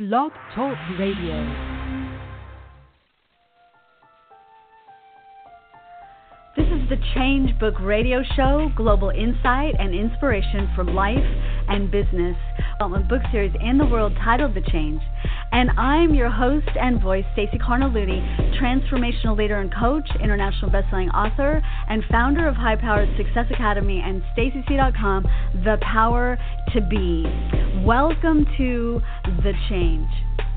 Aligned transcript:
Blog 0.00 0.32
Talk 0.54 0.78
Radio. 0.98 1.79
The 6.90 6.98
Change 7.14 7.56
Book 7.60 7.74
Radio 7.78 8.20
Show, 8.34 8.68
global 8.74 9.10
insight 9.10 9.76
and 9.78 9.94
inspiration 9.94 10.68
from 10.74 10.88
life 10.88 11.22
and 11.68 11.88
business. 11.88 12.36
Development 12.72 13.08
book 13.08 13.22
series 13.30 13.54
in 13.60 13.78
the 13.78 13.86
world 13.86 14.12
titled 14.24 14.54
The 14.54 14.60
Change. 14.72 15.00
And 15.52 15.70
I'm 15.78 16.16
your 16.16 16.30
host 16.30 16.66
and 16.74 17.00
voice, 17.00 17.24
Stacey 17.34 17.58
Cargnelutti, 17.58 18.58
transformational 18.60 19.38
leader 19.38 19.60
and 19.60 19.72
coach, 19.72 20.08
international 20.20 20.72
bestselling 20.72 21.14
author, 21.14 21.62
and 21.88 22.02
founder 22.10 22.48
of 22.48 22.56
High 22.56 22.74
Powered 22.74 23.16
Success 23.16 23.46
Academy 23.54 24.02
and 24.04 24.20
StaceyC.com, 24.36 25.28
The 25.62 25.78
Power 25.82 26.38
to 26.72 26.80
Be. 26.80 27.22
Welcome 27.86 28.46
to 28.58 29.00
The 29.44 29.52
Change. 29.68 30.49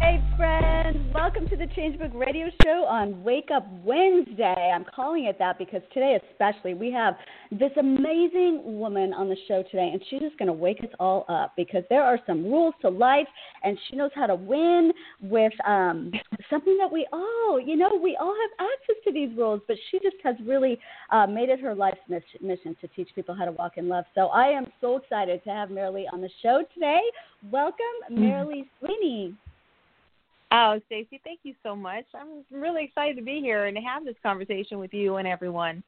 Hey, 0.00 0.18
friends, 0.36 0.96
welcome 1.14 1.46
to 1.50 1.56
the 1.56 1.66
Changebook 1.66 2.14
Radio 2.14 2.46
Show 2.62 2.86
on 2.88 3.22
Wake 3.22 3.50
Up 3.54 3.66
Wednesday. 3.84 4.72
I'm 4.74 4.86
calling 4.96 5.26
it 5.26 5.38
that 5.38 5.58
because 5.58 5.82
today, 5.92 6.18
especially, 6.32 6.72
we 6.72 6.90
have 6.90 7.14
this 7.52 7.70
amazing 7.78 8.62
woman 8.64 9.12
on 9.12 9.28
the 9.28 9.36
show 9.46 9.62
today, 9.62 9.90
and 9.92 10.02
she's 10.08 10.20
just 10.20 10.38
going 10.38 10.46
to 10.46 10.54
wake 10.54 10.78
us 10.82 10.88
all 10.98 11.26
up 11.28 11.52
because 11.54 11.84
there 11.90 12.02
are 12.02 12.18
some 12.26 12.44
rules 12.44 12.72
to 12.80 12.88
life, 12.88 13.26
and 13.62 13.78
she 13.88 13.96
knows 13.96 14.10
how 14.14 14.26
to 14.26 14.34
win 14.34 14.90
with 15.20 15.52
um, 15.66 16.10
something 16.48 16.78
that 16.78 16.90
we 16.90 17.06
all, 17.12 17.60
you 17.60 17.76
know, 17.76 18.00
we 18.02 18.16
all 18.18 18.34
have 18.34 18.68
access 18.68 18.96
to 19.04 19.12
these 19.12 19.36
rules, 19.36 19.60
but 19.68 19.76
she 19.90 19.98
just 19.98 20.16
has 20.24 20.34
really 20.46 20.78
uh, 21.10 21.26
made 21.26 21.50
it 21.50 21.60
her 21.60 21.74
life's 21.74 22.00
mission 22.08 22.74
to 22.80 22.88
teach 22.96 23.10
people 23.14 23.34
how 23.34 23.44
to 23.44 23.52
walk 23.52 23.76
in 23.76 23.86
love. 23.86 24.06
So 24.14 24.28
I 24.28 24.46
am 24.46 24.66
so 24.80 24.96
excited 24.96 25.44
to 25.44 25.50
have 25.50 25.68
Merrilee 25.68 26.06
on 26.10 26.22
the 26.22 26.30
show 26.42 26.62
today. 26.72 27.00
Welcome, 27.52 27.76
Mm-hmm. 28.10 28.24
Merrilee 28.24 28.66
Sweeney. 28.78 29.34
Oh, 30.52 30.80
Stacey, 30.86 31.20
thank 31.22 31.40
you 31.44 31.54
so 31.62 31.76
much. 31.76 32.04
I'm 32.14 32.44
really 32.50 32.84
excited 32.84 33.16
to 33.16 33.22
be 33.22 33.40
here 33.40 33.66
and 33.66 33.76
to 33.76 33.82
have 33.82 34.04
this 34.04 34.16
conversation 34.22 34.78
with 34.78 34.92
you 34.92 35.16
and 35.16 35.28
everyone. 35.28 35.82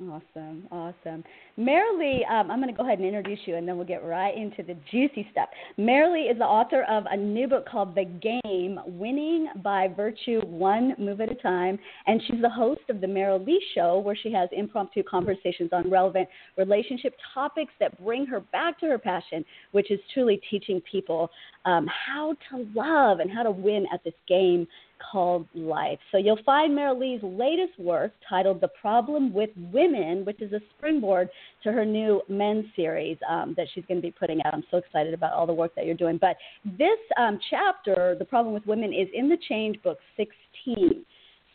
Awesome, 0.00 0.68
awesome. 0.70 1.24
Merrilee, 1.58 2.20
um, 2.30 2.52
I'm 2.52 2.60
going 2.60 2.72
to 2.72 2.76
go 2.76 2.84
ahead 2.84 3.00
and 3.00 3.06
introduce 3.08 3.40
you, 3.46 3.56
and 3.56 3.66
then 3.66 3.76
we'll 3.76 3.84
get 3.84 4.04
right 4.04 4.32
into 4.36 4.62
the 4.62 4.76
juicy 4.92 5.26
stuff. 5.32 5.48
Merrilee 5.76 6.30
is 6.30 6.38
the 6.38 6.44
author 6.44 6.84
of 6.84 7.02
a 7.10 7.16
new 7.16 7.48
book 7.48 7.68
called 7.68 7.96
The 7.96 8.04
Game 8.04 8.78
Winning 8.86 9.48
by 9.56 9.88
Virtue 9.88 10.40
One 10.46 10.94
Move 11.00 11.20
at 11.20 11.32
a 11.32 11.34
Time, 11.34 11.80
and 12.06 12.22
she's 12.24 12.40
the 12.40 12.48
host 12.48 12.82
of 12.88 13.00
The 13.00 13.08
Merrilee 13.08 13.58
Show, 13.74 13.98
where 13.98 14.14
she 14.14 14.30
has 14.30 14.48
impromptu 14.52 15.02
conversations 15.02 15.70
on 15.72 15.90
relevant 15.90 16.28
relationship 16.56 17.14
topics 17.34 17.72
that 17.80 18.00
bring 18.00 18.24
her 18.26 18.38
back 18.38 18.78
to 18.78 18.86
her 18.86 18.98
passion, 18.98 19.44
which 19.72 19.90
is 19.90 19.98
truly 20.14 20.40
teaching 20.48 20.80
people 20.88 21.28
um, 21.64 21.88
how 22.06 22.36
to 22.50 22.68
love 22.72 23.18
and 23.18 23.32
how 23.32 23.42
to 23.42 23.50
win 23.50 23.84
at 23.92 24.04
this 24.04 24.14
game 24.28 24.68
called 24.98 25.46
life. 25.54 25.98
So 26.12 26.18
you'll 26.18 26.42
find 26.44 26.76
Merrilee's 26.76 27.22
latest 27.22 27.78
work 27.78 28.12
titled 28.28 28.60
The 28.60 28.68
Problem 28.80 29.32
with 29.32 29.50
Women, 29.72 30.24
which 30.24 30.40
is 30.40 30.52
a 30.52 30.60
springboard 30.76 31.28
to 31.62 31.72
her 31.72 31.84
new 31.84 32.22
men's 32.28 32.66
series 32.76 33.16
um, 33.28 33.54
that 33.56 33.66
she's 33.74 33.84
going 33.86 33.98
to 33.98 34.06
be 34.06 34.12
putting 34.12 34.40
out. 34.44 34.54
I'm 34.54 34.64
so 34.70 34.78
excited 34.78 35.14
about 35.14 35.32
all 35.32 35.46
the 35.46 35.52
work 35.52 35.74
that 35.74 35.86
you're 35.86 35.94
doing. 35.94 36.18
But 36.18 36.36
this 36.64 36.98
um, 37.18 37.38
chapter, 37.50 38.16
The 38.18 38.24
Problem 38.24 38.54
with 38.54 38.66
Women, 38.66 38.92
is 38.92 39.08
in 39.14 39.28
the 39.28 39.38
Change 39.48 39.82
Book 39.82 39.98
16. 40.16 41.04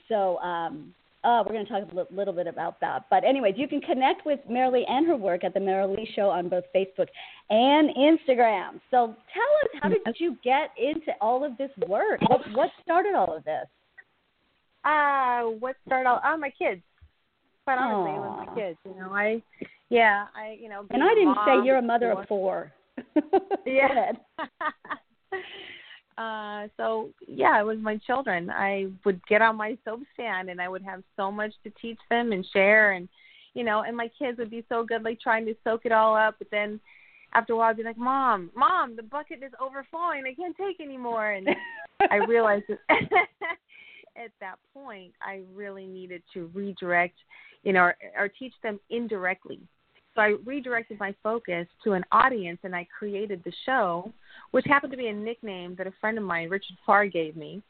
So 0.10 0.38
um, 0.40 0.94
uh, 1.24 1.44
we're 1.46 1.54
going 1.54 1.66
to 1.66 1.72
talk 1.72 1.92
a 1.92 1.96
li- 1.96 2.04
little 2.12 2.34
bit 2.34 2.48
about 2.48 2.80
that. 2.82 3.06
But, 3.10 3.24
anyways, 3.24 3.56
you 3.58 3.68
can 3.68 3.82
connect 3.82 4.26
with 4.26 4.40
Merrilee 4.50 4.84
and 4.90 5.08
her 5.08 5.16
work 5.16 5.44
at 5.44 5.54
The 5.54 5.60
Merrilee 5.60 6.08
Show 6.16 6.30
on 6.30 6.50
both 6.50 6.66
Facebook 6.76 7.08
and 7.50 7.90
Instagram. 7.96 8.82
So 8.92 9.16
tell 9.34 9.52
us, 9.64 9.70
how 9.82 9.90
did 9.90 10.02
you 10.20 10.38
get 10.44 10.72
into 10.78 11.12
all 11.22 11.44
of 11.46 11.58
this 11.58 11.72
work? 11.88 12.20
What, 12.28 12.42
what 12.54 12.70
started 12.84 13.16
all 13.16 13.36
of 13.36 13.44
this? 13.46 13.66
Uh, 14.84 15.44
what 15.60 15.76
started 15.86 16.10
all? 16.10 16.20
Oh, 16.26 16.38
my 16.38 16.50
kids. 16.50 16.82
Quite 17.64 17.78
honestly, 17.78 18.12
it 18.12 18.20
was 18.20 18.46
my 18.48 18.56
kids. 18.56 18.78
You 18.84 18.96
know, 19.00 19.14
I, 19.14 19.42
yeah, 19.90 20.26
I, 20.36 20.58
you 20.62 20.68
know. 20.68 20.86
And 20.90 21.02
I 21.02 21.14
didn't 21.14 21.36
mom 21.36 21.46
say 21.62 21.66
you're 21.66 21.78
a 21.78 21.82
mother 21.82 22.10
before- 22.16 22.64
of 22.66 22.72
four. 23.16 23.42
Yeah. 23.66 24.12
Uh, 26.18 26.68
so 26.78 27.10
yeah, 27.28 27.60
it 27.60 27.66
was 27.66 27.78
my 27.80 27.98
children. 27.98 28.50
I 28.50 28.88
would 29.06 29.26
get 29.28 29.42
on 29.42 29.56
my 29.56 29.78
soap 29.84 30.02
stand 30.14 30.50
and 30.50 30.62
I 30.62 30.70
would 30.70 30.84
have 30.84 31.04
so 31.16 31.32
much 31.32 31.54
to 31.64 31.72
teach 31.82 31.98
them 32.10 32.32
and 32.32 32.46
share 32.54 32.92
and 32.92 33.10
you 33.54 33.64
know, 33.64 33.84
and 33.84 33.96
my 33.96 34.10
kids 34.18 34.40
would 34.40 34.50
be 34.50 34.66
so 34.68 34.84
good 34.84 35.04
like 35.04 35.20
trying 35.20 35.46
to 35.46 35.56
soak 35.64 35.82
it 35.86 35.92
all 35.92 36.16
up, 36.16 36.36
but 36.40 36.48
then 36.50 36.80
after 37.36 37.54
a 37.54 37.56
while 37.56 37.70
I'd 37.70 37.78
be 37.78 37.84
like, 37.84 37.98
Mom, 37.98 38.50
Mom, 38.56 38.96
the 38.96 39.04
bucket 39.04 39.44
is 39.44 39.52
overflowing, 39.62 40.24
I 40.28 40.34
can't 40.34 40.58
take 40.58 40.80
anymore 40.80 41.32
and 41.32 41.48
I 42.10 42.16
realized 42.28 42.66
that 42.68 42.80
at 44.18 44.32
that 44.40 44.56
point 44.74 45.14
I 45.22 45.42
really 45.54 45.86
needed 45.86 46.24
to 46.34 46.50
redirect, 46.54 47.18
you 47.64 47.74
know, 47.74 47.82
or, 47.82 47.96
or 48.18 48.28
teach 48.28 48.54
them 48.62 48.80
indirectly. 48.90 49.62
So 50.16 50.22
I 50.22 50.36
redirected 50.46 51.00
my 51.00 51.16
focus 51.24 51.68
to 51.84 51.94
an 51.94 52.04
audience 52.12 52.60
and 52.64 52.76
I 52.76 52.88
created 52.98 53.42
the 53.44 53.54
show, 53.66 54.12
which 54.52 54.66
happened 54.68 54.92
to 54.92 54.98
be 54.98 55.08
a 55.08 55.14
nickname 55.14 55.76
that 55.78 55.88
a 55.88 55.94
friend 56.00 56.18
of 56.18 56.24
mine, 56.24 56.50
Richard 56.50 56.78
Farr, 56.86 57.08
gave 57.08 57.36
me 57.36 57.62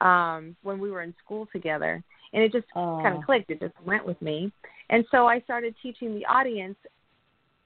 um, 0.00 0.54
when 0.62 0.78
we 0.78 0.90
were 0.90 1.02
in 1.02 1.14
school 1.24 1.48
together. 1.52 2.02
And 2.32 2.42
it 2.42 2.52
just 2.52 2.66
kind 2.74 3.16
of 3.16 3.24
clicked. 3.24 3.50
It 3.50 3.60
just 3.60 3.74
went 3.86 4.04
with 4.04 4.20
me. 4.20 4.52
And 4.90 5.04
so 5.10 5.26
I 5.26 5.40
started 5.40 5.74
teaching 5.82 6.14
the 6.14 6.26
audience 6.26 6.76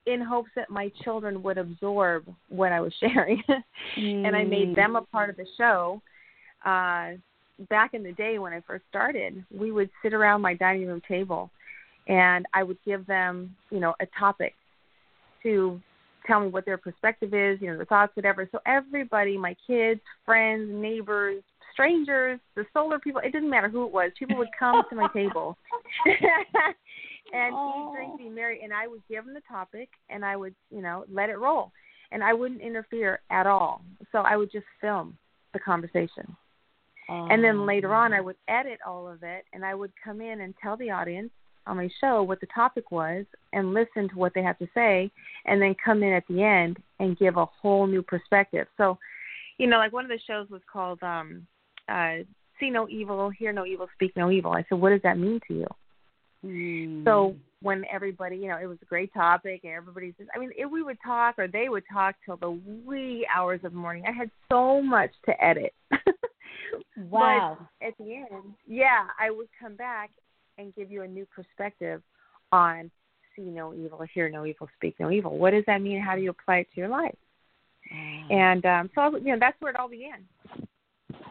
in 0.07 0.21
hopes 0.21 0.51
that 0.55 0.71
my 0.71 0.93
children 1.03 1.43
would 1.43 1.59
absorb 1.59 2.25
what 2.49 2.73
I 2.73 2.81
was 2.81 2.93
sharing. 3.01 3.43
and 3.97 4.37
I 4.37 4.45
made 4.45 4.77
them 4.77 4.97
a 4.97 5.03
part 5.03 5.31
of 5.31 5.37
the 5.37 5.47
show. 5.59 6.01
Uh, 6.65 7.13
back 7.69 7.95
in 7.95 8.03
the 8.03 8.13
day 8.13 8.39
when 8.39 8.53
I 8.53 8.61
first 8.67 8.85
started, 8.89 9.45
we 9.51 9.73
would 9.73 9.91
sit 10.03 10.15
around 10.15 10.41
my 10.41 10.55
dining 10.55 10.87
room 10.87 11.03
table 11.09 11.51
and 12.11 12.45
I 12.53 12.65
would 12.65 12.79
give 12.85 13.07
them, 13.07 13.55
you 13.71 13.79
know, 13.79 13.95
a 14.01 14.07
topic 14.19 14.55
to 15.45 15.81
tell 16.27 16.41
me 16.41 16.49
what 16.49 16.67
their 16.67 16.77
perspective 16.77 17.33
is, 17.33 17.59
you 17.61 17.69
know, 17.69 17.77
their 17.77 17.87
thoughts, 17.87 18.15
whatever. 18.17 18.49
So 18.51 18.59
everybody, 18.67 19.39
my 19.39 19.57
kids, 19.65 20.01
friends, 20.27 20.69
neighbors, 20.71 21.43
strangers, 21.73 22.41
the 22.57 22.67
solar 22.75 22.99
people, 22.99 23.21
it 23.25 23.31
didn't 23.31 23.49
matter 23.49 23.69
who 23.69 23.87
it 23.87 23.93
was, 23.93 24.11
people 24.19 24.37
would 24.37 24.49
come 24.59 24.83
to 24.91 24.97
my 24.97 25.09
table 25.15 25.57
and 26.05 27.55
eat, 27.55 27.93
drink, 27.95 28.19
be 28.19 28.29
merry. 28.29 28.61
And 28.65 28.73
I 28.73 28.89
would 28.89 29.03
give 29.09 29.25
them 29.25 29.33
the 29.33 29.43
topic 29.49 29.89
and 30.11 30.25
I 30.25 30.37
would, 30.37 30.55
you 30.71 30.83
know, 30.83 31.05
let 31.11 31.31
it 31.31 31.39
roll. 31.39 31.71
And 32.11 32.25
I 32.25 32.35
wouldn't 32.35 32.61
interfere 32.61 33.21
at 33.31 33.47
all. 33.47 33.83
So 34.11 34.19
I 34.19 34.37
would 34.37 34.51
just 34.51 34.67
film 34.81 35.17
the 35.53 35.61
conversation. 35.61 36.37
And 37.09 37.43
then 37.43 37.67
later 37.67 37.93
on, 37.93 38.13
I 38.13 38.21
would 38.21 38.37
edit 38.47 38.79
all 38.87 39.09
of 39.09 39.25
it, 39.25 39.45
and 39.53 39.65
I 39.65 39.75
would 39.75 39.91
come 40.05 40.21
in 40.21 40.43
and 40.43 40.55
tell 40.63 40.77
the 40.77 40.91
audience 40.91 41.33
on 41.71 41.77
my 41.77 41.89
show 42.01 42.23
what 42.23 42.41
the 42.41 42.49
topic 42.55 42.91
was, 42.91 43.25
and 43.53 43.73
listen 43.73 44.09
to 44.09 44.17
what 44.17 44.33
they 44.35 44.43
have 44.43 44.59
to 44.59 44.69
say, 44.75 45.11
and 45.47 45.63
then 45.63 45.75
come 45.83 46.03
in 46.03 46.13
at 46.13 46.25
the 46.29 46.43
end 46.43 46.77
and 46.99 47.19
give 47.19 47.37
a 47.37 47.47
whole 47.47 47.87
new 47.87 48.03
perspective. 48.03 48.67
So, 48.77 48.99
you 49.59 49.67
know, 49.67 49.79
like 49.79 49.93
one 49.93 50.05
of 50.05 50.11
the 50.11 50.19
shows 50.27 50.51
was 50.51 50.63
called 50.71 51.03
um, 51.03 51.47
uh, 51.89 52.25
"See 52.59 52.71
No 52.71 52.89
Evil, 52.89 53.31
Hear 53.31 53.53
No 53.53 53.65
Evil, 53.65 53.89
Speak 53.95 54.17
No 54.17 54.31
Evil." 54.31 54.53
I 54.53 54.65
said, 54.69 54.79
"What 54.79 54.91
does 54.91 55.03
that 55.05 55.19
mean 55.19 55.41
to 55.49 55.55
you?" 55.55 55.67
Mm. 56.45 57.05
So 57.05 57.37
when 57.63 57.85
everybody, 57.93 58.37
you 58.37 58.49
know, 58.49 58.57
it 58.57 58.67
was 58.67 58.79
a 58.83 58.87
great 58.87 59.13
topic, 59.13 59.61
and 59.65 59.73
everybody's 59.73 60.15
just, 60.19 60.31
I 60.35 60.39
mean, 60.39 60.51
if 60.57 60.71
we 60.71 60.83
would 60.83 60.97
talk 61.05 61.39
or 61.39 61.47
they 61.47 61.69
would 61.69 61.85
talk 61.93 62.17
till 62.25 62.37
the 62.37 62.59
wee 62.87 63.27
hours 63.35 63.61
of 63.65 63.73
the 63.73 63.79
morning. 63.79 64.05
I 64.09 64.13
had 64.13 64.31
so 64.51 64.83
much 64.83 65.11
to 65.27 65.45
edit. 65.45 65.75
wow. 66.97 67.59
But 67.59 67.87
at 67.87 67.99
the 67.99 68.15
end, 68.15 68.55
yeah, 68.67 69.07
I 69.19 69.31
would 69.31 69.49
come 69.61 69.77
back 69.77 70.11
and 70.61 70.75
give 70.75 70.91
you 70.91 71.03
a 71.03 71.09
new 71.09 71.27
perspective 71.27 72.03
on 72.53 72.91
see 73.37 73.43
no 73.43 73.75
evil, 73.75 74.05
hear 74.13 74.29
no 74.29 74.45
evil, 74.45 74.69
speak 74.77 74.95
no 74.99 75.11
evil. 75.11 75.37
What 75.39 75.53
does 75.53 75.65
that 75.67 75.83
mean? 75.83 76.01
How 76.01 76.15
do 76.15 76.23
you 76.23 76.31
apply 76.31 76.59
it 76.59 76.69
to 76.75 76.81
your 76.81 76.89
life? 76.89 77.17
And 78.31 78.65
um, 78.67 78.91
so, 78.95 79.17
you 79.17 79.33
know, 79.33 79.39
that's 79.41 79.61
where 79.61 79.73
it 79.73 79.79
all 79.79 79.89
began. 79.89 80.25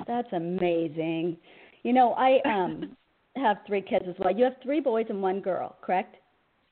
That's 0.08 0.28
amazing. 0.34 1.38
You 1.84 1.94
know, 1.94 2.14
I 2.14 2.40
um 2.46 2.98
have 3.36 3.58
three 3.66 3.82
kids 3.82 4.06
as 4.10 4.16
well. 4.20 4.36
You 4.36 4.44
have 4.46 4.56
three 4.64 4.82
boys 4.82 5.06
and 5.10 5.22
one 5.22 5.40
girl, 5.40 5.78
correct? 5.82 6.16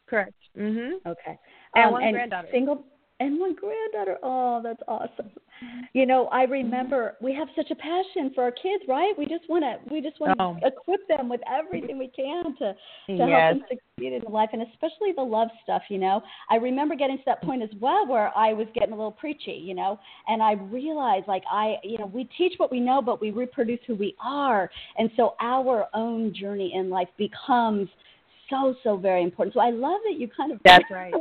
Correct. 0.08 0.34
Mm-hmm. 0.58 1.08
Okay. 1.08 1.40
And 1.76 1.86
um, 1.86 1.92
one 1.94 2.04
and 2.04 2.14
granddaughter. 2.14 2.48
Single. 2.52 2.84
And 3.20 3.40
my 3.40 3.52
granddaughter. 3.60 4.18
Oh, 4.24 4.62
that's 4.64 4.82
awesome. 4.88 5.32
You 5.94 6.06
know, 6.06 6.28
I 6.28 6.44
remember 6.44 7.16
we 7.20 7.34
have 7.34 7.48
such 7.56 7.72
a 7.72 7.76
passion 7.76 8.32
for 8.36 8.44
our 8.44 8.52
kids, 8.52 8.84
right? 8.88 9.14
We 9.18 9.26
just 9.26 9.50
want 9.50 9.64
to 9.64 9.94
we 9.94 10.02
just 10.02 10.20
want 10.20 10.38
to 10.38 10.44
Oh. 10.44 10.58
equip 10.64 11.08
them 11.08 11.30
with 11.30 11.42
everything 11.52 11.98
we 11.98 12.10
can 12.10 12.56
to 12.58 12.74
to 12.74 12.76
Yes. 13.08 13.30
help 13.30 13.50
them 13.50 13.62
succeed 13.68 14.14
in 14.14 14.22
life, 14.32 14.50
and 14.54 14.62
especially 14.62 15.14
the 15.16 15.24
love 15.24 15.48
stuff. 15.64 15.82
You 15.90 15.98
know, 15.98 16.22
I 16.50 16.56
remember 16.58 16.96
getting 16.96 17.18
to 17.18 17.24
that 17.26 17.42
point 17.42 17.64
as 17.64 17.70
well 17.80 18.06
where 18.06 18.32
I 18.38 18.54
was 18.54 18.68
getting 18.76 18.94
a 18.94 18.96
little 18.96 19.12
preachy. 19.12 19.54
You 19.64 19.74
know, 19.74 20.00
and 20.28 20.44
I 20.44 20.54
realized 20.54 21.28
like 21.28 21.44
I, 21.52 21.78
you 21.84 21.98
know, 21.98 22.06
we 22.06 22.26
teach 22.38 22.54
what 22.58 22.72
we 22.72 22.80
know, 22.80 23.02
but 23.02 23.20
we 23.20 23.32
reproduce 23.32 23.80
who 23.88 23.96
we 23.96 24.16
are, 24.24 24.70
and 24.98 25.10
so 25.16 25.34
our 25.42 25.88
own 25.96 26.34
journey 26.36 26.74
in 26.76 26.90
life 26.90 27.10
becomes 27.18 27.90
so 28.50 28.76
so 28.84 28.98
very 28.98 29.24
important. 29.24 29.54
So 29.54 29.60
I 29.60 29.70
love 29.70 30.00
that 30.06 30.20
you 30.20 30.28
kind 30.28 30.52
of 30.52 30.60
That's 30.64 30.86
right. 30.92 31.14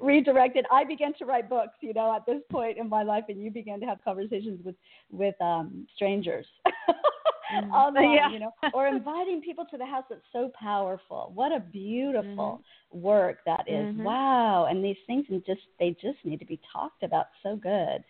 redirected. 0.00 0.66
I 0.72 0.84
began 0.84 1.14
to 1.14 1.24
write 1.24 1.48
books, 1.48 1.74
you 1.80 1.92
know, 1.94 2.14
at 2.14 2.26
this 2.26 2.42
point 2.50 2.78
in 2.78 2.88
my 2.88 3.02
life, 3.02 3.24
and 3.28 3.42
you 3.42 3.50
began 3.50 3.80
to 3.80 3.86
have 3.86 3.98
conversations 4.04 4.60
with 4.64 4.74
with 5.10 5.34
um, 5.40 5.86
strangers 5.96 6.46
online, 7.72 8.12
Yeah. 8.12 8.30
you 8.30 8.38
know, 8.38 8.52
or 8.74 8.86
inviting 8.88 9.40
people 9.40 9.64
to 9.70 9.78
the 9.78 9.86
house. 9.86 10.04
That's 10.10 10.20
so 10.32 10.50
powerful. 10.58 11.32
What 11.34 11.52
a 11.52 11.60
beautiful 11.60 12.62
work 12.92 13.38
that 13.46 13.64
is. 13.68 13.86
Mhm. 13.94 14.02
Wow, 14.02 14.66
and 14.66 14.84
these 14.84 14.96
things 15.06 15.26
and 15.28 15.44
just 15.44 15.62
they 15.78 15.90
just 16.00 16.18
need 16.24 16.38
to 16.40 16.46
be 16.46 16.60
talked 16.72 17.02
about. 17.02 17.26
So 17.42 17.56
good. 17.56 18.04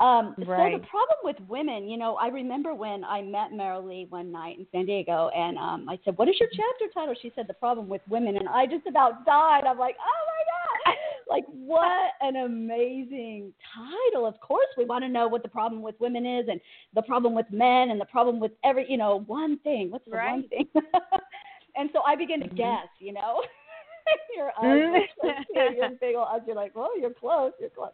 Um, 0.00 0.34
So 0.38 0.44
the 0.44 0.86
problem 0.86 1.18
with 1.24 1.36
women, 1.48 1.88
you 1.88 1.96
know, 1.98 2.14
I 2.16 2.28
remember 2.28 2.72
when 2.74 3.02
I 3.04 3.20
met 3.20 3.50
Merrilee 3.52 4.08
one 4.10 4.30
night 4.30 4.58
in 4.58 4.66
San 4.70 4.86
Diego, 4.86 5.28
and 5.34 5.58
um, 5.58 5.88
I 5.88 5.98
said, 6.04 6.16
"What 6.16 6.28
is 6.28 6.36
your 6.38 6.48
chapter 6.50 6.92
title?" 6.94 7.14
She 7.20 7.32
said, 7.34 7.46
"The 7.48 7.54
problem 7.54 7.88
with 7.88 8.02
women," 8.08 8.36
and 8.36 8.48
I 8.48 8.66
just 8.66 8.86
about 8.86 9.26
died. 9.26 9.64
I'm 9.66 9.78
like, 9.78 9.96
"Oh 10.00 10.26
my 10.26 10.92
god!" 10.92 10.96
Like, 11.28 11.44
what 11.48 12.12
an 12.22 12.36
amazing 12.36 13.52
title! 13.74 14.24
Of 14.24 14.40
course, 14.40 14.68
we 14.78 14.86
want 14.86 15.04
to 15.04 15.10
know 15.10 15.28
what 15.28 15.42
the 15.42 15.48
problem 15.48 15.82
with 15.82 15.94
women 16.00 16.24
is, 16.24 16.46
and 16.48 16.58
the 16.94 17.02
problem 17.02 17.34
with 17.34 17.44
men, 17.50 17.90
and 17.90 18.00
the 18.00 18.06
problem 18.06 18.40
with 18.40 18.52
every, 18.64 18.86
you 18.90 18.96
know, 18.96 19.24
one 19.26 19.58
thing. 19.58 19.90
What's 19.90 20.06
the 20.06 20.12
one 20.12 20.20
Right. 20.20 20.48
thing? 20.48 20.66
and 21.76 21.90
so 21.92 22.00
I 22.06 22.14
began 22.16 22.40
to 22.40 22.48
Mhm. 22.48 22.56
guess, 22.56 22.88
you 22.98 23.12
know. 23.12 23.42
your 24.36 24.52
eyes, 24.58 24.80
Mm. 24.80 25.06
so 25.20 25.70
your 25.76 25.90
big 26.00 26.14
old 26.16 26.28
eyes. 26.30 26.40
You're 26.46 26.56
like, 26.56 26.74
"Well, 26.74 26.98
you're 26.98 27.10
close. 27.10 27.52
You're 27.60 27.68
close." 27.70 27.92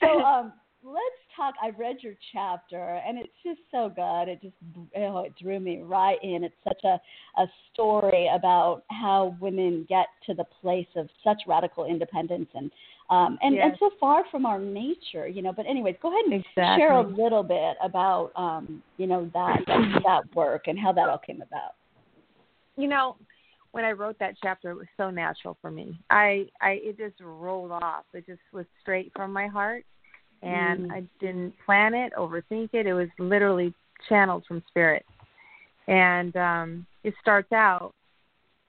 So, 0.00 0.20
um, 0.22 0.52
let's 0.84 1.20
talk. 1.36 1.54
I 1.62 1.70
read 1.70 1.96
your 2.00 2.14
chapter, 2.32 3.00
and 3.06 3.18
it's 3.18 3.32
just 3.44 3.60
so 3.70 3.90
good. 3.94 4.28
It 4.28 4.42
just 4.42 4.54
oh, 4.96 5.18
it 5.20 5.34
drew 5.40 5.58
me 5.60 5.80
right 5.82 6.18
in. 6.22 6.44
It's 6.44 6.54
such 6.62 6.82
a 6.84 7.00
a 7.40 7.46
story 7.72 8.28
about 8.34 8.84
how 8.90 9.36
women 9.40 9.86
get 9.88 10.06
to 10.26 10.34
the 10.34 10.44
place 10.60 10.86
of 10.96 11.08
such 11.22 11.42
radical 11.46 11.84
independence 11.86 12.48
and 12.54 12.70
um 13.10 13.38
and 13.42 13.56
and 13.58 13.72
so 13.78 13.90
far 13.98 14.24
from 14.30 14.46
our 14.46 14.58
nature, 14.58 15.26
you 15.26 15.42
know. 15.42 15.52
But 15.52 15.66
anyways, 15.66 15.96
go 16.00 16.08
ahead 16.08 16.32
and 16.32 16.44
share 16.54 16.92
a 16.92 17.06
little 17.06 17.42
bit 17.42 17.76
about 17.82 18.32
um 18.36 18.82
you 18.96 19.06
know 19.06 19.30
that 19.34 19.60
that, 19.66 20.02
that 20.04 20.36
work 20.36 20.64
and 20.66 20.78
how 20.78 20.92
that 20.92 21.08
all 21.08 21.18
came 21.18 21.42
about. 21.42 21.72
you 22.76 22.88
know 22.88 23.16
when 23.72 23.84
i 23.84 23.92
wrote 23.92 24.18
that 24.18 24.34
chapter 24.42 24.70
it 24.70 24.74
was 24.74 24.86
so 24.96 25.10
natural 25.10 25.56
for 25.60 25.70
me 25.70 25.98
i 26.10 26.46
i 26.60 26.72
it 26.82 26.96
just 26.96 27.14
rolled 27.20 27.70
off 27.70 28.04
it 28.12 28.26
just 28.26 28.40
was 28.52 28.66
straight 28.80 29.12
from 29.14 29.32
my 29.32 29.46
heart 29.46 29.84
and 30.44 30.84
Mm. 30.86 30.92
i 30.92 31.02
didn't 31.20 31.54
plan 31.64 31.94
it 31.94 32.12
overthink 32.14 32.70
it 32.72 32.86
it 32.86 32.94
was 32.94 33.08
literally 33.18 33.74
channeled 34.08 34.44
from 34.46 34.62
spirit 34.68 35.04
and 35.88 36.36
um 36.36 36.86
it 37.02 37.14
starts 37.20 37.52
out 37.52 37.92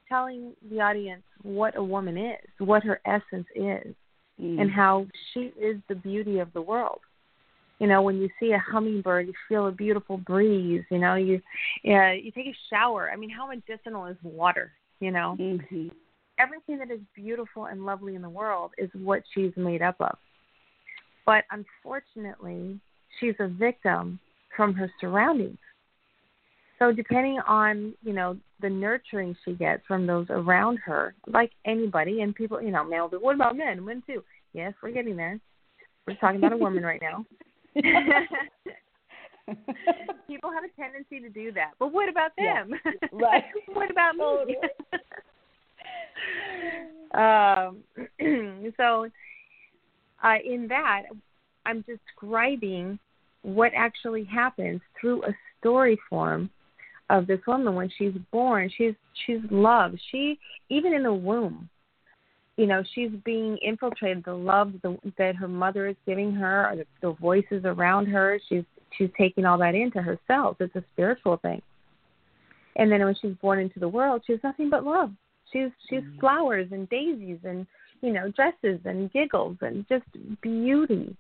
telling 0.08 0.54
the 0.72 0.80
audience 0.82 1.24
what 1.44 1.76
a 1.78 1.84
woman 1.84 2.18
is 2.18 2.50
what 2.60 2.84
her 2.84 3.00
essence 3.06 3.48
is 3.56 3.96
Mm. 4.42 4.60
and 4.60 4.72
how 4.72 5.08
she 5.34 5.54
is 5.58 5.78
the 5.88 5.96
beauty 5.96 6.40
of 6.40 6.52
the 6.52 6.62
world. 6.62 7.00
You 7.80 7.88
know, 7.88 8.02
when 8.02 8.18
you 8.18 8.30
see 8.38 8.52
a 8.52 8.60
hummingbird, 8.60 9.28
you 9.28 9.34
feel 9.48 9.68
a 9.68 9.72
beautiful 9.72 10.18
breeze. 10.18 10.84
You 10.92 10.98
know, 11.00 11.16
you 11.16 11.42
yeah, 11.84 12.12
you 12.12 12.32
take 12.32 12.48
a 12.48 12.58
shower. 12.70 13.10
I 13.12 13.16
mean, 13.16 13.30
how 13.30 13.48
medicinal 13.48 14.08
is 14.08 14.18
water? 14.24 14.74
You 15.00 15.12
know, 15.12 15.38
Mhm. 15.40 15.92
everything 16.38 16.80
that 16.80 16.92
is 16.92 17.00
beautiful 17.16 17.66
and 17.68 17.86
lovely 17.86 18.16
in 18.16 18.22
the 18.22 18.30
world 18.30 18.74
is 18.78 18.90
what 18.94 19.24
she's 19.34 19.56
made 19.56 19.82
up 19.82 19.96
of. 20.02 20.18
But 21.26 21.46
unfortunately, 21.52 22.80
she's 23.20 23.36
a 23.40 23.48
victim 23.48 24.20
from 24.56 24.74
her 24.74 24.92
surroundings. 25.02 25.58
So 26.80 26.92
depending 26.92 27.40
on, 27.48 27.94
you 28.04 28.14
know, 28.14 28.38
the 28.62 28.70
nurturing 28.70 29.36
she 29.46 29.54
gets 29.54 29.84
from 29.88 30.06
those 30.06 30.28
around 30.30 30.78
her, 30.86 31.16
like 31.28 31.52
anybody 31.66 32.22
and 32.22 32.36
people, 32.36 32.62
you 32.62 32.72
know, 32.72 32.84
male, 32.84 33.08
be, 33.08 33.18
what 33.18 33.36
about 33.36 33.58
men? 33.58 33.84
Men 33.84 34.04
too. 34.06 34.24
Yes, 34.54 34.74
we're 34.82 34.92
getting 34.92 35.16
there. 35.16 35.40
We're 36.06 36.16
talking 36.16 36.38
about 36.38 36.54
a 36.54 36.58
woman 36.58 36.84
right 36.84 37.02
now. 37.02 37.26
people 40.28 40.52
have 40.52 40.64
a 40.64 40.70
tendency 40.80 41.20
to 41.20 41.30
do 41.30 41.52
that. 41.54 41.72
But 41.80 41.92
what 41.92 42.10
about 42.10 42.32
Yeah. 42.38 42.64
them? 42.64 42.80
Right. 43.12 43.44
what 43.74 43.90
about 43.92 44.16
me? 44.16 44.58
Um, 47.14 47.84
so, 48.78 49.10
uh, 50.26 50.38
in 50.44 50.68
that, 50.68 51.04
I'm 51.66 51.86
describing 51.88 53.00
what 53.44 53.72
actually 53.76 54.24
happens 54.24 54.82
through 55.00 55.24
a 55.24 55.36
story 55.60 56.00
form 56.10 56.50
of 57.12 57.28
this 57.28 57.40
woman 57.48 57.76
when 57.76 57.92
she's 57.96 58.14
born. 58.32 58.72
She's 58.76 58.96
she's 59.26 59.42
loved. 59.52 60.00
She 60.12 60.40
even 60.70 60.94
in 60.94 61.04
the 61.04 61.14
womb, 61.14 61.70
you 62.58 62.66
know, 62.66 62.84
she's 62.96 63.12
being 63.24 63.58
infiltrated. 63.58 64.24
The 64.26 64.34
love 64.34 64.74
the, 64.82 64.98
that 65.20 65.36
her 65.36 65.48
mother 65.48 65.88
is 65.88 65.96
giving 66.08 66.34
her, 66.34 66.72
or 66.72 66.76
the, 66.78 66.86
the 67.02 67.14
voices 67.14 67.62
around 67.64 68.08
her. 68.08 68.40
She's 68.50 68.64
she's 68.98 69.10
taking 69.18 69.46
all 69.46 69.60
that 69.60 69.76
into 69.76 70.02
herself. 70.02 70.58
It's 70.60 70.76
a 70.76 70.84
spiritual 70.94 71.38
thing. 71.38 71.62
And 72.78 72.92
then 72.92 73.06
when 73.06 73.16
she's 73.22 73.36
born 73.42 73.60
into 73.60 73.80
the 73.80 73.88
world, 73.88 74.24
she 74.26 74.34
has 74.34 74.42
nothing 74.44 74.72
but 74.72 74.84
love. 74.84 75.12
She's 75.54 75.70
she's 75.88 76.02
flowers 76.20 76.70
and 76.72 76.90
daisies 76.90 77.38
and 77.44 77.68
you 78.06 78.14
know 78.14 78.30
dresses 78.30 78.80
and 78.86 79.12
giggles 79.12 79.58
and 79.62 79.86
just 79.90 80.06
beauty. 80.42 81.16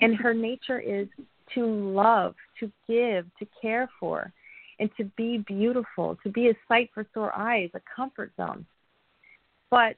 And 0.00 0.14
her 0.14 0.34
nature 0.34 0.78
is 0.78 1.08
to 1.54 1.66
love, 1.66 2.34
to 2.60 2.70
give, 2.86 3.26
to 3.38 3.46
care 3.60 3.88
for, 3.98 4.30
and 4.78 4.90
to 4.96 5.04
be 5.16 5.38
beautiful, 5.38 6.16
to 6.22 6.28
be 6.30 6.48
a 6.50 6.54
sight 6.68 6.90
for 6.94 7.06
sore 7.14 7.36
eyes, 7.36 7.70
a 7.74 7.80
comfort 7.96 8.30
zone. 8.36 8.64
But 9.70 9.96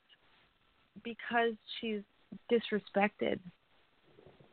because 1.04 1.52
she's 1.80 2.00
disrespected 2.50 3.38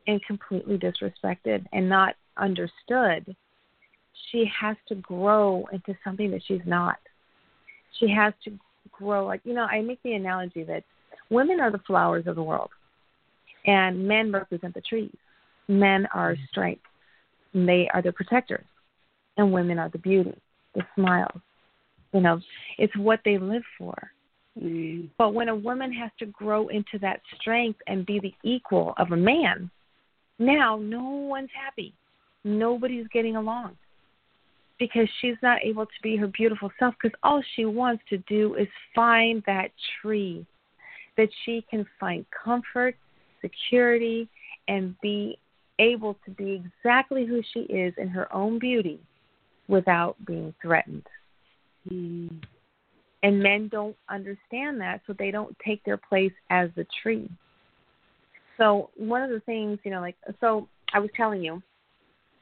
and 0.06 0.22
completely 0.26 0.78
disrespected 0.78 1.64
and 1.72 1.88
not 1.88 2.16
understood, 2.36 3.34
she 4.30 4.50
has 4.60 4.76
to 4.88 4.96
grow 4.96 5.64
into 5.72 5.96
something 6.02 6.30
that 6.32 6.42
she's 6.46 6.66
not. 6.66 6.98
She 7.98 8.08
has 8.10 8.34
to 8.44 8.52
grow 8.90 9.26
like 9.26 9.40
you 9.44 9.54
know, 9.54 9.64
I 9.64 9.80
make 9.80 10.02
the 10.02 10.14
analogy 10.14 10.64
that 10.64 10.84
women 11.30 11.60
are 11.60 11.70
the 11.70 11.80
flowers 11.86 12.26
of 12.26 12.36
the 12.36 12.42
world 12.42 12.70
and 13.66 14.06
men 14.06 14.32
represent 14.32 14.74
the 14.74 14.80
trees. 14.80 15.14
Men 15.68 16.06
are 16.14 16.36
strength. 16.50 16.82
And 17.52 17.68
they 17.68 17.88
are 17.92 18.02
the 18.02 18.12
protectors. 18.12 18.64
And 19.36 19.52
women 19.52 19.78
are 19.78 19.90
the 19.90 19.98
beauty, 19.98 20.34
the 20.74 20.82
smiles. 20.94 21.40
You 22.12 22.20
know, 22.22 22.40
it's 22.78 22.96
what 22.96 23.20
they 23.24 23.38
live 23.38 23.62
for. 23.76 23.94
Mm. 24.60 25.10
But 25.18 25.34
when 25.34 25.48
a 25.48 25.54
woman 25.54 25.92
has 25.92 26.10
to 26.18 26.26
grow 26.26 26.68
into 26.68 26.98
that 27.00 27.20
strength 27.38 27.78
and 27.86 28.06
be 28.06 28.18
the 28.18 28.34
equal 28.42 28.94
of 28.96 29.12
a 29.12 29.16
man, 29.16 29.70
now 30.38 30.78
no 30.80 31.02
one's 31.02 31.50
happy. 31.54 31.92
Nobody's 32.44 33.06
getting 33.12 33.36
along 33.36 33.76
because 34.78 35.08
she's 35.20 35.36
not 35.42 35.58
able 35.62 35.84
to 35.84 35.92
be 36.02 36.16
her 36.16 36.28
beautiful 36.28 36.70
self 36.78 36.94
because 37.00 37.16
all 37.22 37.42
she 37.56 37.64
wants 37.64 38.02
to 38.08 38.18
do 38.18 38.54
is 38.54 38.68
find 38.94 39.42
that 39.46 39.70
tree 40.00 40.46
that 41.18 41.28
she 41.44 41.64
can 41.68 41.84
find 42.00 42.24
comfort, 42.30 42.96
security, 43.42 44.28
and 44.68 44.98
be 45.02 45.36
able 45.78 46.16
to 46.24 46.30
be 46.30 46.62
exactly 46.64 47.26
who 47.26 47.42
she 47.52 47.60
is 47.60 47.92
in 47.98 48.08
her 48.08 48.32
own 48.34 48.58
beauty 48.58 48.98
without 49.68 50.16
being 50.24 50.54
threatened. 50.62 51.06
Mm. 51.90 52.42
And 53.22 53.42
men 53.42 53.68
don't 53.68 53.96
understand 54.08 54.80
that, 54.80 55.02
so 55.06 55.12
they 55.12 55.30
don't 55.30 55.54
take 55.64 55.84
their 55.84 55.96
place 55.96 56.32
as 56.50 56.70
the 56.76 56.86
tree. 57.02 57.28
So, 58.56 58.90
one 58.96 59.22
of 59.22 59.30
the 59.30 59.40
things, 59.40 59.78
you 59.84 59.90
know, 59.90 60.00
like, 60.00 60.16
so 60.40 60.68
I 60.94 61.00
was 61.00 61.10
telling 61.16 61.42
you, 61.42 61.62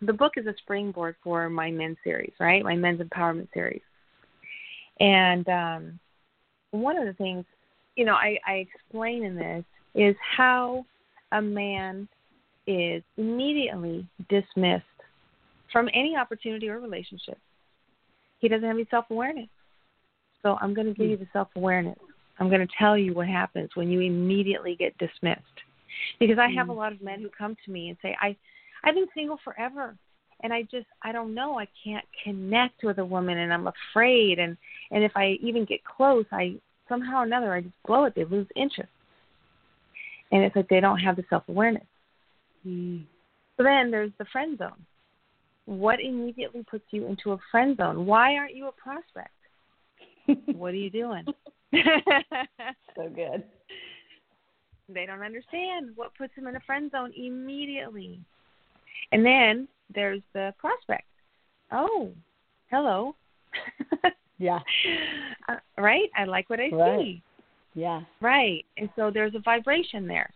the 0.02 0.12
book 0.12 0.34
is 0.36 0.46
a 0.46 0.54
springboard 0.58 1.16
for 1.24 1.48
my 1.48 1.70
men's 1.70 1.96
series, 2.04 2.32
right? 2.38 2.62
My 2.62 2.76
men's 2.76 3.00
empowerment 3.00 3.48
series. 3.54 3.80
And 5.00 5.48
um, 5.48 6.00
one 6.70 6.98
of 6.98 7.06
the 7.06 7.14
things, 7.14 7.44
you 7.96 8.04
know, 8.04 8.14
I, 8.14 8.38
I 8.46 8.66
explain 8.74 9.24
in 9.24 9.34
this 9.36 9.64
is 9.94 10.14
how 10.36 10.84
a 11.32 11.40
man 11.42 12.08
is 12.66 13.02
immediately 13.16 14.06
dismissed 14.28 14.84
from 15.72 15.88
any 15.94 16.16
opportunity 16.16 16.68
or 16.68 16.78
relationship. 16.80 17.38
He 18.38 18.48
doesn't 18.48 18.66
have 18.66 18.76
any 18.76 18.86
self 18.90 19.06
awareness. 19.10 19.48
So 20.42 20.56
I'm 20.60 20.74
going 20.74 20.86
to 20.86 20.94
give 20.94 21.10
you 21.10 21.16
the 21.16 21.26
self 21.32 21.48
awareness. 21.56 21.98
I'm 22.38 22.48
going 22.48 22.60
to 22.60 22.72
tell 22.78 22.96
you 22.98 23.14
what 23.14 23.26
happens 23.28 23.70
when 23.74 23.90
you 23.90 24.00
immediately 24.00 24.76
get 24.76 24.96
dismissed. 24.98 25.42
because 26.20 26.38
I 26.38 26.48
have 26.50 26.68
a 26.68 26.72
Mm. 26.72 26.76
lot 26.76 26.92
of 26.92 27.00
men 27.00 27.20
who 27.22 27.30
come 27.30 27.56
to 27.64 27.70
me 27.70 27.88
and 27.88 27.96
say, 28.02 28.14
"I, 28.20 28.36
I've 28.84 28.94
been 28.94 29.08
single 29.14 29.38
forever, 29.38 29.96
and 30.42 30.52
I 30.52 30.62
just, 30.62 30.86
I 31.02 31.10
don't 31.12 31.34
know, 31.34 31.58
I 31.58 31.66
can't 31.82 32.04
connect 32.22 32.84
with 32.84 32.98
a 32.98 33.04
woman, 33.04 33.38
and 33.38 33.52
I'm 33.52 33.66
afraid, 33.66 34.38
and 34.38 34.56
and 34.90 35.02
if 35.02 35.12
I 35.16 35.38
even 35.40 35.64
get 35.64 35.82
close, 35.84 36.26
I 36.32 36.56
somehow 36.88 37.20
or 37.20 37.24
another 37.24 37.52
I 37.52 37.62
just 37.62 37.74
blow 37.86 38.04
it. 38.04 38.14
They 38.14 38.24
lose 38.24 38.46
interest, 38.56 38.90
and 40.32 40.42
it's 40.42 40.56
like 40.56 40.68
they 40.68 40.80
don't 40.80 40.98
have 40.98 41.16
the 41.16 41.24
self 41.28 41.44
awareness. 41.48 41.86
Mm. 42.66 43.04
So 43.56 43.62
then 43.62 43.90
there's 43.90 44.12
the 44.18 44.26
friend 44.26 44.58
zone. 44.58 44.84
What 45.64 46.00
immediately 46.00 46.64
puts 46.70 46.84
you 46.90 47.06
into 47.06 47.32
a 47.32 47.38
friend 47.50 47.76
zone? 47.76 48.06
Why 48.06 48.36
aren't 48.36 48.54
you 48.54 48.68
a 48.68 48.72
prospect? 48.72 49.30
what 50.56 50.72
are 50.72 50.76
you 50.76 50.90
doing? 50.90 51.24
so 51.74 53.08
good. 53.14 53.44
they 54.88 55.06
don't 55.06 55.22
understand 55.22 55.90
what 55.96 56.14
puts 56.16 56.34
them 56.36 56.46
in 56.46 56.56
a 56.56 56.60
friend 56.60 56.90
zone 56.90 57.12
immediately. 57.16 58.20
And 59.12 59.24
then 59.24 59.68
there's 59.94 60.22
the 60.34 60.54
prospect. 60.58 61.06
Oh, 61.72 62.10
hello. 62.70 63.14
Yeah. 64.38 64.60
Uh, 65.48 65.54
right? 65.78 66.10
I 66.16 66.24
like 66.24 66.50
what 66.50 66.58
I 66.58 66.70
Right. 66.70 66.98
see. 66.98 67.22
Yeah. 67.74 68.00
Right. 68.20 68.64
And 68.78 68.90
so 68.96 69.12
there's 69.12 69.36
a 69.36 69.38
vibration 69.38 70.08
there. 70.08 70.28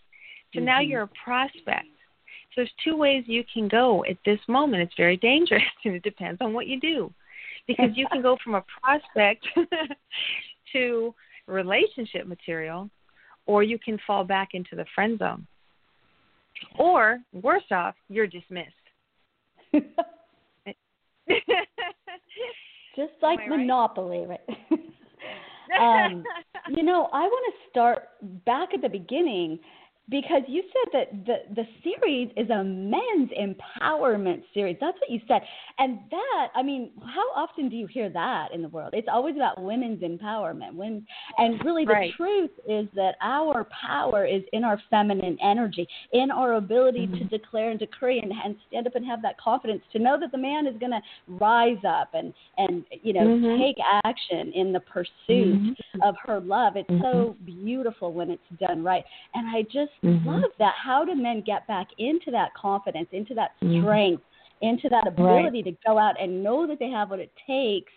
So 0.54 0.60
now 0.60 0.78
Mhm. 0.78 0.88
you're 0.88 1.02
a 1.02 1.08
prospect. 1.24 1.88
So 2.26 2.52
there's 2.58 2.72
two 2.84 2.96
ways 2.96 3.24
you 3.26 3.42
can 3.52 3.66
go 3.66 4.04
at 4.04 4.16
this 4.24 4.38
moment. 4.46 4.84
It's 4.84 4.94
very 4.94 5.16
dangerous 5.30 5.64
and 5.84 5.94
it 5.96 6.04
depends 6.04 6.40
on 6.40 6.52
what 6.52 6.68
you 6.68 6.78
do. 6.78 7.12
Because 7.66 7.96
you 7.96 8.06
can 8.06 8.22
go 8.22 8.36
from 8.36 8.54
a 8.54 8.64
prospect 8.80 9.44
to 10.72 11.12
relationship 11.46 12.26
material 12.28 12.88
or 13.46 13.64
you 13.64 13.78
can 13.78 13.98
fall 14.06 14.22
back 14.22 14.50
into 14.54 14.76
the 14.76 14.86
friend 14.94 15.18
zone. 15.18 15.44
Or 16.78 17.18
worse 17.32 17.70
off, 17.72 17.96
you're 18.08 18.28
dismissed. 18.28 18.70
Just 22.96 23.12
like 23.22 23.40
I 23.40 23.48
right? 23.48 23.58
Monopoly, 23.60 24.26
right? 24.26 24.40
um, 25.80 26.24
you 26.68 26.82
know, 26.82 27.08
I 27.12 27.22
want 27.22 27.54
to 27.54 27.70
start 27.70 28.08
back 28.44 28.70
at 28.74 28.82
the 28.82 28.88
beginning 28.88 29.58
because 30.10 30.42
you 30.48 30.62
said 30.62 30.92
that 30.92 31.26
the 31.26 31.54
the 31.54 31.66
series 31.84 32.30
is 32.36 32.50
a 32.50 32.64
men's 32.64 33.30
empowerment 33.38 34.42
series. 34.52 34.76
That's 34.80 34.98
what 35.00 35.10
you 35.10 35.20
said. 35.28 35.42
And 35.78 36.00
that, 36.10 36.48
I 36.54 36.62
mean, 36.62 36.90
how 37.00 37.30
often 37.34 37.68
do 37.68 37.76
you 37.76 37.86
hear 37.86 38.10
that 38.10 38.48
in 38.52 38.62
the 38.62 38.68
world? 38.68 38.90
It's 38.92 39.08
always 39.10 39.36
about 39.36 39.62
women's 39.62 40.02
empowerment. 40.02 40.74
When 40.74 41.06
and 41.38 41.64
really 41.64 41.84
the 41.84 41.92
Right. 41.92 42.12
truth 42.14 42.50
is 42.68 42.88
that 42.94 43.16
our 43.20 43.64
power 43.64 44.24
is 44.24 44.42
in 44.52 44.64
our 44.64 44.80
feminine 44.90 45.38
energy, 45.42 45.86
in 46.12 46.30
our 46.30 46.54
ability 46.54 47.06
to 47.06 47.12
mm-hmm. 47.12 47.26
declare 47.28 47.70
and 47.70 47.78
decree 47.78 48.20
and, 48.20 48.32
and 48.44 48.56
stand 48.68 48.86
up 48.86 48.94
and 48.96 49.06
have 49.06 49.22
that 49.22 49.38
confidence 49.38 49.82
to 49.92 49.98
know 49.98 50.18
that 50.18 50.32
the 50.32 50.38
man 50.38 50.66
is 50.66 50.76
going 50.78 50.92
to 50.92 51.02
rise 51.28 51.82
up 51.86 52.10
and 52.14 52.34
and 52.58 52.84
you 53.02 53.12
know 53.12 53.20
Mhm. 53.20 53.58
take 53.58 53.76
action 54.04 54.52
in 54.52 54.72
the 54.72 54.80
pursuit 54.80 55.08
mm-hmm. 55.28 56.02
of 56.02 56.16
her 56.24 56.40
love. 56.40 56.76
It's 56.76 56.88
so 56.88 57.36
mm-hmm. 57.36 57.44
beautiful 57.44 58.12
when 58.12 58.30
it's 58.30 58.42
done 58.58 58.82
right. 58.82 59.04
And 59.34 59.48
I 59.48 59.62
just 59.62 59.92
Mhm. 60.02 60.24
love 60.26 60.52
that. 60.58 60.74
How 60.74 61.04
do 61.04 61.14
men 61.14 61.40
get 61.42 61.66
back 61.66 61.88
into 61.98 62.30
that 62.30 62.54
confidence, 62.54 63.08
into 63.12 63.34
that 63.34 63.52
Mhm. 63.60 63.80
strength, 63.82 64.24
into 64.60 64.88
that 64.88 65.06
ability 65.06 65.62
to 65.62 65.72
go 65.86 65.98
out 65.98 66.20
and 66.20 66.42
know 66.42 66.66
that 66.66 66.78
they 66.78 66.90
have 66.90 67.10
what 67.10 67.20
it 67.20 67.32
takes 67.46 67.92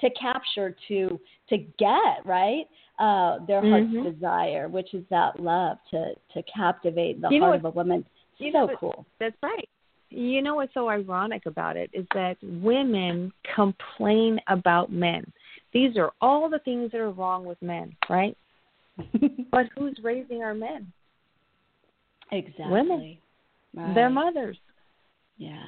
to 0.00 0.10
capture, 0.10 0.76
to 0.88 1.20
to 1.48 1.58
get 1.58 2.24
right 2.24 2.68
uh, 2.98 3.38
their 3.46 3.60
heart's 3.60 3.86
Mhm. 3.88 4.04
desire, 4.04 4.68
which 4.68 4.94
is 4.94 5.04
that 5.08 5.38
love 5.40 5.78
to 5.90 6.14
to 6.32 6.42
captivate 6.44 7.20
the 7.20 7.28
You 7.30 7.40
heart 7.40 7.56
of 7.56 7.64
a 7.64 7.70
woman. 7.70 8.04
you 8.38 8.52
so 8.52 8.66
know 8.66 8.76
cool. 8.76 9.06
That's 9.18 9.36
right. 9.42 9.68
You 10.10 10.42
know 10.42 10.56
what's 10.56 10.74
so 10.74 10.88
ironic 10.88 11.46
about 11.46 11.76
it 11.76 11.90
is 11.92 12.06
that 12.14 12.36
women 12.42 13.32
complain 13.42 14.40
about 14.48 14.92
men. 14.92 15.24
These 15.72 15.96
are 15.96 16.12
all 16.20 16.48
the 16.48 16.60
things 16.60 16.92
that 16.92 17.00
are 17.00 17.10
wrong 17.10 17.44
with 17.44 17.60
men, 17.62 17.96
right? 18.08 18.36
But 19.50 19.66
who's 19.76 19.98
raising 20.02 20.42
our 20.42 20.54
men? 20.54 20.92
Exactly. 22.32 22.70
Women. 22.70 23.18
Right. 23.74 23.94
Their 23.94 24.10
mothers. 24.10 24.58
Yeah. 25.36 25.62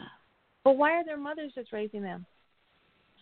But 0.64 0.76
why 0.76 0.92
are 0.92 1.04
their 1.04 1.16
mothers 1.16 1.52
just 1.54 1.72
raising 1.72 2.02
them? 2.02 2.26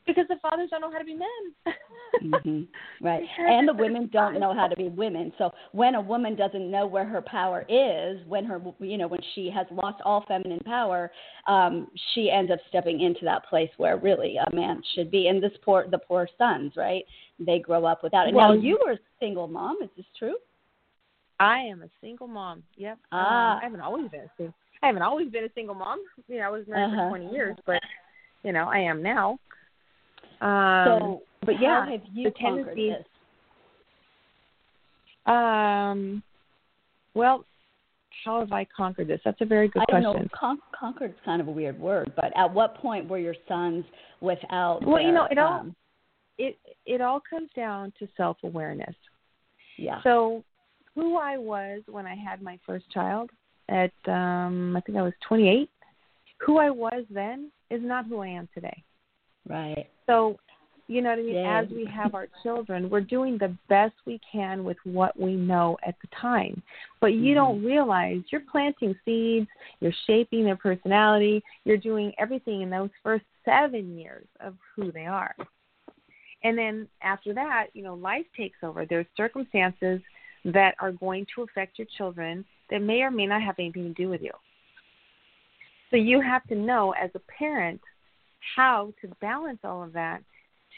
Because 0.07 0.27
the 0.29 0.37
fathers 0.43 0.69
don't 0.71 0.83
know 0.83 0.91
how 0.91 0.99
to 0.99 1.05
be 1.05 1.15
men. 1.15 1.75
hmm 2.43 2.63
Right. 3.01 3.23
And 3.39 3.67
the 3.67 3.75
women 3.75 4.09
don't 4.13 4.39
know 4.39 4.55
how 4.55 4.67
to 4.67 4.77
be 4.77 4.89
women. 4.89 5.33
So 5.39 5.51
when 5.73 5.95
a 5.95 6.01
woman 6.01 6.37
doesn't 6.37 6.71
know 6.71 6.87
where 6.87 7.05
her 7.05 7.23
power 7.23 7.65
is, 7.69 8.21
when 8.27 8.45
her 8.45 8.61
you 8.81 8.99
know 8.99 9.09
when 9.09 9.21
she 9.35 9.51
has 9.55 9.67
lost 9.71 10.01
all 10.05 10.25
feminine 10.29 10.61
power, 10.61 11.11
um, 11.47 11.89
she 12.13 12.31
ends 12.31 12.53
up 12.53 12.59
stepping 12.69 13.01
into 13.01 13.25
that 13.25 13.47
place 13.47 13.71
where 13.79 13.97
really 13.97 14.37
a 14.37 14.55
man 14.55 14.83
should 14.95 15.11
be. 15.11 15.29
And 15.29 15.43
this 15.43 15.53
poor 15.63 15.87
the 15.91 15.99
poor 15.99 16.29
sons, 16.39 16.73
right? 16.77 17.05
They 17.39 17.59
grow 17.59 17.85
up 17.85 18.03
without 18.03 18.29
it. 18.29 18.33
now 18.33 18.49
Well, 18.49 18.57
you 18.57 18.79
were 18.85 18.93
a 18.93 18.99
single 19.21 19.49
mom. 19.49 19.79
Is 19.83 19.91
this 19.97 20.07
true? 20.19 20.37
I 21.41 21.59
am 21.61 21.83
a 21.83 21.89
single 22.01 22.27
mom. 22.29 22.63
Yep. 22.77 22.99
Ah. 23.13 23.55
Um, 23.55 23.59
I 23.61 23.65
haven't 23.65 23.81
always 23.81 24.09
been 24.11 24.21
a 24.21 24.31
single. 24.37 24.55
I 24.83 24.87
haven't 24.87 25.03
always 25.03 25.31
been 25.31 25.45
a 25.45 25.53
single 25.55 25.75
mom. 25.75 26.01
You 26.29 26.39
know, 26.39 26.43
I 26.47 26.49
was 26.51 26.67
married 26.69 26.93
Uh-huh. 26.93 27.09
for 27.11 27.19
20 27.19 27.33
years, 27.33 27.57
but 27.67 27.81
you 28.43 28.53
know, 28.53 28.69
I 28.69 28.79
am 28.79 29.03
now. 29.03 29.39
Um, 30.41 30.85
so, 31.01 31.23
but 31.47 31.61
yeah, 31.61 31.85
how 31.85 31.91
have 31.93 32.01
you 32.13 32.25
the 32.25 32.31
conquered 32.33 32.77
tendency- 32.77 32.91
this? 32.91 33.07
Um, 35.27 36.23
well, 37.15 37.45
how 38.25 38.41
have 38.41 38.53
I 38.53 38.65
conquered 38.77 39.09
this? 39.09 39.21
That's 39.25 39.41
a 39.41 39.45
very 39.47 39.69
good 39.69 39.83
I 39.89 39.93
don't 40.01 40.03
question. 40.03 40.23
know. 40.33 40.39
Con- 40.39 40.59
conquered 40.79 41.11
is 41.13 41.17
kind 41.25 41.41
of 41.41 41.49
a 41.49 41.51
weird 41.51 41.79
word, 41.79 42.13
but 42.17 42.33
at 42.37 42.53
what 42.53 42.77
point 42.77 43.09
were 43.09 43.19
your 43.19 43.35
sons 43.49 43.85
without? 44.21 44.85
Well, 44.87 45.01
you 45.01 45.13
know, 45.13 45.25
their, 45.31 45.33
it 45.33 45.39
all- 45.39 45.61
um, 45.61 45.77
It 46.37 46.59
it 46.85 47.01
all 47.01 47.21
comes 47.21 47.49
down 47.57 47.93
to 47.99 48.09
self 48.17 48.37
awareness. 48.43 48.95
yeah. 49.79 50.03
So, 50.03 50.43
who 50.95 51.17
I 51.19 51.37
was 51.37 51.83
when 51.87 52.07
I 52.07 52.15
had 52.15 52.43
my 52.43 52.59
first 52.67 52.91
child 52.91 53.31
at 53.69 53.93
um 54.07 54.77
I 54.77 54.81
think 54.81 54.99
I 54.99 55.03
was 55.03 55.15
28, 55.27 55.71
who 56.39 56.59
I 56.59 56.71
was 56.71 57.05
then 57.11 57.51
is 57.71 57.81
not 57.83 58.07
who 58.07 58.21
I 58.21 58.29
am 58.29 58.49
today. 58.55 58.83
right. 59.49 59.87
So, 60.07 60.37
you 60.87 61.01
know 61.01 61.11
what 61.11 61.19
I 61.19 61.23
mean? 61.23 61.35
Yeah. 61.37 61.63
As 61.63 61.71
we 61.71 61.87
have 61.87 62.15
our 62.15 62.29
children, 62.43 62.91
we're 62.91 63.01
doing 63.01 63.39
the 63.39 63.57
best 63.71 63.95
we 64.05 64.21
can 64.31 64.65
with 64.65 64.77
what 64.85 65.19
we 65.19 65.35
know 65.35 65.79
at 65.87 65.95
the 66.03 66.09
time. 66.21 66.63
But 67.01 67.15
you 67.15 67.33
Mhm. 67.33 67.35
don't 67.35 67.65
realize 67.65 68.23
you're 68.31 68.43
planting 68.43 68.95
seeds, 69.05 69.49
you're 69.81 69.95
shaping 70.07 70.45
their 70.45 70.57
personality, 70.57 71.43
you're 71.65 71.79
doing 71.79 72.13
everything 72.19 72.61
in 72.61 72.69
those 72.69 72.91
first 73.03 73.25
seven 73.47 73.99
years 73.99 74.27
of 74.41 74.57
who 74.75 74.93
they 74.93 75.07
are. 75.07 75.35
And 76.43 76.59
then 76.59 76.87
after 77.01 77.33
that, 77.33 77.69
you 77.73 77.83
know, 77.83 77.95
life 77.95 78.27
takes 78.37 78.59
over. 78.63 78.85
There's 78.85 79.07
circumstances 79.17 80.03
that 80.45 80.75
are 80.79 80.93
going 80.93 81.27
to 81.35 81.43
affect 81.43 81.79
your 81.79 81.87
children 81.97 82.45
that 82.71 82.81
may 82.81 83.03
or 83.03 83.11
may 83.11 83.27
not 83.27 83.43
have 83.43 83.57
anything 83.59 83.95
to 83.95 84.03
do 84.03 84.09
with 84.09 84.23
you. 84.23 84.33
So 85.91 85.97
you 85.97 86.21
have 86.21 86.47
to 86.49 86.55
know 86.55 86.93
as 86.93 87.11
a 87.15 87.21
parent 87.39 87.81
how 88.57 88.93
to 89.01 89.09
balance 89.21 89.61
all 89.65 89.83
of 89.83 89.93
that 89.93 90.23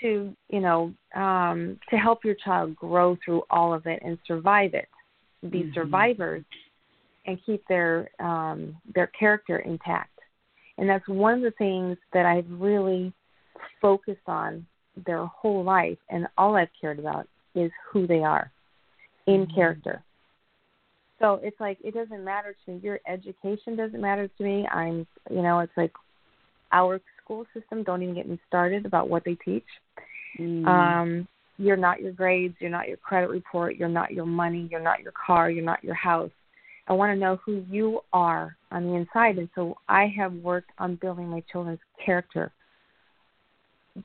to 0.01 0.35
you 0.49 0.61
know 0.61 0.93
um, 1.15 1.79
to 1.91 1.97
help 1.97 2.25
your 2.25 2.35
child 2.35 2.77
grow 2.77 3.17
through 3.25 3.43
all 3.51 3.73
of 3.73 3.87
it 3.87 4.01
and 4.05 4.19
survive 4.27 4.75
it, 4.75 4.89
be 5.51 5.65
Mhm. 5.65 5.75
survivors, 5.75 6.45
and 7.25 7.43
keep 7.45 7.67
their 7.67 8.11
um, 8.21 8.77
their 8.95 9.07
character 9.09 9.61
intact. 9.61 10.11
And 10.79 10.89
that's 10.89 11.09
one 11.09 11.35
of 11.35 11.41
the 11.41 11.53
things 11.53 11.97
that 12.13 12.27
I've 12.27 12.51
really 12.51 13.13
focused 13.81 14.29
on 14.29 14.67
their 15.07 15.25
whole 15.25 15.65
life, 15.65 15.99
and 16.11 16.29
all 16.37 16.57
I've 16.57 16.73
cared 16.79 16.99
about 16.99 17.27
is 17.55 17.73
who 17.91 18.07
they 18.07 18.23
are 18.23 18.53
in 19.27 19.47
Mhm. 19.47 19.55
character. 19.55 20.03
So 21.19 21.41
it's 21.43 21.59
like 21.61 21.79
it 21.83 21.95
doesn't 21.95 22.25
matter 22.25 22.55
to 22.65 22.71
me. 22.71 22.79
Your 22.79 23.01
education 23.07 23.77
doesn't 23.77 24.01
matter 24.01 24.29
to 24.29 24.45
me. 24.45 24.67
I'm, 24.69 25.07
you 25.31 25.43
know, 25.43 25.61
it's 25.61 25.77
like 25.77 25.93
our 26.73 27.01
school 27.23 27.47
system. 27.55 27.83
Don't 27.83 28.03
even 28.03 28.15
get 28.15 28.29
me 28.29 28.39
started 28.47 28.85
about 28.85 29.09
what 29.09 29.25
they 29.25 29.35
teach. 29.37 29.67
Mm. 30.39 30.67
Um, 30.67 31.29
you're 31.59 31.77
not 31.77 32.01
your 32.03 32.13
grades. 32.13 32.55
You're 32.61 32.71
not 32.71 32.89
your 32.89 32.99
credit 32.99 33.31
report. 33.31 33.77
You're 33.77 33.89
not 33.89 34.13
your 34.13 34.27
money. 34.27 34.69
You're 34.71 34.81
not 34.81 35.01
your 35.01 35.13
car. 35.13 35.51
You're 35.51 35.65
not 35.65 35.83
your 35.83 35.95
house. 35.95 36.31
I 36.89 36.93
want 36.93 37.15
to 37.15 37.19
know 37.19 37.37
who 37.45 37.65
you 37.69 38.01
are 38.13 38.57
on 38.71 38.87
the 38.87 38.95
inside, 38.95 39.39
and 39.39 39.49
so 39.55 39.77
I 39.89 40.07
have 40.17 40.33
worked 40.35 40.71
on 40.79 40.97
building 40.97 41.29
my 41.29 41.43
children's 41.51 41.81
character. 42.05 42.53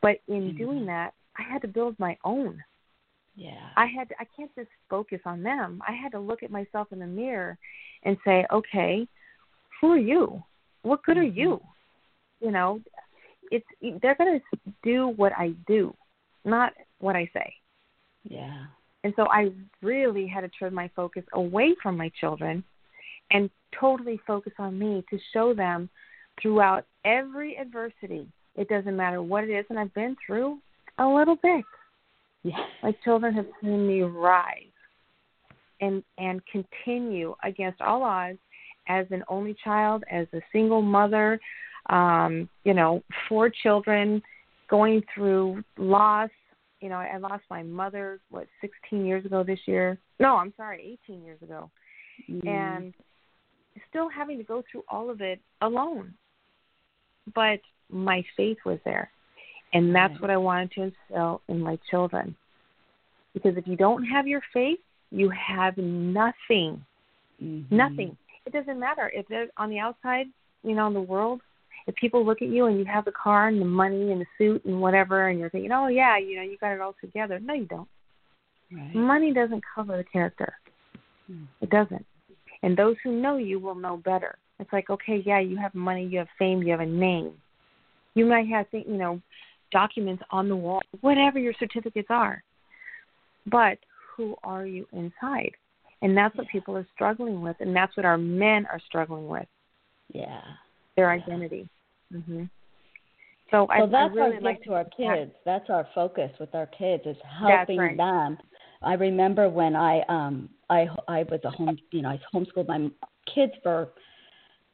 But 0.02 0.22
in 0.28 0.54
Mhm. 0.54 0.58
doing 0.58 0.86
that, 0.88 1.14
I 1.38 1.44
had 1.44 1.62
to 1.62 1.68
build 1.68 2.00
my 2.00 2.18
own. 2.24 2.64
Yeah. 3.42 3.70
I 3.76 3.88
had 3.88 4.10
to, 4.10 4.16
I 4.20 4.26
can't 4.36 4.54
just 4.56 4.70
focus 4.88 5.20
on 5.26 5.42
them. 5.42 5.82
I 5.88 5.94
had 5.94 6.12
to 6.12 6.20
look 6.20 6.44
at 6.44 6.52
myself 6.52 6.90
in 6.92 7.00
the 7.00 7.08
mirror 7.08 7.58
and 8.04 8.16
say, 8.24 8.46
okay, 8.54 9.08
who 9.80 9.92
are 9.92 9.98
you? 9.98 10.44
What 10.84 11.04
good 11.04 11.18
are 11.18 11.24
mm-hmm. 11.24 11.40
you? 11.40 11.62
You 12.40 12.52
know, 12.52 12.82
it's 13.50 13.66
they're 14.02 14.16
going 14.16 14.40
to 14.40 14.60
do 14.84 15.08
what 15.16 15.32
I 15.38 15.54
do, 15.68 15.94
not 16.46 16.74
what 17.00 17.16
I 17.16 17.30
say. 17.34 17.54
yeah. 18.24 18.66
And 19.04 19.14
so 19.16 19.26
I 19.32 19.50
really 19.82 20.28
had 20.28 20.42
to 20.42 20.50
turn 20.50 20.76
my 20.76 20.88
focus 20.96 21.24
away 21.34 21.76
from 21.82 21.98
my 21.98 22.12
children 22.20 22.64
and 23.32 23.50
totally 23.80 24.22
focus 24.28 24.54
on 24.60 24.78
me 24.78 25.04
to 25.10 25.18
show 25.34 25.56
them 25.56 25.90
throughout 26.40 26.86
every 27.04 27.58
adversity. 27.58 28.28
It 28.56 28.70
doesn't 28.70 28.96
matter 28.96 29.24
what 29.24 29.44
it 29.44 29.50
is, 29.50 29.66
and 29.72 29.80
I've 29.80 29.94
been 29.96 30.16
through 30.24 30.60
a 31.00 31.08
little 31.08 31.38
bit. 31.42 31.66
Yeah. 32.44 32.58
My 32.82 32.94
children 33.04 33.34
have 33.36 33.46
seen 33.62 33.88
me 33.88 34.02
rise 34.02 34.64
and 35.80 36.04
and 36.18 36.42
continue 36.52 37.36
against 37.44 37.82
all 37.82 38.04
odds 38.04 38.40
as 38.88 39.06
an 39.12 39.24
only 39.28 39.56
child, 39.64 40.04
as 40.12 40.28
a 40.34 40.42
single 40.52 40.82
mother, 40.82 41.40
um, 41.90 42.50
you 42.64 42.74
know, 42.74 43.04
four 43.30 43.50
children, 43.50 44.22
going 44.70 45.04
through 45.14 45.64
loss. 45.78 46.30
You 46.80 46.90
know, 46.90 46.96
I 46.96 47.18
lost 47.18 47.44
my 47.50 47.62
mother 47.62 48.20
what 48.32 48.48
16 48.60 49.06
years 49.06 49.24
ago 49.24 49.44
this 49.44 49.60
year. 49.68 50.00
No, 50.20 50.38
I'm 50.38 50.54
sorry, 50.58 50.98
18 51.06 51.24
years 51.24 51.42
ago, 51.44 51.70
Mm. 52.30 52.48
and 52.48 52.94
still 53.90 54.10
having 54.10 54.38
to 54.38 54.44
go 54.44 54.64
through 54.70 54.84
all 54.90 55.10
of 55.10 55.22
it 55.22 55.40
alone. 55.62 56.14
But 57.36 57.62
my 57.90 58.24
faith 58.36 58.58
was 58.66 58.80
there, 58.84 59.12
and 59.74 59.96
that's 59.96 60.14
Right. 60.14 60.22
what 60.22 60.30
I 60.32 60.38
wanted 60.38 60.72
to 60.72 60.82
instill 60.84 61.42
in 61.48 61.60
my 61.60 61.78
children. 61.90 62.36
Because 63.34 63.58
if 63.58 63.68
you 63.68 63.76
don't 63.76 64.04
have 64.04 64.28
your 64.28 64.42
faith, 64.54 64.80
you 65.12 65.30
have 65.30 65.78
nothing 65.78 66.84
Mhm. 67.42 67.72
nothing. 67.72 68.18
It 68.46 68.54
doesn't 68.54 68.80
matter 68.80 69.12
if 69.14 69.28
they're 69.28 69.48
on 69.58 69.70
the 69.70 69.80
outside, 69.80 70.28
you 70.64 70.76
know, 70.76 70.88
in 70.88 70.94
the 70.94 71.02
world. 71.02 71.42
If 71.88 71.96
people 71.96 72.24
look 72.24 72.42
at 72.42 72.50
you 72.50 72.68
and 72.68 72.78
you 72.78 72.86
have 72.86 73.06
the 73.06 73.12
car 73.12 73.48
and 73.48 73.60
the 73.60 73.66
money 73.66 74.12
and 74.12 74.22
the 74.22 74.26
suit 74.38 74.64
and 74.66 74.80
whatever, 74.80 75.30
and 75.30 75.40
you're 75.40 75.50
thinking, 75.50 75.72
oh 75.72 75.88
yeah, 75.88 76.18
you 76.18 76.36
know, 76.36 76.44
you 76.44 76.58
got 76.58 76.74
it 76.74 76.82
all 76.82 76.96
together. 77.02 77.40
No, 77.40 77.54
you 77.54 77.66
don't. 77.66 77.88
Right. 78.72 78.96
Money 78.96 79.34
doesn't 79.34 79.64
cover 79.74 79.98
the 79.98 80.04
character. 80.04 80.54
Hmm. 81.28 81.46
It 81.62 81.70
doesn't. 81.70 82.06
And 82.64 82.78
those 82.78 82.96
who 83.04 83.12
know 83.12 83.38
you 83.38 83.60
will 83.60 83.76
know 83.76 83.98
better. 83.98 84.38
It's 84.60 84.72
like, 84.72 84.92
okay, 84.92 85.24
yeah, 85.26 85.40
you 85.40 85.58
have 85.58 85.74
money, 85.74 86.06
you 86.06 86.20
have 86.20 86.30
fame, 86.38 86.62
you 86.62 86.72
have 86.72 86.82
a 86.82 86.86
name. 86.86 87.34
You 88.14 88.26
might 88.28 88.48
have, 88.48 88.68
you 88.72 88.98
know, 88.98 89.20
documents 89.72 90.24
on 90.32 90.50
the 90.50 90.56
wall, 90.56 90.82
whatever 91.02 91.40
your 91.40 91.54
certificates 91.60 92.08
are. 92.10 92.44
But 93.48 93.78
who 94.16 94.36
are 94.44 94.66
you 94.66 94.88
inside? 94.92 95.52
And 96.02 96.18
that's 96.18 96.36
what 96.36 96.48
people 96.48 96.76
are 96.76 96.88
struggling 96.94 97.42
with, 97.42 97.56
and 97.60 97.76
that's 97.76 97.96
what 97.96 98.06
our 98.06 98.18
men 98.18 98.66
are 98.72 98.80
struggling 98.88 99.28
with 99.28 99.48
Yeah. 100.12 100.42
their 100.96 101.12
identity. 101.12 101.70
hmm 102.12 102.46
So 103.52 103.68
I, 103.70 103.86
that's 103.86 103.94
I 103.94 104.16
really 104.16 104.36
our 104.36 104.42
like 104.42 104.64
to 104.64 104.74
our 104.74 104.86
kids. 104.86 105.32
That's 105.46 105.70
our 105.70 105.88
focus 105.94 106.32
with 106.40 106.54
our 106.56 106.68
kids 106.68 107.04
is 107.06 107.18
helping 107.40 107.78
right. 107.78 107.98
them. 107.98 108.38
I 108.82 108.94
remember 108.94 109.48
when 109.50 109.76
I 109.76 110.02
um 110.10 110.50
I 110.70 110.88
I 111.08 111.24
was 111.24 111.42
a 111.44 111.52
home 111.52 111.78
you 111.92 112.02
know 112.02 112.10
I 112.10 112.20
homeschooled 112.34 112.68
my 112.68 112.90
kids 113.34 113.54
for 113.62 113.90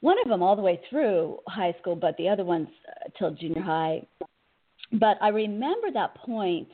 one 0.01 0.17
of 0.23 0.29
them 0.29 0.43
all 0.43 0.55
the 0.55 0.61
way 0.61 0.79
through 0.89 1.39
high 1.47 1.75
school, 1.79 1.95
but 1.95 2.15
the 2.17 2.29
other 2.29 2.45
ones 2.45 2.67
uh, 2.87 3.09
till 3.17 3.31
junior 3.31 3.61
high. 3.61 4.05
But 4.94 5.17
I 5.22 5.29
remember 5.29 5.91
that 5.91 6.15
point 6.15 6.70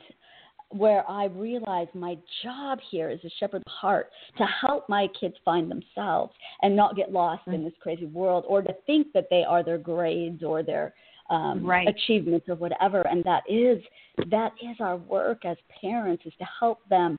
where 0.70 1.08
I 1.08 1.26
realized 1.26 1.94
my 1.94 2.18
job 2.42 2.78
here 2.90 3.08
is 3.08 3.20
a 3.24 3.30
shepherd 3.38 3.62
the 3.64 3.70
heart, 3.70 4.10
to 4.38 4.44
help 4.44 4.88
my 4.88 5.08
kids 5.18 5.34
find 5.44 5.70
themselves 5.70 6.32
and 6.62 6.74
not 6.74 6.96
get 6.96 7.12
lost 7.12 7.42
in 7.46 7.62
this 7.62 7.72
crazy 7.80 8.06
world, 8.06 8.44
or 8.48 8.60
to 8.62 8.74
think 8.86 9.08
that 9.14 9.26
they 9.30 9.44
are 9.44 9.62
their 9.62 9.78
grades 9.78 10.42
or 10.42 10.62
their 10.62 10.94
um, 11.30 11.64
Right. 11.64 11.88
achievements 11.88 12.48
or 12.48 12.56
whatever. 12.56 13.06
And 13.06 13.22
that 13.24 13.44
is 13.48 13.82
that 14.30 14.52
is 14.62 14.76
our 14.80 14.96
work 14.96 15.44
as 15.44 15.56
parents 15.80 16.24
is 16.26 16.32
to 16.38 16.46
help 16.58 16.80
them 16.88 17.18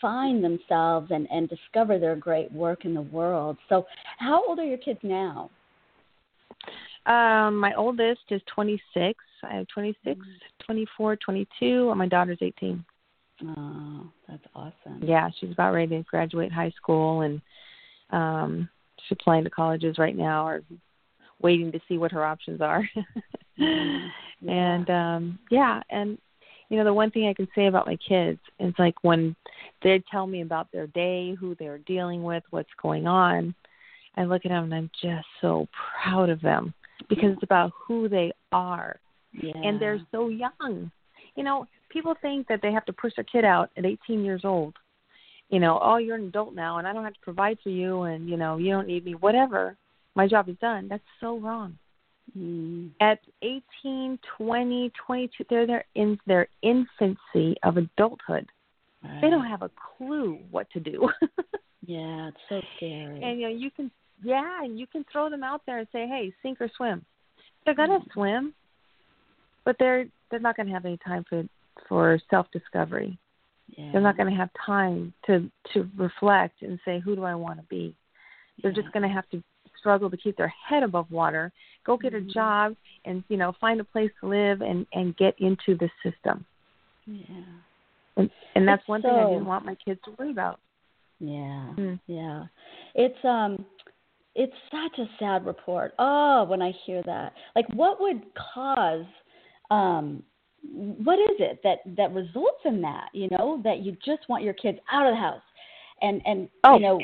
find 0.00 0.44
themselves 0.44 1.10
and 1.10 1.26
and 1.30 1.48
discover 1.48 1.98
their 1.98 2.16
great 2.16 2.50
work 2.52 2.84
in 2.84 2.94
the 2.94 3.02
world. 3.02 3.56
So, 3.68 3.86
how 4.18 4.46
old 4.46 4.58
are 4.58 4.64
your 4.64 4.78
kids 4.78 5.00
now? 5.02 5.50
Um, 7.06 7.56
my 7.56 7.72
oldest 7.74 8.20
is 8.30 8.42
26. 8.54 9.18
I 9.42 9.54
have 9.54 9.66
26, 9.68 10.20
24, 10.64 11.16
22, 11.16 11.88
and 11.90 11.98
my 11.98 12.06
daughter's 12.06 12.38
18. 12.40 12.84
Oh, 13.42 14.06
that's 14.28 14.44
awesome. 14.54 15.02
Yeah, 15.02 15.30
she's 15.38 15.52
about 15.52 15.72
ready 15.72 15.96
to 15.96 16.02
graduate 16.02 16.52
high 16.52 16.72
school, 16.76 17.22
and 17.22 17.40
um, 18.10 18.68
she's 19.00 19.16
applying 19.18 19.44
to 19.44 19.50
colleges 19.50 19.96
right 19.98 20.16
now, 20.16 20.46
or 20.46 20.62
waiting 21.40 21.72
to 21.72 21.80
see 21.88 21.96
what 21.96 22.12
her 22.12 22.24
options 22.24 22.60
are. 22.60 22.88
Mhm. 23.58 24.08
Yeah. 24.40 24.52
And 24.52 24.90
um, 24.90 25.38
yeah, 25.50 25.82
and 25.90 26.16
you 26.70 26.78
know 26.78 26.84
the 26.84 26.94
one 26.94 27.10
thing 27.10 27.28
I 27.28 27.34
can 27.34 27.48
say 27.54 27.66
about 27.66 27.86
my 27.86 27.96
kids 27.96 28.38
is 28.58 28.72
like 28.78 28.94
when 29.02 29.36
they 29.82 30.02
tell 30.10 30.26
me 30.26 30.40
about 30.40 30.72
their 30.72 30.86
day, 30.86 31.34
who 31.34 31.54
they're 31.56 31.78
dealing 31.78 32.22
with, 32.22 32.42
what's 32.48 32.70
going 32.80 33.06
on, 33.06 33.54
I 34.16 34.24
look 34.24 34.46
at 34.46 34.48
them 34.48 34.64
and 34.64 34.74
I'm 34.74 34.90
just 35.02 35.26
so 35.42 35.68
proud 36.02 36.30
of 36.30 36.40
them 36.40 36.72
because 37.08 37.32
it's 37.32 37.42
about 37.42 37.72
who 37.86 38.08
they 38.08 38.32
are 38.52 38.98
Yeah. 39.32 39.52
and 39.56 39.80
they're 39.80 40.00
so 40.10 40.28
young. 40.28 40.90
You 41.36 41.44
know, 41.44 41.66
people 41.88 42.14
think 42.20 42.48
that 42.48 42.60
they 42.62 42.72
have 42.72 42.84
to 42.86 42.92
push 42.92 43.12
their 43.16 43.24
kid 43.24 43.44
out 43.44 43.70
at 43.76 43.84
18 43.86 44.24
years 44.24 44.42
old. 44.44 44.74
You 45.48 45.58
know, 45.58 45.78
oh, 45.82 45.96
you're 45.96 46.16
an 46.16 46.28
adult 46.28 46.54
now, 46.54 46.78
and 46.78 46.86
I 46.86 46.92
don't 46.92 47.02
have 47.04 47.14
to 47.14 47.20
provide 47.20 47.58
for 47.62 47.70
you, 47.70 48.02
and 48.02 48.28
you 48.28 48.36
know, 48.36 48.56
you 48.56 48.70
don't 48.70 48.86
need 48.86 49.04
me. 49.04 49.14
Whatever, 49.14 49.76
my 50.14 50.28
job 50.28 50.48
is 50.48 50.56
done. 50.60 50.86
That's 50.88 51.02
so 51.20 51.38
wrong. 51.38 51.76
Mm. 52.38 52.90
At 53.00 53.18
18, 53.42 54.18
20, 54.38 54.92
22, 55.06 55.44
they're 55.50 55.66
they're 55.66 55.84
in 55.96 56.18
their 56.26 56.46
infancy 56.62 57.56
of 57.64 57.76
adulthood. 57.78 58.46
They 59.22 59.30
don't 59.30 59.46
have 59.46 59.62
a 59.62 59.70
clue 59.96 60.38
what 60.50 60.70
to 60.70 60.80
do. 60.80 61.08
Yeah, 61.86 62.28
it's 62.28 62.36
so 62.48 62.60
scary. 62.76 63.20
and 63.22 63.40
you 63.40 63.48
know, 63.48 63.54
you 63.54 63.70
can 63.70 63.90
yeah, 64.22 64.62
and 64.62 64.78
you 64.78 64.86
can 64.86 65.04
throw 65.10 65.28
them 65.30 65.42
out 65.42 65.62
there 65.66 65.78
and 65.78 65.88
say, 65.92 66.06
hey, 66.06 66.32
sink 66.42 66.60
or 66.60 66.70
swim. 66.76 67.04
They're 67.64 67.74
gonna 67.74 68.00
swim, 68.12 68.54
but 69.64 69.76
they're 69.78 70.06
they're 70.30 70.40
not 70.40 70.56
gonna 70.56 70.72
have 70.72 70.84
any 70.84 70.98
time 70.98 71.24
for 71.28 71.44
for 71.88 72.18
self 72.30 72.46
discovery. 72.52 73.18
yeah. 73.76 73.92
They're 73.92 74.00
not 74.00 74.16
going 74.16 74.30
to 74.30 74.36
have 74.36 74.50
time 74.66 75.12
to 75.26 75.50
to 75.72 75.88
reflect 75.96 76.62
and 76.62 76.78
say, 76.84 76.98
who 77.00 77.16
do 77.16 77.24
I 77.24 77.34
want 77.34 77.58
to 77.58 77.64
be? 77.66 77.94
They're 78.62 78.72
just 78.72 78.92
going 78.92 79.02
to 79.02 79.08
have 79.08 79.28
to 79.30 79.42
struggle 79.78 80.10
to 80.10 80.16
keep 80.16 80.36
their 80.36 80.52
head 80.68 80.82
above 80.82 81.10
water, 81.10 81.50
go 81.86 81.96
get 81.96 82.12
Mhm. 82.12 82.16
a 82.28 82.32
job, 82.32 82.76
and 83.06 83.24
you 83.28 83.36
know 83.38 83.52
find 83.60 83.80
a 83.80 83.84
place 83.84 84.10
to 84.20 84.28
live 84.28 84.60
and 84.60 84.86
and 84.92 85.16
get 85.16 85.34
into 85.38 85.74
the 85.76 85.88
system. 86.02 86.44
Yeah. 87.06 87.24
And 88.16 88.30
and 88.54 88.68
that's 88.68 88.82
It's 88.82 88.88
one 88.88 89.02
thing 89.02 89.12
I 89.16 89.24
didn't 89.24 89.46
want 89.46 89.64
my 89.64 89.76
kids 89.76 90.00
to 90.04 90.10
worry 90.18 90.30
about. 90.30 90.60
Yeah. 91.18 91.72
Hmm. 91.74 91.94
Yeah. 92.06 92.44
It's 92.94 93.24
um 93.24 93.64
it's 94.34 94.52
such 94.70 94.98
a 94.98 95.08
sad 95.18 95.44
report. 95.44 95.92
Oh, 95.98 96.44
when 96.44 96.62
I 96.62 96.72
hear 96.86 97.02
that. 97.04 97.32
Like 97.56 97.66
what 97.74 98.00
would 98.00 98.22
cause 98.54 99.04
um 99.70 100.22
what 100.62 101.18
is 101.18 101.36
it 101.38 101.60
that 101.64 101.78
that 101.96 102.12
results 102.12 102.60
in 102.64 102.82
that, 102.82 103.08
you 103.12 103.28
know, 103.30 103.60
that 103.64 103.78
you 103.78 103.96
just 104.04 104.28
want 104.28 104.44
your 104.44 104.54
kids 104.54 104.78
out 104.92 105.06
of 105.06 105.14
the 105.14 105.20
house 105.20 105.42
and 106.02 106.20
and 106.24 106.48
Oh, 106.64 106.74
you 106.74 106.80
know 106.80 107.00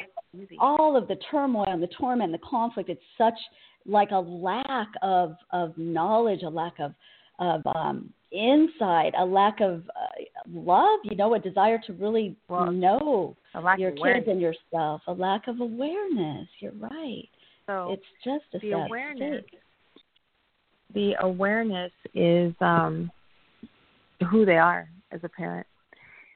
all 0.59 0.97
of 0.97 1.09
the 1.09 1.17
turmoil 1.31 1.65
and 1.67 1.83
the 1.83 1.89
torment, 1.89 2.33
and 2.33 2.35
the 2.35 2.47
conflict. 2.47 2.91
It's 2.91 3.01
such 3.17 3.39
like 3.87 4.11
a 4.11 4.19
lack 4.19 4.89
of 5.03 5.35
of 5.53 5.77
knowledge, 5.77 6.43
a 6.43 6.49
lack 6.49 6.79
of 6.79 6.93
of 7.39 7.63
um, 7.75 8.13
insight, 8.37 9.15
a 9.19 9.25
lack 9.25 9.61
of 9.61 9.83
uh, 9.97 10.23
love. 10.53 11.01
You 11.05 11.17
know, 11.17 11.35
a 11.35 11.39
desire 11.39 11.79
to 11.87 11.93
really 11.95 12.37
Well, 12.49 12.71
know 12.71 13.37
your 13.79 13.91
kids 13.93 14.27
and 14.29 14.41
yourself, 14.41 15.03
a 15.07 15.13
lack 15.13 15.49
of 15.49 15.61
awareness. 15.61 16.49
You're 16.61 16.73
right. 16.73 17.29
So 17.67 17.93
It's 17.93 18.03
just 18.25 18.45
a 18.55 18.59
the 18.59 18.71
sad 18.73 18.87
awareness 18.87 19.45
state. 19.49 19.61
the 20.95 21.15
awareness 21.21 21.93
is 22.15 22.55
um 22.61 23.11
who 24.31 24.45
they 24.47 24.57
are 24.57 24.89
as 25.13 25.21
a 25.25 25.29
parent. 25.29 25.67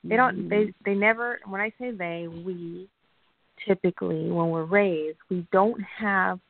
They 0.05 0.17
don't 0.17 0.49
they 0.49 0.65
Mhm. 0.67 0.75
they 0.85 0.95
never 0.95 1.41
when 1.47 1.61
I 1.61 1.71
say 1.79 1.91
they, 1.91 2.27
we 2.29 2.89
typically 3.67 4.31
when 4.31 4.51
we're 4.51 4.65
raised, 4.65 5.19
we 5.29 5.47
don't 5.53 5.81
have 5.83 6.41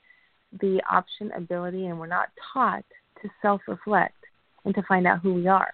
the 0.60 0.80
option, 0.90 1.30
ability 1.32 1.86
and 1.86 1.98
we're 1.98 2.06
not 2.06 2.30
taught 2.52 2.84
to 3.22 3.30
self 3.42 3.60
reflect 3.68 4.19
and 4.64 4.74
to 4.74 4.82
find 4.82 5.06
out 5.06 5.20
who 5.20 5.34
we 5.34 5.46
are. 5.46 5.72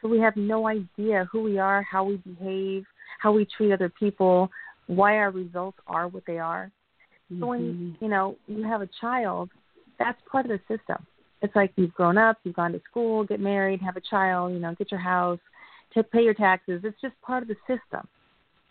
So 0.00 0.08
we 0.08 0.20
have 0.20 0.36
no 0.36 0.66
idea 0.66 1.26
who 1.32 1.42
we 1.42 1.58
are, 1.58 1.82
how 1.82 2.04
we 2.04 2.16
behave, 2.18 2.84
how 3.18 3.32
we 3.32 3.46
treat 3.46 3.72
other 3.72 3.88
people, 3.88 4.50
why 4.86 5.16
our 5.16 5.30
results 5.30 5.78
are 5.86 6.08
what 6.08 6.24
they 6.26 6.38
are. 6.38 6.70
So 7.40 7.46
when 7.46 7.62
Mhm. 7.62 8.02
you 8.02 8.08
know 8.08 8.36
you 8.46 8.62
have 8.64 8.82
a 8.82 8.88
child, 9.00 9.50
that's 9.98 10.20
part 10.30 10.44
of 10.44 10.50
the 10.50 10.76
system. 10.76 11.06
It's 11.40 11.56
like 11.56 11.72
you've 11.76 11.94
grown 11.94 12.18
up, 12.18 12.38
you've 12.44 12.54
gone 12.54 12.72
to 12.72 12.80
school, 12.80 13.24
get 13.24 13.40
married, 13.40 13.80
have 13.82 13.96
a 13.96 14.00
child, 14.00 14.52
you 14.52 14.58
know, 14.58 14.74
get 14.74 14.90
your 14.90 15.00
house, 15.00 15.40
to 15.94 16.02
pay 16.02 16.22
your 16.22 16.34
taxes. 16.34 16.82
It's 16.84 17.00
just 17.00 17.20
part 17.22 17.42
of 17.42 17.48
the 17.48 17.56
system. 17.66 18.06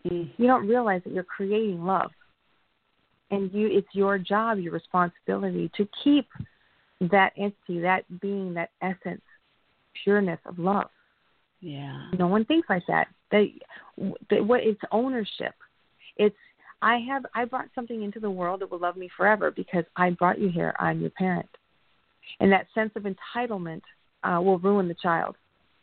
Mhm. 0.05 0.33
You 0.37 0.47
don't 0.47 0.67
realize 0.67 1.03
that 1.03 1.13
you're 1.13 1.23
creating 1.23 1.83
love, 1.83 2.11
and 3.31 3.51
you 3.51 3.67
it's 3.67 3.93
your 3.93 4.17
job, 4.17 4.59
your 4.59 4.73
responsibility 4.73 5.69
to 5.77 5.87
keep 6.03 6.27
that 7.11 7.33
entity, 7.37 7.79
that 7.81 8.03
being, 8.21 8.53
that 8.53 8.69
essence, 8.81 9.21
pureness 10.03 10.39
of 10.45 10.59
love. 10.59 10.89
Yeah. 11.61 12.09
No 12.17 12.27
one 12.27 12.45
thinks 12.45 12.69
like 12.69 12.83
that. 12.87 13.07
They, 13.31 13.55
they 14.29 14.41
what 14.41 14.61
it's 14.63 14.81
ownership. 14.91 15.53
It's 16.17 16.35
I 16.81 16.97
have 17.07 17.25
I 17.33 17.45
brought 17.45 17.69
something 17.73 18.03
into 18.03 18.19
the 18.19 18.29
world 18.29 18.61
that 18.61 18.69
will 18.69 18.79
love 18.79 18.97
me 18.97 19.09
forever 19.15 19.51
because 19.51 19.85
I 19.95 20.11
brought 20.11 20.39
you 20.39 20.49
here. 20.49 20.75
I'm 20.79 20.99
your 20.99 21.09
parent, 21.11 21.49
and 22.39 22.51
that 22.51 22.67
sense 22.75 22.91
of 22.95 23.03
entitlement 23.03 23.81
uh, 24.23 24.39
will 24.41 24.59
ruin 24.59 24.87
the 24.87 24.95
child 24.95 25.35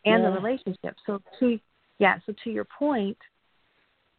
and 0.05 0.23
Yeah. 0.23 0.29
the 0.29 0.35
relationship. 0.35 0.95
So 1.05 1.21
to 1.39 1.59
yeah, 1.97 2.19
so 2.25 2.33
to 2.43 2.51
your 2.51 2.65
point, 2.65 3.17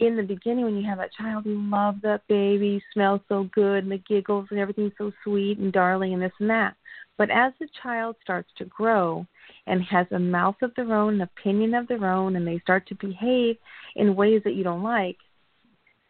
in 0.00 0.16
the 0.16 0.22
beginning 0.22 0.64
when 0.64 0.76
you 0.76 0.84
have 0.84 0.98
that 0.98 1.12
child, 1.12 1.46
you 1.46 1.60
love 1.70 1.96
that 2.02 2.26
baby, 2.28 2.82
smells 2.92 3.20
so 3.28 3.48
good, 3.54 3.84
and 3.84 3.92
the 3.92 3.98
giggles 3.98 4.48
and 4.50 4.58
everything's 4.58 4.92
so 4.98 5.12
sweet 5.22 5.58
and 5.58 5.72
darling 5.72 6.12
and 6.12 6.22
this 6.22 6.32
and 6.40 6.50
that. 6.50 6.74
But 7.22 7.30
as 7.30 7.52
the 7.60 7.68
child 7.80 8.16
starts 8.20 8.50
to 8.58 8.64
grow 8.64 9.24
and 9.68 9.80
has 9.84 10.08
a 10.10 10.18
mouth 10.18 10.56
of 10.60 10.74
their 10.74 10.92
own, 10.92 11.14
an 11.14 11.20
opinion 11.20 11.72
of 11.72 11.86
their 11.86 12.04
own, 12.04 12.34
and 12.34 12.44
they 12.44 12.58
start 12.58 12.84
to 12.88 12.96
behave 12.96 13.58
in 13.94 14.16
ways 14.16 14.42
that 14.42 14.54
you 14.54 14.64
don't 14.64 14.82
like, 14.82 15.18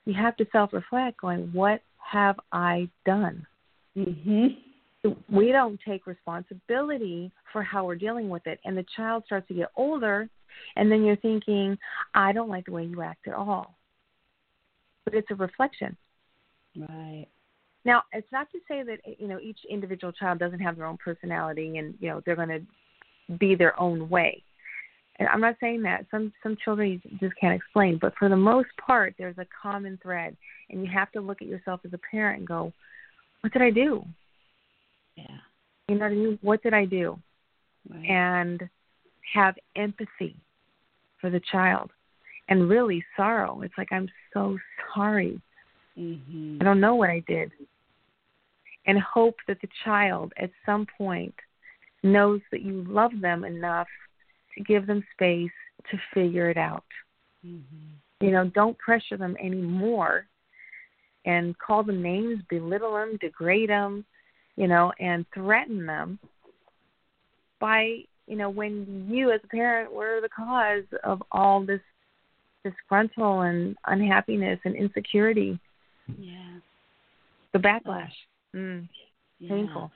you 0.07 0.15
have 0.15 0.39
to 0.39 0.47
self 0.53 0.73
reflect 0.73 1.21
going, 1.21 1.53
What 1.53 1.83
have 1.99 2.41
I 2.51 2.89
done? 3.05 3.47
Mhm. 3.95 4.57
we 5.29 5.53
don't 5.53 5.79
take 5.87 6.07
responsibility 6.07 7.31
for 7.53 7.63
how 7.63 7.85
we're 7.85 7.95
dealing 7.95 8.31
with 8.31 8.47
it 8.47 8.59
and 8.65 8.75
the 8.75 8.87
child 8.97 9.23
starts 9.27 9.47
to 9.49 9.55
get 9.55 9.69
older 9.77 10.31
and 10.77 10.91
then 10.91 11.05
you're 11.05 11.17
thinking 11.17 11.77
i 12.15 12.33
don't 12.33 12.49
like 12.49 12.65
the 12.67 12.73
way 12.73 12.85
you 12.85 13.03
act 13.03 13.27
at 13.27 13.35
all 13.35 13.77
but 15.05 15.13
it's 15.13 15.31
a 15.31 15.35
reflection 15.35 15.95
Right. 16.77 17.27
Now 17.85 18.03
it's 18.13 18.31
not 18.33 18.51
to 18.53 18.59
say 18.69 18.83
that 18.83 18.99
you 19.19 19.27
know 19.29 19.39
each 19.41 19.59
individual 19.69 20.13
child 20.13 20.39
doesn't 20.39 20.61
have 20.61 20.77
their 20.77 20.87
own 20.87 20.99
personality 20.99 21.79
and 21.79 21.95
you 22.01 22.09
know 22.09 22.21
they're 22.25 22.37
going 22.37 22.49
to 22.49 22.63
be 23.39 23.55
their 23.55 23.79
own 23.81 24.09
way 24.09 24.43
and 25.19 25.29
i'm 25.29 25.41
not 25.41 25.57
saying 25.61 25.83
that 25.83 26.05
some 26.11 26.33
some 26.43 26.57
children 26.65 27.01
you 27.05 27.19
just 27.19 27.35
can't 27.41 27.55
explain 27.55 27.99
but 28.01 28.13
for 28.19 28.29
the 28.29 28.37
most 28.37 28.69
part 28.85 29.15
there's 29.19 29.39
a 29.39 29.47
common 29.61 29.99
thread 30.03 30.37
and 30.71 30.85
you 30.85 30.91
have 30.91 31.11
to 31.13 31.21
look 31.21 31.43
at 31.43 31.49
yourself 31.49 31.81
as 31.85 31.93
a 31.93 32.01
parent 32.11 32.39
and 32.39 32.49
go 32.49 32.73
what 33.41 33.53
did 33.53 33.63
i 33.63 33.71
do 33.71 34.05
Yeah. 35.17 35.25
you 35.89 35.97
know 35.97 36.05
what 36.07 36.13
I 36.13 36.15
mean? 36.15 36.39
What 36.43 36.63
did 36.63 36.75
I 36.75 36.85
do? 36.87 37.19
Right. 37.91 38.07
And 38.09 38.69
have 39.35 39.55
empathy 39.77 40.37
for 41.21 41.29
the 41.31 41.41
child 41.51 41.91
and 42.49 42.69
really 42.69 43.05
sorrow. 43.17 43.63
It's 43.63 43.75
like, 43.77 43.93
I'm 43.93 44.09
so 44.33 44.59
sorry. 44.95 45.41
mhm. 45.99 46.61
I 46.61 46.65
don't 46.65 46.81
know 46.81 46.95
what 46.95 47.11
I 47.11 47.21
did. 47.27 47.51
And 48.87 48.99
hope 48.99 49.37
that 49.47 49.61
the 49.61 49.69
child 49.85 50.33
at 50.37 50.51
some 50.67 50.87
point 50.99 51.35
knows 52.03 52.41
that 52.51 52.63
you 52.63 52.85
love 52.89 53.13
them 53.21 53.45
enough 53.45 53.89
to 54.55 54.65
give 54.65 54.87
them 54.87 55.05
space 55.13 55.53
to 55.91 55.99
figure 56.13 56.51
it 56.51 56.57
out. 56.57 56.85
Mhm. 57.45 57.97
You 58.21 58.31
know, 58.31 58.49
don't 58.49 58.79
pressure 58.79 59.17
them 59.17 59.37
anymore 59.41 60.27
and 61.25 61.57
call 61.59 61.83
them 61.83 62.03
names, 62.03 62.43
belittle 62.49 62.95
them, 62.95 63.17
degrade 63.19 63.71
them, 63.71 64.05
you 64.57 64.67
know, 64.67 64.93
and 64.99 65.25
threaten 65.33 65.87
them 65.87 66.19
by, 67.61 68.05
you 68.27 68.37
know, 68.37 68.51
when 68.51 69.09
you 69.09 69.31
as 69.31 69.41
a 69.45 69.49
parent 69.49 69.93
were 69.93 70.21
the 70.21 70.29
cause 70.29 70.85
of 71.05 71.23
all 71.31 71.65
this 71.65 71.81
disgruntle 72.65 73.49
and 73.49 73.77
unhappiness 73.87 74.59
and 74.65 74.75
insecurity, 74.75 75.59
Yeah. 76.19 76.59
the 77.53 77.59
backlash. 77.59 78.13
Mm, 78.55 78.89
Yeah. 79.41 79.89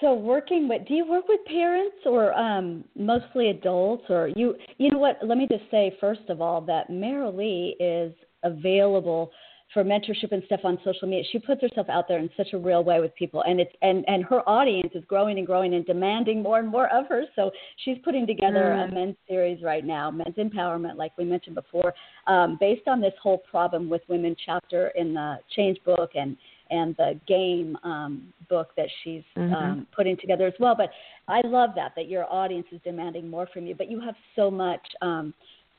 So 0.00 0.12
working 0.14 0.68
with 0.68 0.86
do 0.86 0.94
you 0.94 1.06
work 1.08 1.26
with 1.28 1.42
parents 1.46 1.96
or 2.04 2.34
um 2.34 2.84
mostly 2.94 3.48
adults 3.48 4.04
or 4.10 4.28
you 4.36 4.54
you 4.76 4.90
know 4.90 4.98
what 4.98 5.18
let 5.22 5.38
me 5.38 5.46
just 5.50 5.64
say 5.70 5.96
first 6.00 6.28
of 6.28 6.42
all 6.42 6.60
that 6.62 6.90
Merrilee 6.90 7.74
is 7.80 8.12
available 8.42 9.30
for 9.72 9.82
mentorship 9.82 10.30
and 10.32 10.42
stuff 10.46 10.60
on 10.64 10.78
social 10.84 11.08
media. 11.08 11.24
She 11.32 11.38
puts 11.40 11.60
herself 11.60 11.88
out 11.88 12.06
there 12.08 12.18
in 12.18 12.30
such 12.36 12.52
a 12.52 12.58
real 12.58 12.84
way 12.84 13.00
with 13.00 13.14
people 13.14 13.42
and 13.44 13.58
it's 13.58 13.72
and 13.80 14.04
and 14.06 14.22
her 14.24 14.46
audience 14.48 14.92
is 14.94 15.04
growing 15.06 15.38
and 15.38 15.46
growing 15.46 15.74
and 15.74 15.84
demanding 15.86 16.42
more 16.42 16.58
and 16.58 16.68
more 16.68 16.88
of 16.94 17.06
her. 17.08 17.24
So 17.34 17.50
she's 17.84 17.96
putting 18.04 18.26
together 18.26 18.72
a 18.72 18.86
Mm. 18.86 18.92
men's 18.92 19.16
series 19.26 19.62
right 19.62 19.84
now, 19.84 20.10
men's 20.10 20.36
empowerment 20.36 20.96
like 20.96 21.16
we 21.16 21.24
mentioned 21.24 21.54
before, 21.56 21.94
um, 22.26 22.58
based 22.60 22.86
on 22.86 23.00
this 23.00 23.14
whole 23.22 23.38
problem 23.38 23.88
with 23.88 24.02
women 24.08 24.36
chapter 24.44 24.88
in 24.88 25.14
the 25.14 25.38
change 25.54 25.78
book 25.84 26.10
and 26.14 26.36
and 26.70 26.96
the 26.96 27.18
game 27.26 27.76
um, 27.82 28.32
book 28.48 28.70
that 28.76 28.88
she's 29.02 29.22
Mhm. 29.36 29.54
um, 29.54 29.86
putting 29.92 30.16
together 30.16 30.46
as 30.46 30.54
well. 30.58 30.74
But 30.74 30.90
I 31.28 31.40
love 31.42 31.74
that 31.76 31.94
that 31.96 32.08
your 32.08 32.30
audience 32.32 32.66
is 32.72 32.80
demanding 32.82 33.28
more 33.28 33.46
from 33.46 33.66
you. 33.66 33.74
But 33.74 33.90
you 33.90 34.00
have 34.00 34.16
so 34.34 34.50
much 34.50 34.84
um, 35.02 35.34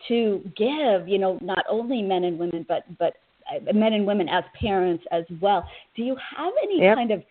to 0.07 0.41
give. 0.55 1.07
You 1.07 1.17
know, 1.17 1.37
not 1.41 1.65
only 1.69 2.01
men 2.01 2.23
and 2.23 2.37
women, 2.37 2.65
but 2.67 2.83
but 2.97 3.15
uh, 3.49 3.73
men 3.73 3.93
and 3.93 4.05
women 4.05 4.27
as 4.29 4.43
parents 4.59 5.03
as 5.11 5.23
well. 5.41 5.67
Do 5.95 6.03
you 6.03 6.15
have 6.15 6.53
any 6.61 6.81
Yep. 6.81 6.95
kind 6.95 7.11
of 7.11 7.23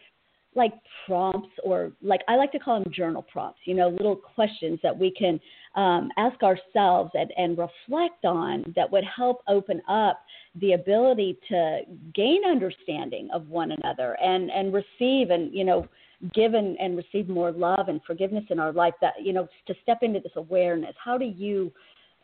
like 0.56 0.72
prompts 1.06 1.50
or 1.62 1.92
like 2.02 2.22
I 2.28 2.36
like 2.36 2.50
to 2.52 2.58
call 2.58 2.82
them 2.82 2.92
journal 2.92 3.22
prompts, 3.22 3.60
you 3.64 3.74
know, 3.74 3.88
little 3.88 4.16
questions 4.16 4.80
that 4.82 4.98
we 4.98 5.10
can 5.10 5.38
um, 5.74 6.10
ask 6.16 6.42
ourselves 6.42 7.10
and, 7.14 7.30
and 7.36 7.58
reflect 7.58 8.24
on 8.24 8.72
that 8.74 8.90
would 8.90 9.04
help 9.04 9.42
open 9.48 9.82
up 9.88 10.22
the 10.60 10.72
ability 10.72 11.38
to 11.48 11.80
gain 12.14 12.42
understanding 12.44 13.28
of 13.32 13.48
one 13.48 13.72
another 13.72 14.16
and, 14.22 14.50
and 14.50 14.72
receive 14.72 15.30
and, 15.30 15.54
you 15.54 15.64
know, 15.64 15.86
give 16.32 16.54
and, 16.54 16.78
and 16.80 16.96
receive 16.96 17.28
more 17.28 17.52
love 17.52 17.88
and 17.88 18.00
forgiveness 18.06 18.44
in 18.48 18.58
our 18.58 18.72
life 18.72 18.94
that, 19.02 19.12
you 19.22 19.34
know, 19.34 19.46
to 19.66 19.74
step 19.82 19.98
into 20.00 20.18
this 20.18 20.32
awareness. 20.36 20.94
How 21.02 21.18
do 21.18 21.26
you 21.26 21.70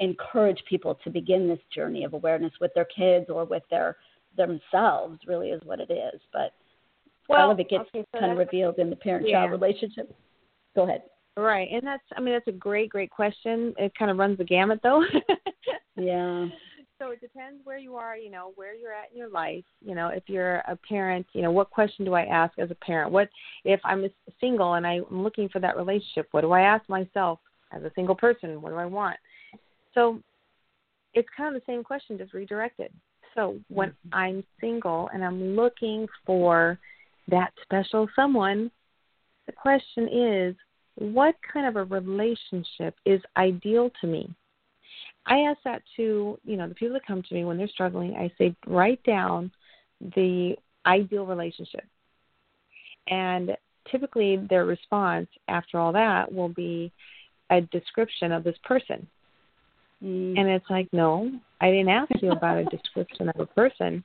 encourage 0.01 0.62
people 0.68 0.99
to 1.05 1.11
begin 1.11 1.47
this 1.47 1.61
journey 1.75 2.05
of 2.05 2.14
awareness 2.14 2.53
with 2.61 2.73
their 2.75 2.87
kids 2.87 3.27
or 3.29 3.45
with 3.45 3.62
their 3.71 3.97
themselves 4.37 5.21
really 5.27 5.51
is 5.51 5.61
what 5.64 5.81
it 5.81 5.90
is. 5.90 6.21
But 6.33 6.55
all 7.37 7.51
of 7.51 7.61
it 7.61 7.68
gets 7.68 7.85
okay, 7.95 8.05
so 8.12 8.21
kind 8.21 8.33
of 8.33 8.38
revealed 8.38 8.79
in 8.79 8.90
the 8.90 8.97
parent 8.97 9.27
Yeah. 9.27 9.40
child 9.40 9.51
relationship. 9.51 10.14
Go 10.75 10.85
ahead. 10.85 11.03
Right, 11.37 11.68
and 11.71 11.87
that's 11.87 12.03
I 12.16 12.21
mean 12.21 12.35
that's 12.35 12.49
a 12.49 12.53
great 12.53 12.90
great 12.90 13.11
question. 13.11 13.75
It 13.79 13.92
kind 13.99 14.11
of 14.11 14.18
runs 14.18 14.38
the 14.38 14.45
gamut 14.45 14.81
though. 14.83 15.05
Yeah. 15.95 16.47
so 16.99 17.11
it 17.11 17.21
depends 17.21 17.61
where 17.64 17.77
you 17.77 17.97
are, 17.97 18.16
you 18.16 18.31
know, 18.31 18.53
where 18.55 18.75
you're 18.75 18.95
at 18.95 19.11
in 19.12 19.18
your 19.18 19.29
life. 19.29 19.64
You 19.85 19.95
know, 19.95 20.09
if 20.09 20.23
you're 20.27 20.57
a 20.66 20.77
parent, 20.88 21.27
you 21.35 21.42
know, 21.42 21.51
what 21.51 21.71
question 21.71 22.07
do 22.07 22.14
I 22.14 22.23
ask 22.23 22.59
as 22.59 22.71
a 22.71 22.75
parent? 22.77 23.12
What 23.12 23.29
if 23.64 23.79
I'm 23.85 24.09
single 24.40 24.75
and 24.75 24.87
I'm 24.87 25.05
looking 25.11 25.51
for 25.51 25.61
that 25.61 25.77
relationship? 25.77 26.29
What 26.31 26.40
do 26.40 26.53
I 26.53 26.62
ask 26.62 26.88
myself 26.88 27.40
as 27.73 27.83
a 27.83 27.92
single 27.95 28.14
person? 28.14 28.62
What 28.62 28.71
do 28.71 28.77
I 28.77 28.87
want? 28.87 29.16
So 29.95 30.21
it's 31.14 31.29
kind 31.37 31.55
of 31.55 31.61
the 31.61 31.73
same 31.73 31.85
question, 31.85 32.18
just 32.18 32.33
redirected. 32.33 32.90
So 33.35 33.59
when 33.68 33.90
mm-hmm. 33.90 34.14
I'm 34.14 34.45
single 34.61 35.09
and 35.12 35.25
I'm 35.25 35.57
looking 35.57 36.07
for 36.27 36.79
that 37.29 37.53
special 37.63 38.09
someone, 38.15 38.71
the 39.47 39.53
question 39.53 40.09
is, 40.09 40.57
what 40.97 41.35
kind 41.53 41.67
of 41.67 41.77
a 41.77 41.85
relationship 41.85 42.95
is 43.05 43.21
ideal 43.37 43.91
to 44.01 44.07
me? 44.07 44.31
I 45.27 45.39
ask 45.41 45.59
that 45.65 45.83
to, 45.97 46.39
you 46.45 46.57
know, 46.57 46.69
the 46.69 46.75
people 46.75 46.95
that 46.95 47.07
come 47.07 47.23
to 47.23 47.35
me 47.35 47.45
when 47.45 47.57
they're 47.57 47.69
struggling, 47.69 48.15
I 48.15 48.31
say, 48.39 48.55
write 48.67 49.03
down 49.05 49.51
the 50.17 50.57
ideal 50.85 51.27
relationship. 51.27 51.85
And 53.09 53.57
typically 53.91 54.37
their 54.49 54.65
response 54.65 55.29
after 55.49 55.79
all 55.79 55.93
that 55.93 56.33
will 56.33 56.49
be 56.49 56.93
a 57.51 57.61
description 57.61 58.33
of 58.33 58.45
this 58.45 58.57
person. 58.65 59.07
Mm. 60.03 60.39
And 60.39 60.49
it's 60.49 60.69
like, 60.69 60.89
no, 60.93 61.31
I 61.61 61.71
didn't 61.71 61.89
ask 61.89 62.11
you 62.21 62.33
about 62.33 62.59
a 62.59 62.65
description 62.65 63.29
of 63.29 63.39
a 63.39 63.47
person. 63.47 64.03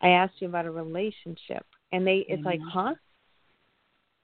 I 0.00 0.08
asked 0.08 0.34
you 0.40 0.48
about 0.48 0.66
a 0.66 0.70
relationship. 0.70 1.64
And 1.92 2.06
they 2.06 2.18
it's 2.28 2.44
like, 2.44 2.60
Mhm. 2.60 2.70
huh? 2.70 2.94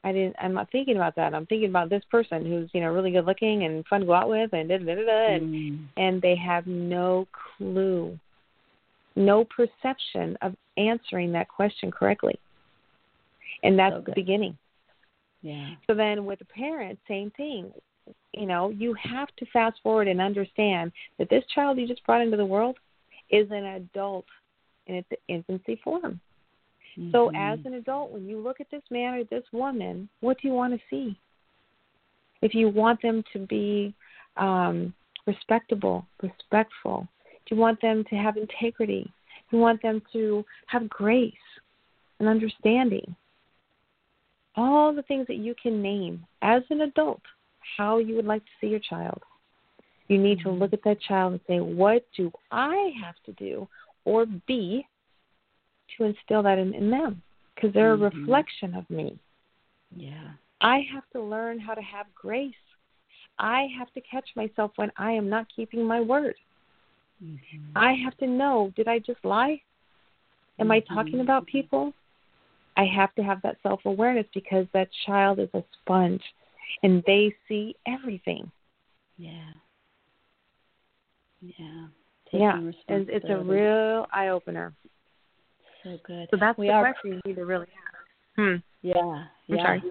I 0.05 0.13
didn't 0.13 0.37
I'm 0.39 0.53
not 0.53 0.71
thinking 0.71 0.97
about 0.97 1.15
that. 1.17 1.35
I'm 1.35 1.47
thinking 1.47 1.69
about 1.69 1.89
this 1.89 2.05
person 2.11 2.45
who's, 2.45 2.69
you 2.75 2.81
know, 2.81 2.93
really 2.93 3.13
good 3.13 3.25
looking 3.25 3.65
and 3.65 3.87
fun 3.87 4.01
to 4.01 4.07
go 4.07 4.15
out 4.15 4.29
with 4.29 4.53
and 4.53 4.69
da 4.69 4.79
da 4.79 4.95
da 4.95 5.05
da 5.05 5.27
and 5.35 5.55
Mm. 5.55 5.87
and 5.97 6.23
they 6.23 6.35
have 6.37 6.67
no 6.67 7.29
clue, 7.33 8.19
no 9.15 9.45
perception 9.45 10.37
of 10.43 10.57
answering 10.77 11.33
that 11.33 11.49
question 11.49 11.91
correctly. 11.91 12.39
And 13.63 13.79
that's 13.79 13.95
So 13.97 14.01
the 14.01 14.13
beginning. 14.13 14.59
Yeah. 15.43 15.77
So 15.87 15.95
then 15.95 16.25
with 16.25 16.39
the 16.39 16.45
parent, 16.47 16.99
same 17.07 17.31
thing. 17.33 17.73
You 18.33 18.47
know, 18.47 18.71
you 18.71 18.95
have 18.95 19.29
to 19.37 19.47
fast 19.47 19.81
forward 19.83 20.09
and 20.09 20.21
understand 20.21 20.91
that 21.19 21.29
this 21.29 21.45
child 21.55 21.79
you 21.79 21.87
just 21.87 22.05
brought 22.05 22.23
into 22.23 22.37
the 22.37 22.47
world 22.47 22.77
is 23.31 23.49
an 23.51 23.65
adult 23.65 24.27
in 24.87 24.97
its 24.97 25.09
infancy 25.29 25.77
form. 25.77 26.21
So 27.11 27.29
Mhm. 27.29 27.35
as 27.35 27.65
an 27.65 27.75
adult, 27.75 28.11
when 28.11 28.27
you 28.29 28.39
look 28.39 28.61
at 28.61 28.71
this 28.71 28.83
man 28.91 29.15
or 29.15 29.25
this 29.25 29.51
woman, 29.53 30.09
what 30.21 30.39
do 30.41 30.49
you 30.49 30.55
want 30.55 30.75
to 30.75 30.87
see? 30.89 31.17
If 32.43 32.55
you 32.55 32.69
want 32.69 33.01
them 33.01 33.23
to 33.33 33.39
be 33.47 33.95
um, 34.37 34.95
respectable, 35.27 36.07
respectful, 36.23 37.07
do 37.47 37.55
you 37.55 37.61
want 37.61 37.81
them 37.81 38.05
to 38.05 38.17
have 38.17 38.37
integrity? 38.37 39.05
Do 39.51 39.57
you 39.57 39.63
want 39.63 39.81
them 39.83 40.03
to 40.13 40.45
have 40.67 40.89
grace 40.89 41.35
and 42.19 42.29
understanding? 42.29 43.15
All 44.57 44.93
the 44.93 45.03
things 45.03 45.27
that 45.29 45.37
you 45.37 45.55
can 45.55 45.81
name 45.83 46.27
as 46.43 46.63
an 46.71 46.83
adult, 46.83 47.23
how 47.77 47.99
you 47.99 48.17
would 48.17 48.27
like 48.27 48.45
to 48.45 48.51
see 48.61 48.69
your 48.69 48.81
child. 48.81 49.23
You 50.09 50.19
need 50.19 50.41
to 50.41 50.51
look 50.51 50.73
at 50.73 50.83
that 50.85 51.01
child 51.01 51.33
and 51.33 51.41
say, 51.47 51.61
what 51.61 52.05
do 52.17 52.31
I 52.51 52.93
have 53.03 53.15
to 53.27 53.33
do 53.33 53.69
or 54.05 54.27
be 54.47 54.87
to 55.97 56.05
instill 56.05 56.43
that 56.43 56.59
in, 56.59 56.75
in 56.75 56.91
them 56.91 57.23
because 57.55 57.73
they're 57.73 57.97
Mm-hmm. 57.97 58.17
a 58.17 58.21
reflection 58.21 58.75
of 58.75 58.89
me. 58.89 59.19
Yeah. 59.95 60.31
I 60.61 60.85
have 60.93 61.05
to 61.13 61.21
learn 61.21 61.59
how 61.59 61.75
to 61.75 61.83
have 61.83 62.07
grace. 62.15 62.55
I 63.39 63.69
have 63.79 63.93
to 63.95 64.01
catch 64.01 64.29
myself 64.37 64.73
when 64.77 64.91
I 64.97 65.13
am 65.13 65.29
not 65.29 65.47
keeping 65.55 65.85
my 65.85 66.01
word. 66.01 66.37
Mm-hmm. 67.25 67.77
I 67.77 67.95
have 67.95 68.17
to 68.19 68.27
know 68.27 68.73
did 68.77 68.89
I 68.89 68.99
just 68.99 69.25
lie? 69.25 69.61
Am 70.59 70.71
I 70.71 70.81
talking 70.81 71.21
about 71.21 71.47
people? 71.47 71.93
I 72.77 72.85
have 72.85 73.15
to 73.17 73.23
have 73.23 73.43
that 73.43 73.57
self 73.63 73.81
awareness 73.85 74.27
because 74.33 74.67
that 74.73 74.89
child 75.07 75.39
is 75.39 75.49
a 75.55 75.63
sponge 75.81 76.23
and 76.83 77.03
they 77.07 77.35
see 77.49 77.75
everything. 77.87 78.51
Yeah. 79.19 79.31
Yeah. 81.41 81.87
yeah. 82.33 82.57
And 82.89 83.09
it's 83.11 83.27
a 83.29 83.39
real 83.39 84.07
eye 84.13 84.29
opener. 84.29 84.73
So 85.85 85.99
good. 86.07 86.29
So 86.31 86.37
that's 86.39 86.59
we 86.59 86.69
the 86.69 86.73
are 86.73 86.93
question 86.93 87.21
you 87.25 87.31
need 87.31 87.37
to 87.37 87.45
really 87.45 87.67
ask. 87.67 88.37
Hmm. 88.37 88.57
Yeah, 88.83 88.95
I'm 88.95 89.29
yeah. 89.49 89.63
sorry. 89.63 89.83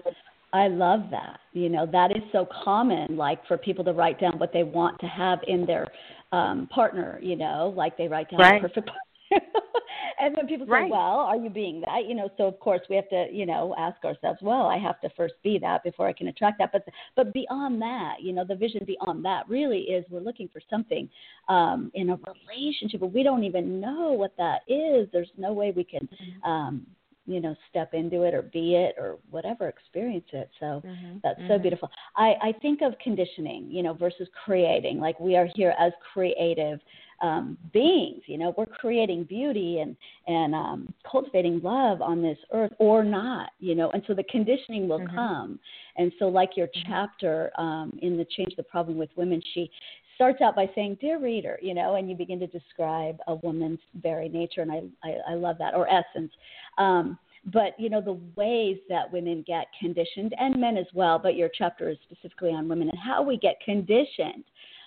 I 0.52 0.68
love 0.68 1.04
that. 1.10 1.40
You 1.52 1.70
know, 1.70 1.86
that 1.86 2.10
is 2.10 2.22
so 2.30 2.46
common, 2.64 3.16
like 3.16 3.44
for 3.46 3.56
people 3.56 3.84
to 3.84 3.92
write 3.92 4.20
down 4.20 4.38
what 4.38 4.52
they 4.52 4.64
want 4.64 4.98
to 5.00 5.06
have 5.06 5.38
in 5.46 5.64
their 5.66 5.86
um 6.32 6.68
partner, 6.74 7.18
you 7.22 7.36
know, 7.36 7.72
like 7.76 7.96
they 7.96 8.08
write 8.08 8.30
down 8.30 8.40
Right. 8.40 8.56
a 8.56 8.68
perfect 8.68 8.86
partner. 8.86 9.02
and 10.20 10.34
then 10.36 10.46
people 10.46 10.66
say, 10.70 10.72
Right. 10.72 10.90
Well, 10.90 11.20
are 11.20 11.36
you 11.36 11.50
being 11.50 11.80
that? 11.82 12.06
You 12.06 12.14
know, 12.14 12.28
so 12.36 12.44
of 12.44 12.58
course 12.60 12.80
we 12.88 12.96
have 12.96 13.08
to, 13.10 13.26
you 13.30 13.46
know, 13.46 13.74
ask 13.78 14.02
ourselves, 14.04 14.38
Well, 14.42 14.66
I 14.66 14.78
have 14.78 15.00
to 15.00 15.10
first 15.16 15.34
be 15.42 15.58
that 15.58 15.82
before 15.84 16.06
I 16.08 16.12
can 16.12 16.28
attract 16.28 16.58
that. 16.58 16.72
But 16.72 16.86
but 17.16 17.32
beyond 17.32 17.80
that, 17.82 18.16
you 18.20 18.32
know, 18.32 18.44
the 18.44 18.56
vision 18.56 18.84
beyond 18.86 19.24
that 19.24 19.48
really 19.48 19.80
is 19.82 20.04
we're 20.10 20.20
looking 20.20 20.48
for 20.48 20.60
something 20.70 21.08
um 21.48 21.90
in 21.94 22.10
a 22.10 22.18
relationship, 22.48 23.00
but 23.00 23.12
we 23.12 23.22
don't 23.22 23.44
even 23.44 23.80
know 23.80 24.12
what 24.12 24.34
that 24.38 24.60
is. 24.68 25.08
There's 25.12 25.30
no 25.36 25.52
way 25.52 25.72
we 25.74 25.84
can 25.84 26.08
um 26.44 26.86
you 27.26 27.40
know 27.40 27.54
step 27.70 27.94
into 27.94 28.22
it 28.22 28.34
or 28.34 28.42
be 28.42 28.74
it 28.74 28.94
or 28.98 29.18
whatever 29.30 29.68
experience 29.68 30.24
it 30.32 30.50
so 30.58 30.82
Mhm, 30.84 31.20
that's 31.22 31.38
so 31.46 31.54
mhm. 31.54 31.62
beautiful 31.62 31.88
i 32.16 32.34
i 32.42 32.52
think 32.60 32.82
of 32.82 32.98
conditioning 32.98 33.70
you 33.70 33.82
know 33.82 33.94
versus 33.94 34.28
creating 34.44 34.98
like 34.98 35.18
we 35.20 35.36
are 35.36 35.46
here 35.54 35.74
as 35.78 35.92
creative 36.12 36.80
um 37.22 37.56
beings 37.72 38.22
you 38.26 38.36
know 38.36 38.54
we're 38.58 38.66
creating 38.66 39.24
beauty 39.24 39.80
and 39.80 39.96
and 40.26 40.54
um 40.54 40.92
cultivating 41.10 41.60
love 41.62 42.02
on 42.02 42.20
this 42.20 42.38
earth 42.52 42.72
or 42.78 43.02
not 43.04 43.50
you 43.60 43.74
know 43.74 43.90
and 43.90 44.02
so 44.06 44.14
the 44.14 44.24
conditioning 44.24 44.88
will 44.88 45.00
Mhm. 45.00 45.14
come 45.14 45.58
and 45.96 46.12
so 46.18 46.26
like 46.28 46.56
your 46.56 46.68
chapter 46.86 47.50
um 47.56 47.98
in 48.02 48.16
the 48.16 48.24
change 48.36 48.54
the 48.56 48.62
problem 48.62 48.98
with 48.98 49.10
women 49.16 49.40
she 49.54 49.70
starts 50.14 50.40
out 50.40 50.54
by 50.54 50.70
saying, 50.74 50.96
"Dear 51.00 51.18
reader," 51.18 51.58
you 51.62 51.74
know, 51.74 51.94
and 51.96 52.08
you 52.08 52.14
begin 52.14 52.38
to 52.40 52.46
describe 52.46 53.18
a 53.26 53.34
woman's 53.36 53.80
very 53.94 54.28
nature, 54.28 54.62
and 54.62 54.70
I 54.70 54.82
I, 55.02 55.16
I 55.30 55.34
love 55.34 55.58
that 55.58 55.74
or 55.74 55.88
essence. 55.88 56.32
Um, 56.78 57.18
but 57.46 57.78
you 57.78 57.90
know 57.90 58.00
the 58.00 58.20
ways 58.36 58.78
that 58.88 59.12
women 59.12 59.42
get 59.46 59.66
conditioned, 59.80 60.34
and 60.38 60.60
men 60.60 60.76
as 60.76 60.86
well. 60.94 61.18
But 61.18 61.34
your 61.34 61.48
chapter 61.52 61.88
is 61.88 61.98
specifically 62.04 62.50
on 62.50 62.68
women 62.68 62.88
and 62.88 62.98
how 62.98 63.22
we 63.22 63.36
get 63.36 63.58
conditioned 63.64 64.44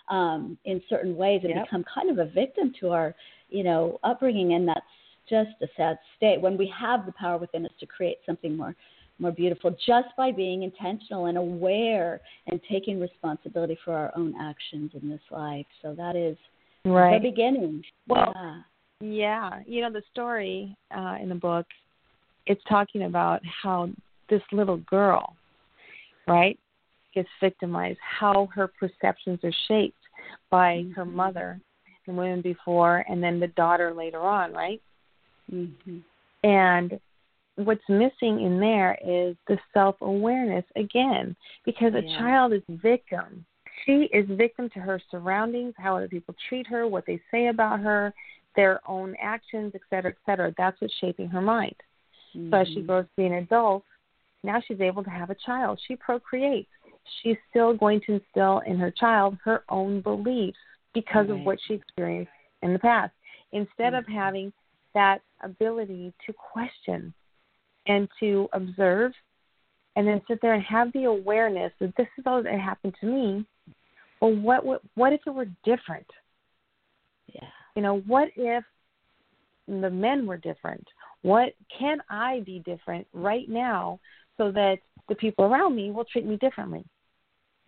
um, 0.10 0.58
in 0.66 0.82
certain 0.90 1.16
ways 1.16 1.42
and 1.44 1.54
Yep. 1.56 1.66
become 1.66 1.84
kind 1.94 2.10
of 2.10 2.20
a 2.20 2.26
victim 2.32 2.74
to 2.80 2.92
our 2.92 3.16
you 3.50 3.64
know 3.64 4.00
upbringing, 4.04 4.54
and 4.54 4.68
that's 4.68 4.82
just 5.30 5.52
a 5.62 5.68
sad 5.76 5.98
state 6.18 6.40
when 6.40 6.58
we 6.58 6.72
have 6.78 7.06
the 7.06 7.12
power 7.14 7.38
within 7.38 7.66
us 7.66 7.72
to 7.80 7.86
create 7.86 8.18
something 8.26 8.56
more 8.56 8.76
more 9.18 9.32
beautiful 9.32 9.72
just 9.72 10.10
by 10.18 10.32
being 10.32 10.64
intentional 10.64 11.28
and 11.28 11.38
aware 11.38 12.20
and 12.48 12.60
taking 12.70 13.00
responsibility 13.00 13.78
for 13.86 13.94
our 13.94 14.12
own 14.18 14.36
actions 14.40 14.92
in 15.02 15.10
this 15.10 15.22
life. 15.32 15.66
So 15.82 15.94
that 15.96 16.16
is 16.16 16.38
Right. 16.84 17.22
the 17.22 17.30
beginning. 17.30 17.84
Well, 18.08 18.34
yeah. 18.36 18.62
Yeah, 19.02 19.60
you 19.66 19.82
know 19.82 19.92
the 19.92 20.04
story 20.12 20.76
uh, 20.96 21.18
in 21.22 21.30
the 21.30 21.36
book. 21.36 21.66
It's 22.46 22.64
talking 22.70 23.04
about 23.04 23.42
how 23.46 23.90
this 24.30 24.42
little 24.52 24.78
girl, 24.78 25.36
right, 26.28 26.58
gets 27.16 27.30
victimized. 27.42 28.00
How 28.20 28.48
her 28.54 28.68
perceptions 28.80 29.40
are 29.44 29.54
shaped 29.68 29.98
by 30.52 30.86
her 30.96 31.06
mother, 31.06 31.60
the 32.06 32.14
women 32.14 32.42
before, 32.42 33.04
and 33.10 33.24
then 33.24 33.40
the 33.40 33.48
daughter 33.48 33.94
later 33.94 34.20
on, 34.20 34.54
right? 34.54 34.82
hmm 35.50 36.00
And 36.44 37.00
what's 37.56 37.88
missing 37.90 38.42
in 38.42 38.60
there 38.60 38.98
is 39.04 39.36
the 39.48 39.58
self 39.74 39.96
awareness 40.02 40.66
again, 40.76 41.36
because 41.66 41.94
a 41.94 42.04
child 42.18 42.54
is 42.54 42.62
victim. 42.70 43.46
She 43.86 44.10
is 44.14 44.26
victim 44.30 44.70
to 44.74 44.80
her 44.80 45.02
surroundings, 45.12 45.74
how 45.78 45.98
other 45.98 46.08
people 46.08 46.36
treat 46.50 46.68
her, 46.68 46.88
what 46.88 47.06
they 47.06 47.20
say 47.32 47.48
about 47.48 47.80
her, 47.82 48.14
their 48.56 48.80
own 48.88 49.16
actions, 49.22 49.74
et 49.76 49.82
cetera, 49.90 50.12
et 50.12 50.18
cetera. 50.26 50.54
That's 50.58 50.80
what's 50.80 50.94
shaping 51.02 51.28
her 51.30 51.42
mind. 51.42 51.76
So 52.52 52.58
as 52.58 52.68
she 52.68 52.82
Mm-hmm. 52.82 52.86
grows 52.88 53.06
to 53.06 53.12
be 53.18 53.26
an 53.26 53.34
adult, 53.34 53.84
now 54.44 54.62
she's 54.66 54.80
able 54.80 55.04
to 55.04 55.10
have 55.10 55.30
a 55.30 55.36
child. 55.46 55.80
She 55.88 55.96
procreates. 55.96 56.70
She's 57.22 57.38
still 57.50 57.74
going 57.74 58.02
to 58.02 58.14
instill 58.14 58.60
in 58.66 58.78
her 58.78 58.92
child 58.92 59.38
her 59.44 59.64
own 59.70 60.02
beliefs 60.02 60.58
because 60.94 61.30
of 61.30 61.40
what 61.42 61.60
she 61.68 61.74
experienced 61.76 62.32
in 62.62 62.74
the 62.74 62.80
past. 62.80 63.14
Instead 63.52 63.94
of 63.94 64.06
Mhm. 64.06 64.14
having 64.14 64.54
that 64.94 65.22
ability 65.42 66.14
to 66.26 66.34
question 66.34 67.14
and 67.86 68.10
to 68.20 68.50
observe 68.54 69.14
and 69.96 70.08
then 70.08 70.26
sit 70.28 70.42
there 70.42 70.54
and 70.54 70.64
have 70.64 70.92
the 70.94 71.06
awareness 71.06 71.72
that 71.80 71.96
this 71.96 72.08
is 72.18 72.26
all 72.26 72.42
that 72.42 72.60
happened 72.60 72.96
to 73.00 73.06
me. 73.06 73.46
Well, 74.20 74.36
what 74.36 74.66
what, 74.66 74.82
what 74.96 75.14
if 75.14 75.22
it 75.28 75.30
were 75.30 75.50
different? 75.64 76.10
Yeah. 77.28 77.50
You 77.76 77.82
know, 77.82 78.00
what 78.00 78.30
if 78.36 78.64
the 79.68 79.90
men 79.90 80.26
were 80.26 80.38
different? 80.38 80.88
What 81.22 81.54
can 81.70 82.02
I 82.10 82.42
be 82.42 82.60
different 82.60 83.08
right 83.14 83.48
now 83.50 84.00
so 84.38 84.52
that 84.52 84.80
the 85.08 85.16
people 85.16 85.46
around 85.46 85.76
me 85.76 85.92
will 85.92 86.06
treat 86.06 86.26
me 86.26 86.38
differently 86.38 86.86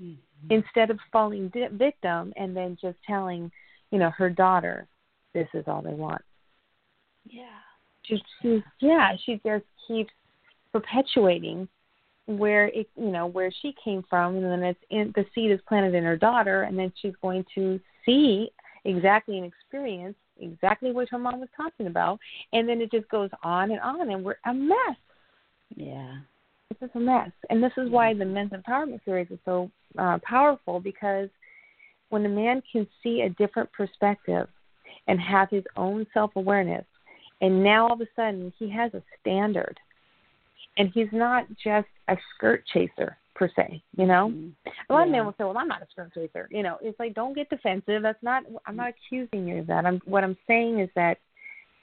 Mhm. 0.01 0.17
instead 0.49 0.89
of 0.89 0.99
falling 1.11 1.49
di- 1.49 1.67
victim 1.67 2.33
and 2.35 2.55
then 2.55 2.77
just 2.79 2.97
telling, 3.03 3.51
you 3.91 3.99
know, 3.99 4.09
her 4.11 4.29
daughter, 4.29 4.87
this 5.33 5.47
is 5.53 5.67
all 5.67 5.81
they 5.81 5.93
want. 5.93 6.21
Yeah. 7.25 7.59
She, 8.03 8.23
she 8.41 8.63
yeah, 8.79 9.15
she 9.25 9.41
just 9.43 9.65
keeps 9.87 10.13
perpetuating 10.71 11.67
where 12.27 12.67
it 12.67 12.89
you 12.95 13.09
know 13.09 13.25
where 13.25 13.51
she 13.61 13.73
came 13.83 14.03
from 14.09 14.35
and 14.35 14.43
then 14.43 14.61
it's 14.61 14.79
in 14.89 15.13
the 15.15 15.25
seed 15.33 15.49
is 15.49 15.61
planted 15.67 15.95
in 15.95 16.03
her 16.03 16.17
daughter 16.17 16.63
and 16.63 16.77
then 16.77 16.91
she's 17.01 17.15
going 17.21 17.43
to 17.55 17.79
see 18.05 18.51
exactly 18.83 19.37
and 19.37 19.45
experience 19.45 20.15
exactly 20.39 20.91
what 20.91 21.07
her 21.09 21.17
mom 21.17 21.39
was 21.39 21.49
talking 21.55 21.87
about 21.87 22.19
and 22.51 22.67
then 22.67 22.81
it 22.81 22.91
just 22.91 23.07
goes 23.09 23.29
on 23.43 23.71
and 23.71 23.79
on 23.79 24.09
and 24.09 24.23
we're 24.23 24.35
a 24.45 24.53
mess 24.53 24.97
Yeah. 25.75 26.17
It's 26.69 26.79
just 26.79 26.95
a 26.95 26.99
mess. 26.99 27.31
And 27.49 27.63
this 27.63 27.71
is 27.77 27.89
why 27.89 28.13
the 28.13 28.25
men's 28.25 28.51
empowerment 28.51 29.03
series 29.05 29.27
is 29.31 29.39
so 29.45 29.71
uh, 29.97 30.19
powerful 30.23 30.79
because 30.79 31.29
when 32.09 32.25
a 32.25 32.29
man 32.29 32.61
can 32.71 32.87
see 33.03 33.21
a 33.21 33.29
different 33.29 33.71
perspective 33.71 34.47
and 35.07 35.19
have 35.19 35.49
his 35.49 35.63
own 35.75 36.05
self 36.13 36.31
awareness 36.35 36.85
and 37.41 37.63
now 37.63 37.87
all 37.87 37.93
of 37.93 38.01
a 38.01 38.07
sudden 38.15 38.51
he 38.57 38.69
has 38.69 38.93
a 38.93 39.01
standard 39.19 39.77
and 40.77 40.91
he's 40.93 41.07
not 41.11 41.45
just 41.63 41.87
a 42.09 42.17
skirt 42.35 42.63
chaser 42.73 43.17
per 43.35 43.49
se 43.55 43.81
you 43.95 44.05
know? 44.05 44.29
Mhm. 44.29 44.53
a 44.89 44.93
lot 44.93 45.05
of 45.05 45.11
men 45.11 45.25
will 45.25 45.33
say 45.33 45.43
well 45.43 45.57
i'm 45.57 45.67
not 45.67 45.81
a 45.81 45.87
skirt 45.91 46.13
chaser 46.13 46.47
you 46.51 46.63
know? 46.63 46.77
It's 46.81 46.99
like 46.99 47.13
don't 47.13 47.33
get 47.33 47.49
defensive. 47.49 48.01
That's 48.01 48.21
not 48.23 48.43
i'm 48.65 48.75
not 48.75 48.89
accusing 48.89 49.47
you 49.47 49.59
of 49.59 49.67
that. 49.67 49.85
I'm 49.85 49.99
what 50.05 50.23
i'm 50.23 50.37
saying 50.47 50.79
is 50.79 50.89
that 50.95 51.17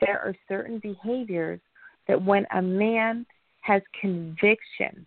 there 0.00 0.20
are 0.20 0.34
certain 0.48 0.78
behaviors 0.80 1.60
that 2.08 2.20
when 2.22 2.46
a 2.52 2.60
man 2.60 3.24
has 3.64 3.83
conviction 4.00 5.07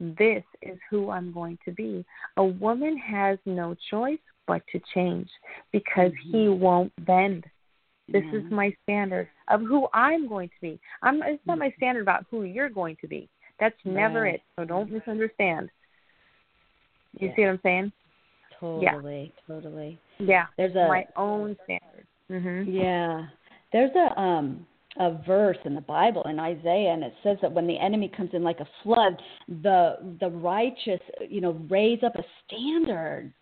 this 0.00 0.44
is 0.62 0.78
who 0.90 1.10
i'm 1.10 1.32
going 1.32 1.58
to 1.64 1.72
be 1.72 2.04
a 2.36 2.44
woman 2.44 2.96
has 2.96 3.38
no 3.46 3.74
choice 3.90 4.18
but 4.46 4.62
to 4.70 4.80
change 4.94 5.28
because 5.72 6.12
he 6.30 6.48
won't 6.48 6.92
bend 7.04 7.44
this 8.10 8.24
is 8.32 8.42
my 8.50 8.74
standard 8.82 9.28
of 9.48 9.60
who 9.60 9.86
I'm 9.92 10.28
going 10.28 10.48
to 10.48 10.54
be. 10.62 10.80
I'm 11.02 11.22
it's 11.22 11.42
not 11.46 11.58
my 11.58 11.70
standard 11.76 12.00
about 12.00 12.24
who 12.30 12.44
you're 12.44 12.70
going 12.70 12.96
to 13.02 13.06
be. 13.06 13.28
That's 13.60 13.76
never 13.84 14.22
Right. 14.22 14.36
it. 14.36 14.42
So 14.56 14.64
don't 14.64 14.90
misunderstand. 14.90 15.70
You 17.18 17.28
Yeah. 17.28 17.36
see 17.36 17.42
what 17.42 17.50
I'm 17.50 17.60
saying? 17.62 17.92
Totally. 18.58 19.34
Totally. 19.46 19.98
Yeah. 20.18 20.46
There's 20.56 20.74
a 20.74 20.88
my 20.88 21.06
own 21.16 21.56
standard. 21.64 22.06
Mhm. 22.30 22.72
Yeah. 22.72 23.28
There's 23.72 23.94
a 23.94 24.18
um 24.18 24.66
a 24.98 25.20
verse 25.26 25.58
in 25.64 25.74
the 25.74 25.80
Bible 25.80 26.22
in 26.24 26.38
Isaiah 26.38 26.92
and 26.92 27.04
it 27.04 27.14
says 27.22 27.38
that 27.42 27.52
when 27.52 27.66
the 27.66 27.78
enemy 27.78 28.10
comes 28.14 28.30
in 28.32 28.42
like 28.42 28.60
a 28.60 28.68
flood, 28.82 29.20
the 29.48 30.16
the 30.20 30.30
righteous, 30.30 31.00
you 31.28 31.40
know, 31.40 31.52
raise 31.68 32.02
up 32.02 32.16
a 32.16 32.24
standard. 32.46 33.32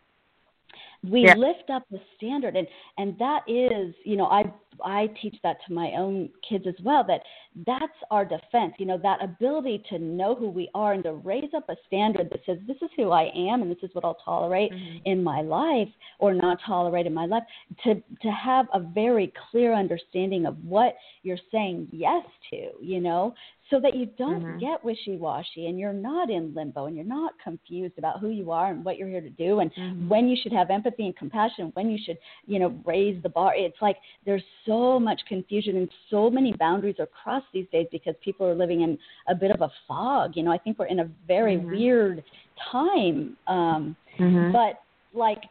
We 1.02 1.22
Yeah. 1.22 1.34
lift 1.34 1.70
up 1.70 1.84
the 1.90 2.00
standard 2.16 2.56
and 2.56 2.66
and 2.98 3.18
that 3.18 3.42
is 3.48 3.94
you 4.04 4.16
know 4.16 4.26
i 4.26 4.44
i 4.84 5.06
teach 5.20 5.36
that 5.42 5.58
to 5.66 5.72
my 5.72 5.92
own 5.92 6.28
kids 6.48 6.66
as 6.66 6.74
well 6.82 7.04
that 7.04 7.22
that's 7.66 7.96
our 8.10 8.24
defense 8.24 8.74
you 8.78 8.86
know 8.86 8.98
that 8.98 9.22
ability 9.22 9.82
to 9.88 9.98
know 9.98 10.34
who 10.34 10.48
we 10.48 10.68
are 10.74 10.92
and 10.92 11.04
to 11.04 11.14
raise 11.14 11.52
up 11.54 11.68
a 11.68 11.76
standard 11.86 12.28
that 12.30 12.40
says 12.44 12.58
this 12.66 12.76
is 12.82 12.90
who 12.96 13.10
i 13.10 13.30
am 13.34 13.62
and 13.62 13.70
this 13.70 13.82
is 13.82 13.94
what 13.94 14.04
i'll 14.04 14.18
tolerate 14.24 14.72
mm-hmm. 14.72 14.98
in 15.04 15.22
my 15.22 15.40
life 15.40 15.88
or 16.18 16.34
not 16.34 16.58
tolerate 16.66 17.06
in 17.06 17.14
my 17.14 17.26
life 17.26 17.44
to 17.84 17.94
to 18.22 18.30
have 18.30 18.66
a 18.74 18.80
very 18.80 19.32
clear 19.50 19.72
understanding 19.72 20.46
of 20.46 20.56
what 20.64 20.96
you're 21.22 21.38
saying 21.52 21.88
yes 21.92 22.24
to 22.50 22.70
you 22.80 23.00
know 23.00 23.34
so 23.70 23.80
that 23.80 23.96
you 23.96 24.06
don't 24.16 24.44
Mhm. 24.44 24.60
get 24.60 24.84
wishy-washy 24.84 25.66
and 25.66 25.78
you're 25.78 25.92
not 25.92 26.30
in 26.30 26.54
limbo 26.54 26.86
and 26.86 26.94
you're 26.94 27.04
not 27.04 27.36
confused 27.42 27.98
about 27.98 28.20
who 28.20 28.28
you 28.28 28.52
are 28.52 28.70
and 28.70 28.84
what 28.84 28.96
you're 28.96 29.08
here 29.08 29.20
to 29.20 29.30
do 29.30 29.60
and 29.60 29.74
Mhm. 29.74 30.08
when 30.08 30.28
you 30.28 30.36
should 30.36 30.52
have 30.52 30.70
empathy 30.70 31.04
and 31.06 31.16
compassion 31.16 31.70
when 31.74 31.90
you 31.90 31.98
should 31.98 32.18
you 32.46 32.58
know 32.58 32.74
raise 32.84 33.20
the 33.22 33.28
bar 33.28 33.54
it's 33.56 33.80
like 33.82 33.98
there's 34.24 34.44
so 34.64 35.00
much 35.00 35.20
confusion 35.26 35.76
and 35.76 35.90
so 36.10 36.30
many 36.30 36.52
boundaries 36.52 37.00
are 37.00 37.06
crossed 37.06 37.50
these 37.52 37.68
days 37.70 37.88
because 37.90 38.14
people 38.20 38.46
are 38.46 38.54
living 38.54 38.82
in 38.82 38.98
a 39.26 39.34
bit 39.34 39.50
of 39.50 39.60
a 39.62 39.70
fog 39.88 40.36
you 40.36 40.42
know 40.42 40.52
i 40.52 40.58
think 40.58 40.78
we're 40.78 40.86
in 40.86 41.00
a 41.00 41.10
very 41.26 41.56
Mhm. 41.56 41.70
weird 41.70 42.24
time 42.70 43.36
um 43.46 43.96
Mhm. 44.18 44.52
but 44.52 44.82
like 45.12 45.44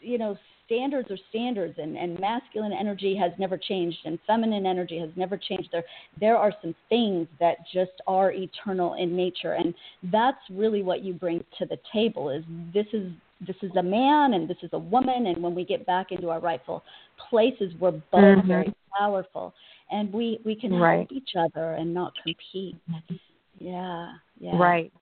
you 0.00 0.18
know 0.18 0.36
standards 0.70 1.10
are 1.10 1.18
standards 1.30 1.74
and, 1.78 1.96
and 1.98 2.18
masculine 2.20 2.72
energy 2.72 3.16
has 3.16 3.32
never 3.38 3.58
changed 3.58 3.98
and 4.04 4.18
feminine 4.26 4.66
energy 4.66 4.98
has 4.98 5.10
never 5.16 5.36
changed 5.36 5.68
there 5.72 5.82
there 6.20 6.36
are 6.36 6.52
some 6.62 6.74
things 6.88 7.26
that 7.40 7.56
just 7.74 7.90
are 8.06 8.32
eternal 8.32 8.94
in 8.94 9.16
nature 9.16 9.54
and 9.54 9.74
that's 10.12 10.38
really 10.50 10.82
what 10.82 11.02
you 11.02 11.12
bring 11.12 11.44
to 11.58 11.66
the 11.66 11.78
table 11.92 12.30
is 12.30 12.44
this 12.72 12.86
is 12.92 13.10
this 13.46 13.56
is 13.62 13.70
a 13.76 13.82
man 13.82 14.34
and 14.34 14.46
this 14.48 14.58
is 14.62 14.70
a 14.74 14.78
woman 14.78 15.26
and 15.26 15.42
when 15.42 15.54
we 15.54 15.64
get 15.64 15.84
back 15.86 16.12
into 16.12 16.30
our 16.30 16.40
rightful 16.40 16.82
places 17.28 17.72
we're 17.80 17.90
both 17.90 18.22
Mhm. 18.22 18.46
very 18.46 18.74
powerful 18.96 19.52
and 19.90 20.12
we 20.12 20.40
we 20.44 20.54
can 20.54 20.72
Right. 20.72 20.98
help 20.98 21.12
each 21.12 21.34
other 21.36 21.72
and 21.74 21.92
not 21.92 22.14
compete 22.22 22.76
yeah 23.58 24.14
yeah 24.38 24.56
Right. 24.56 24.92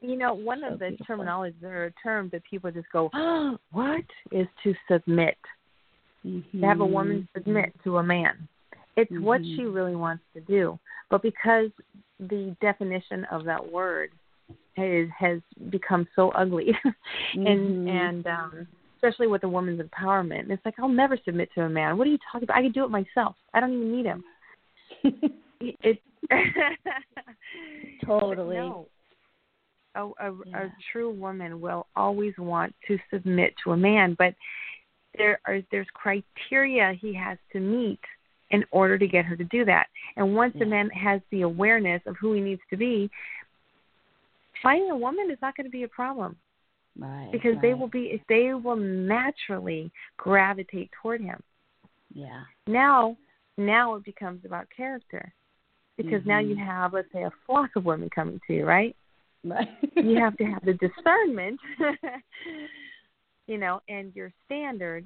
You 0.00 0.16
know, 0.16 0.34
one 0.34 0.64
of 0.64 0.78
the 0.78 0.96
terminologies 1.08 1.62
or 1.62 1.92
terms 2.02 2.30
that 2.32 2.42
people 2.48 2.70
just 2.70 2.90
go, 2.92 3.10
oh, 3.14 3.58
what 3.72 4.04
is 4.32 4.46
to 4.64 4.74
submit? 4.90 5.36
mm-hmm. 6.24 6.60
To 6.60 6.66
have 6.66 6.80
a 6.80 6.86
woman 6.86 7.28
submit 7.34 7.72
to 7.84 7.98
a 7.98 8.02
man. 8.02 8.48
It's 8.96 9.10
what 9.20 9.42
Mhm. 9.42 9.56
she 9.56 9.62
really 9.64 9.94
wants 9.94 10.24
to 10.34 10.40
do. 10.40 10.78
But 11.10 11.22
because 11.22 11.70
the 12.18 12.56
definition 12.60 13.24
of 13.26 13.44
that 13.44 13.70
word 13.70 14.10
has 14.76 15.08
has 15.10 15.40
become 15.70 16.06
so 16.16 16.30
ugly 16.30 16.68
and 17.34 17.44
Mhm. 17.44 17.88
and 17.88 18.26
um 18.26 18.68
especially 18.96 19.26
with 19.26 19.42
the 19.42 19.48
woman's 19.48 19.80
empowerment, 19.80 20.50
it's 20.50 20.64
like 20.64 20.78
I'll 20.78 20.88
never 20.88 21.16
submit 21.18 21.50
to 21.54 21.62
a 21.62 21.68
man. 21.68 21.96
What 21.98 22.06
are 22.06 22.10
you 22.10 22.18
talking 22.30 22.44
about? 22.44 22.56
I 22.56 22.62
can 22.62 22.72
do 22.72 22.84
it 22.84 22.90
myself. 22.90 23.36
I 23.54 23.60
don't 23.60 23.72
even 23.72 23.92
need 23.92 24.06
him. 24.06 24.24
it's 25.60 26.00
Totally. 28.04 28.56
No. 28.56 28.88
A, 29.96 30.04
a, 30.04 30.34
Yeah. 30.46 30.64
a 30.66 30.72
true 30.92 31.10
woman 31.10 31.60
will 31.60 31.86
always 31.96 32.34
want 32.38 32.74
to 32.86 32.98
submit 33.10 33.54
to 33.64 33.72
a 33.72 33.76
man, 33.76 34.14
but 34.18 34.34
there 35.16 35.40
are 35.46 35.60
there's 35.70 35.86
criteria 35.94 36.92
he 36.92 37.14
has 37.14 37.38
to 37.52 37.60
meet 37.60 38.00
in 38.50 38.64
order 38.70 38.98
to 38.98 39.06
get 39.08 39.24
her 39.24 39.36
to 39.36 39.44
do 39.44 39.64
that. 39.64 39.86
And 40.16 40.36
once 40.36 40.54
Yeah. 40.54 40.66
man 40.66 40.90
has 40.90 41.20
the 41.30 41.42
awareness 41.42 42.02
of 42.06 42.16
who 42.20 42.34
he 42.34 42.40
needs 42.40 42.62
to 42.70 42.76
be, 42.76 43.10
finding 44.62 44.90
a 44.90 44.96
woman 44.96 45.30
is 45.30 45.38
not 45.40 45.56
going 45.56 45.66
to 45.66 45.70
be 45.70 45.84
a 45.84 45.88
problem 45.88 46.36
right 46.98 47.30
because 47.32 47.56
they 47.62 47.74
will 47.74 47.88
be 47.88 48.22
they 48.28 48.54
will 48.54 48.76
naturally 48.76 49.90
gravitate 50.16 50.90
toward 51.02 51.20
him. 51.20 51.42
yeah 52.14 52.44
Now, 52.66 53.16
now 53.56 53.94
it 53.94 54.04
becomes 54.04 54.44
about 54.44 54.66
character 54.76 55.32
because 55.96 56.24
now 56.26 56.40
you 56.40 56.54
Mhm. 56.54 56.66
have 56.66 56.92
let's 56.92 57.10
say 57.12 57.22
a 57.24 57.30
flock 57.46 57.70
of 57.76 57.84
women 57.84 58.10
coming 58.10 58.40
to 58.46 58.54
you, 58.54 58.66
right? 58.66 58.94
Right 59.46 59.68
you 59.96 60.18
have 60.18 60.36
to 60.36 60.44
have 60.44 60.64
the 60.64 60.72
discernment, 60.96 61.58
you 63.46 63.58
know, 63.58 63.80
and 63.88 64.14
your 64.14 64.32
standard 64.44 65.04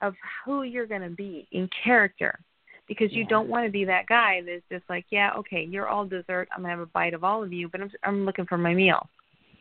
of 0.00 0.14
who 0.44 0.62
you're 0.62 0.86
going 0.86 1.02
to 1.02 1.10
be 1.10 1.46
in 1.52 1.68
character. 1.84 2.38
Because 2.86 3.12
you 3.12 3.22
Yeah. 3.24 3.28
don't 3.28 3.48
want 3.50 3.66
to 3.66 3.70
be 3.70 3.84
that 3.84 4.06
guy 4.06 4.40
that's 4.46 4.62
just 4.72 4.88
like, 4.88 5.04
yeah, 5.10 5.32
okay, 5.36 5.62
you're 5.70 5.88
all 5.88 6.06
dessert. 6.06 6.48
I'm 6.50 6.62
gonna 6.62 6.70
have 6.70 6.78
a 6.78 6.86
bite 6.86 7.12
of 7.12 7.22
all 7.22 7.42
of 7.42 7.52
you, 7.52 7.68
but 7.68 7.82
I'm 7.82 7.90
I'm 8.02 8.24
looking 8.24 8.46
for 8.46 8.56
my 8.56 8.72
meal, 8.72 9.06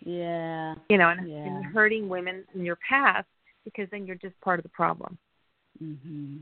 yeah 0.06 0.76
you 0.90 0.98
know, 0.98 1.10
and, 1.10 1.28
Yeah. 1.28 1.44
and 1.46 1.66
hurting 1.66 2.08
women 2.08 2.46
in 2.56 2.64
your 2.64 2.78
past 2.88 3.28
because 3.66 3.90
then 3.92 4.06
you're 4.06 4.16
just 4.16 4.40
part 4.40 4.60
of 4.60 4.64
the 4.64 4.70
problem. 4.70 5.18
mhm 5.84 6.40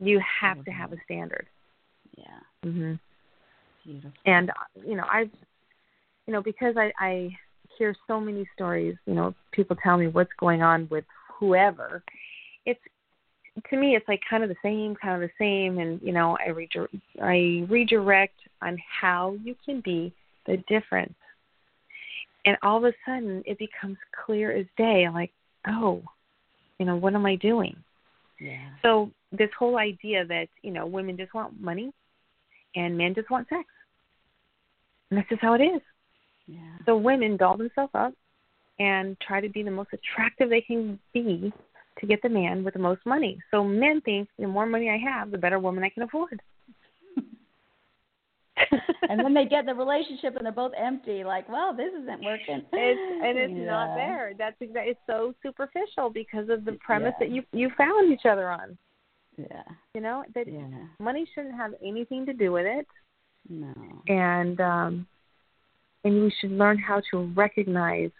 You 0.00 0.20
have 0.40 0.64
to 0.64 0.72
have 0.72 0.92
a 0.92 0.96
standard. 1.04 1.46
yeah 2.18 2.40
hmm 2.64 2.94
beautiful 3.84 4.12
and 4.26 4.50
uh, 4.50 4.54
you 4.86 4.96
know 4.96 5.04
i've 5.10 5.30
you 6.26 6.32
know 6.32 6.42
because 6.42 6.74
i 6.76 6.92
i 6.98 7.28
hear 7.78 7.94
so 8.06 8.20
many 8.20 8.46
stories 8.54 8.96
you 9.06 9.14
know 9.14 9.34
people 9.52 9.76
tell 9.82 9.96
me 9.96 10.06
what's 10.06 10.30
going 10.38 10.62
on 10.62 10.86
with 10.90 11.04
whoever 11.38 12.02
it's 12.66 12.80
to 13.70 13.76
me 13.76 13.96
it's 13.96 14.06
like 14.08 14.20
kind 14.28 14.42
of 14.42 14.48
the 14.48 14.56
same 14.62 14.94
kind 14.94 15.22
of 15.22 15.28
the 15.28 15.34
same. 15.38 15.78
And 15.78 16.00
you 16.02 16.12
know 16.12 16.36
i 16.38 16.48
redir- 16.48 17.00
i 17.20 17.66
redirect 17.70 18.36
on 18.60 18.78
how 19.00 19.36
you 19.42 19.54
can 19.64 19.80
be 19.80 20.12
the 20.46 20.56
difference. 20.68 21.14
And 22.44 22.56
all 22.62 22.78
of 22.78 22.84
a 22.84 22.92
sudden 23.06 23.42
it 23.46 23.58
becomes 23.58 23.98
clear 24.24 24.52
as 24.52 24.66
day 24.76 25.04
i'm 25.06 25.14
like 25.14 25.32
oh 25.66 26.02
you 26.78 26.86
know 26.86 26.96
what 26.96 27.14
am 27.14 27.26
i 27.26 27.36
doing? 27.36 27.76
Yeah. 28.40 28.70
So 28.82 29.10
this 29.30 29.50
whole 29.58 29.78
idea 29.78 30.24
that 30.26 30.48
you 30.62 30.72
know 30.72 30.86
women 30.86 31.16
just 31.16 31.34
want 31.34 31.60
money 31.60 31.92
and 32.74 32.96
men 32.96 33.14
just 33.14 33.30
want 33.30 33.48
sex. 33.48 33.64
And 35.10 35.18
that's 35.18 35.28
just 35.28 35.42
how 35.42 35.52
it 35.54 35.60
is 35.60 35.82
yeah 36.46 36.76
so 36.86 36.96
women 36.96 37.36
doll 37.36 37.56
themselves 37.56 37.92
up 37.94 38.12
and 38.78 39.16
try 39.20 39.40
to 39.40 39.48
be 39.48 39.62
the 39.62 39.70
most 39.70 39.90
attractive 39.92 40.48
they 40.50 40.60
can 40.60 40.98
be 41.12 41.52
to 42.00 42.06
get 42.06 42.20
the 42.22 42.28
man 42.28 42.64
with 42.64 42.74
the 42.74 42.80
most 42.80 43.04
money. 43.04 43.38
So 43.50 43.62
men 43.62 44.00
think 44.00 44.28
the 44.38 44.46
more 44.46 44.66
money 44.66 44.88
I 44.88 44.96
have, 44.96 45.30
the 45.30 45.38
better 45.38 45.58
woman 45.58 45.84
I 45.84 45.90
can 45.90 46.02
afford. 46.04 46.40
and 49.08 49.20
then 49.20 49.34
they 49.34 49.44
get 49.50 49.66
the 49.66 49.74
relationship 49.74 50.34
and 50.36 50.44
they're 50.44 50.52
both 50.52 50.72
empty 50.76 51.24
like 51.24 51.48
well 51.48 51.74
this 51.74 51.90
isn't 52.02 52.24
working 52.24 52.62
it's 52.72 53.24
and 53.24 53.38
it's 53.38 53.52
not 53.56 53.94
there. 53.94 54.32
That's 54.36 54.56
it's 54.60 55.00
so 55.06 55.34
superficial 55.42 56.10
because 56.10 56.48
of 56.48 56.64
the 56.64 56.72
premise 56.84 57.12
Yeah. 57.20 57.26
that 57.26 57.30
you 57.30 57.42
you 57.52 57.70
found 57.76 58.12
each 58.12 58.26
other 58.26 58.50
on. 58.50 58.76
yeah 59.36 59.62
You 59.94 60.00
know 60.00 60.24
that 60.34 60.46
yeah 60.50 60.86
money 60.98 61.26
shouldn't 61.34 61.54
have 61.56 61.72
anything 61.84 62.26
to 62.26 62.32
do 62.32 62.52
with 62.52 62.66
it, 62.66 62.86
no 63.48 63.72
and 64.08 64.60
um, 64.60 65.06
and 66.04 66.22
we 66.22 66.32
should 66.40 66.52
learn 66.52 66.78
how 66.78 67.00
to 67.10 67.32
recognize 67.34 68.10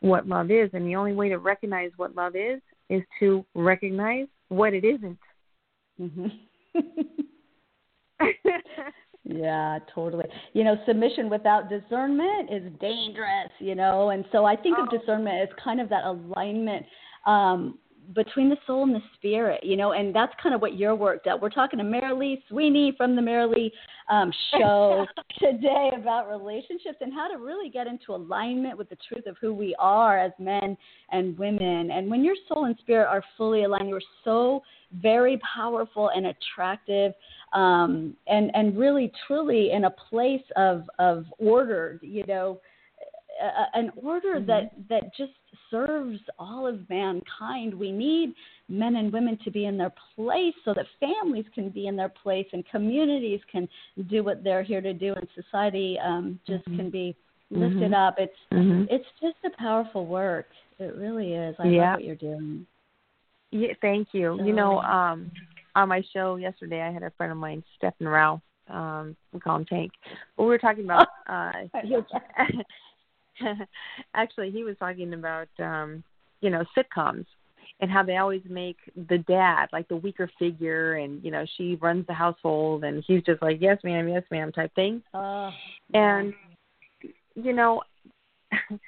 what 0.00 0.26
love 0.28 0.50
is. 0.50 0.70
And 0.72 0.86
the 0.86 0.96
only 0.96 1.12
way 1.12 1.28
to 1.28 1.38
recognize 1.38 1.90
what 1.96 2.14
love 2.14 2.36
is 2.36 2.60
is 2.90 3.02
to 3.20 3.44
recognize 3.54 4.26
what 4.48 4.74
it 4.74 4.84
isn't. 4.84 5.18
mhm 6.00 6.30
Yeah, 9.26 9.78
totally. 9.94 10.26
You 10.52 10.64
know, 10.64 10.76
submission 10.86 11.30
without 11.30 11.70
discernment 11.70 12.50
is 12.52 12.62
dangerous, 12.78 13.50
you 13.58 13.74
know, 13.74 14.10
and 14.10 14.22
so 14.30 14.44
I 14.44 14.54
think 14.54 14.78
of 14.78 14.88
Oh. 14.92 14.98
discernment 14.98 15.40
as 15.40 15.48
kind 15.62 15.80
of 15.80 15.88
that 15.88 16.04
alignment 16.04 16.84
um, 17.24 17.78
between 18.14 18.48
the 18.48 18.56
soul 18.66 18.82
and 18.82 18.94
the 18.94 19.02
spirit, 19.14 19.62
you 19.64 19.76
know, 19.76 19.92
and 19.92 20.14
that's 20.14 20.32
kind 20.42 20.54
of 20.54 20.60
what 20.60 20.76
your 20.78 20.94
work 20.94 21.24
does. 21.24 21.38
We're 21.40 21.50
talking 21.50 21.78
to 21.78 21.84
Merrilee 21.84 22.42
Sweeney 22.48 22.92
from 22.96 23.16
the 23.16 23.22
Merrilee 23.22 23.70
um, 24.10 24.32
show 24.50 25.06
today 25.38 25.90
about 25.96 26.28
relationships 26.28 26.98
and 27.00 27.12
how 27.12 27.28
to 27.28 27.38
really 27.38 27.70
get 27.70 27.86
into 27.86 28.14
alignment 28.14 28.76
with 28.76 28.90
the 28.90 28.96
truth 29.08 29.26
of 29.26 29.36
who 29.40 29.54
we 29.54 29.74
are 29.78 30.18
as 30.18 30.32
men 30.38 30.76
and 31.10 31.38
women. 31.38 31.90
And 31.90 32.10
when 32.10 32.24
your 32.24 32.36
soul 32.48 32.66
and 32.66 32.76
spirit 32.80 33.06
are 33.06 33.22
fully 33.36 33.64
aligned, 33.64 33.88
you're 33.88 34.00
so 34.24 34.62
very 35.02 35.40
powerful 35.54 36.10
and 36.14 36.26
attractive 36.26 37.12
um, 37.52 38.14
and 38.26 38.50
and 38.54 38.76
really 38.76 39.10
truly 39.26 39.72
in 39.72 39.84
a 39.84 39.90
place 39.90 40.44
of 40.56 40.88
of 40.98 41.24
order 41.38 41.98
you 42.02 42.24
know 42.26 42.60
a, 43.42 43.78
an 43.78 43.90
order 43.96 44.34
Mm-hmm. 44.34 44.46
that 44.46 44.72
that 44.88 45.16
just 45.16 45.32
serves 45.74 46.20
all 46.38 46.66
of 46.66 46.88
mankind 46.88 47.74
we 47.74 47.90
need 47.90 48.34
men 48.68 48.96
and 48.96 49.12
women 49.12 49.38
to 49.44 49.50
be 49.50 49.66
in 49.66 49.76
their 49.76 49.92
place 50.14 50.54
so 50.64 50.72
that 50.72 50.86
families 51.00 51.44
can 51.54 51.68
be 51.68 51.86
in 51.86 51.96
their 51.96 52.08
place 52.08 52.46
and 52.52 52.64
communities 52.70 53.40
can 53.50 53.68
do 54.08 54.22
what 54.22 54.44
they're 54.44 54.62
here 54.62 54.80
to 54.80 54.92
do 54.94 55.12
and 55.14 55.26
society 55.34 55.98
um, 56.04 56.38
just 56.46 56.64
Mhm. 56.66 56.76
can 56.76 56.90
be 56.90 57.16
lifted 57.50 57.92
Mhm. 57.92 58.08
up 58.08 58.18
it's 58.18 58.38
Mhm. 58.52 58.86
it's 58.90 59.08
just 59.20 59.36
a 59.44 59.50
powerful 59.50 60.06
work 60.06 60.48
it 60.78 60.94
really 60.96 61.34
is 61.34 61.54
i 61.58 61.68
Yeah. 61.68 61.90
love 61.90 61.94
what 61.98 62.04
you're 62.04 62.16
doing 62.16 62.66
Yeah, 63.50 63.72
thank 63.80 64.12
you. 64.12 64.42
You 64.42 64.52
know, 64.52 64.80
um, 64.80 65.30
on 65.76 65.88
my 65.88 66.02
show 66.12 66.34
yesterday, 66.34 66.82
I 66.82 66.90
had 66.90 67.04
a 67.04 67.10
friend 67.12 67.30
of 67.30 67.38
mine, 67.38 67.62
Stephen 67.76 68.08
Rao. 68.08 68.42
Um, 68.68 69.16
we 69.32 69.38
call 69.38 69.56
him 69.58 69.64
Tank. 69.64 69.92
But 70.36 70.42
we 70.42 70.48
were 70.48 70.58
talking 70.58 70.84
about. 70.84 71.06
Uh, 71.26 71.52
actually, 74.14 74.50
he 74.50 74.64
was 74.64 74.76
talking 74.78 75.14
about 75.14 75.48
um, 75.58 76.02
you 76.40 76.50
know 76.50 76.64
sitcoms, 76.76 77.26
and 77.80 77.90
how 77.90 78.02
they 78.02 78.16
always 78.16 78.42
make 78.48 78.76
the 79.08 79.18
dad 79.18 79.66
like 79.72 79.88
the 79.88 79.96
weaker 79.96 80.30
figure 80.38 80.94
and 80.94 81.22
you 81.24 81.30
know 81.30 81.44
she 81.56 81.76
runs 81.76 82.06
the 82.06 82.12
household 82.12 82.84
and 82.84 83.02
he's 83.06 83.22
just 83.22 83.42
like 83.42 83.58
yes 83.60 83.78
ma'am 83.84 84.08
yes 84.08 84.22
ma'am 84.30 84.52
type 84.52 84.74
thing. 84.74 85.02
Uh, 85.12 85.50
and 85.92 86.34
you 87.34 87.52
know 87.52 87.82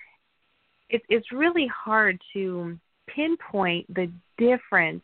it's 0.90 1.04
it's 1.08 1.32
really 1.32 1.68
hard 1.68 2.20
to 2.32 2.78
pinpoint 3.08 3.86
the 3.94 4.10
difference 4.38 5.02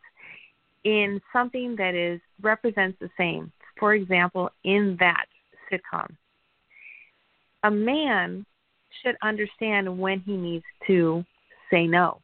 in 0.85 1.21
something 1.33 1.77
that 1.77 1.95
is 1.95 2.21
represents 2.41 2.99
the 3.01 3.11
same. 3.17 3.53
For 3.79 3.95
example 3.95 4.51
in 4.65 4.97
that 5.01 5.27
sitcom 5.71 6.15
a 7.63 7.71
man 7.71 8.45
should 9.03 9.17
understand 9.23 9.99
when 9.99 10.21
he 10.21 10.37
needs 10.37 10.65
to 10.87 11.25
say 11.71 11.87
no 11.87 12.21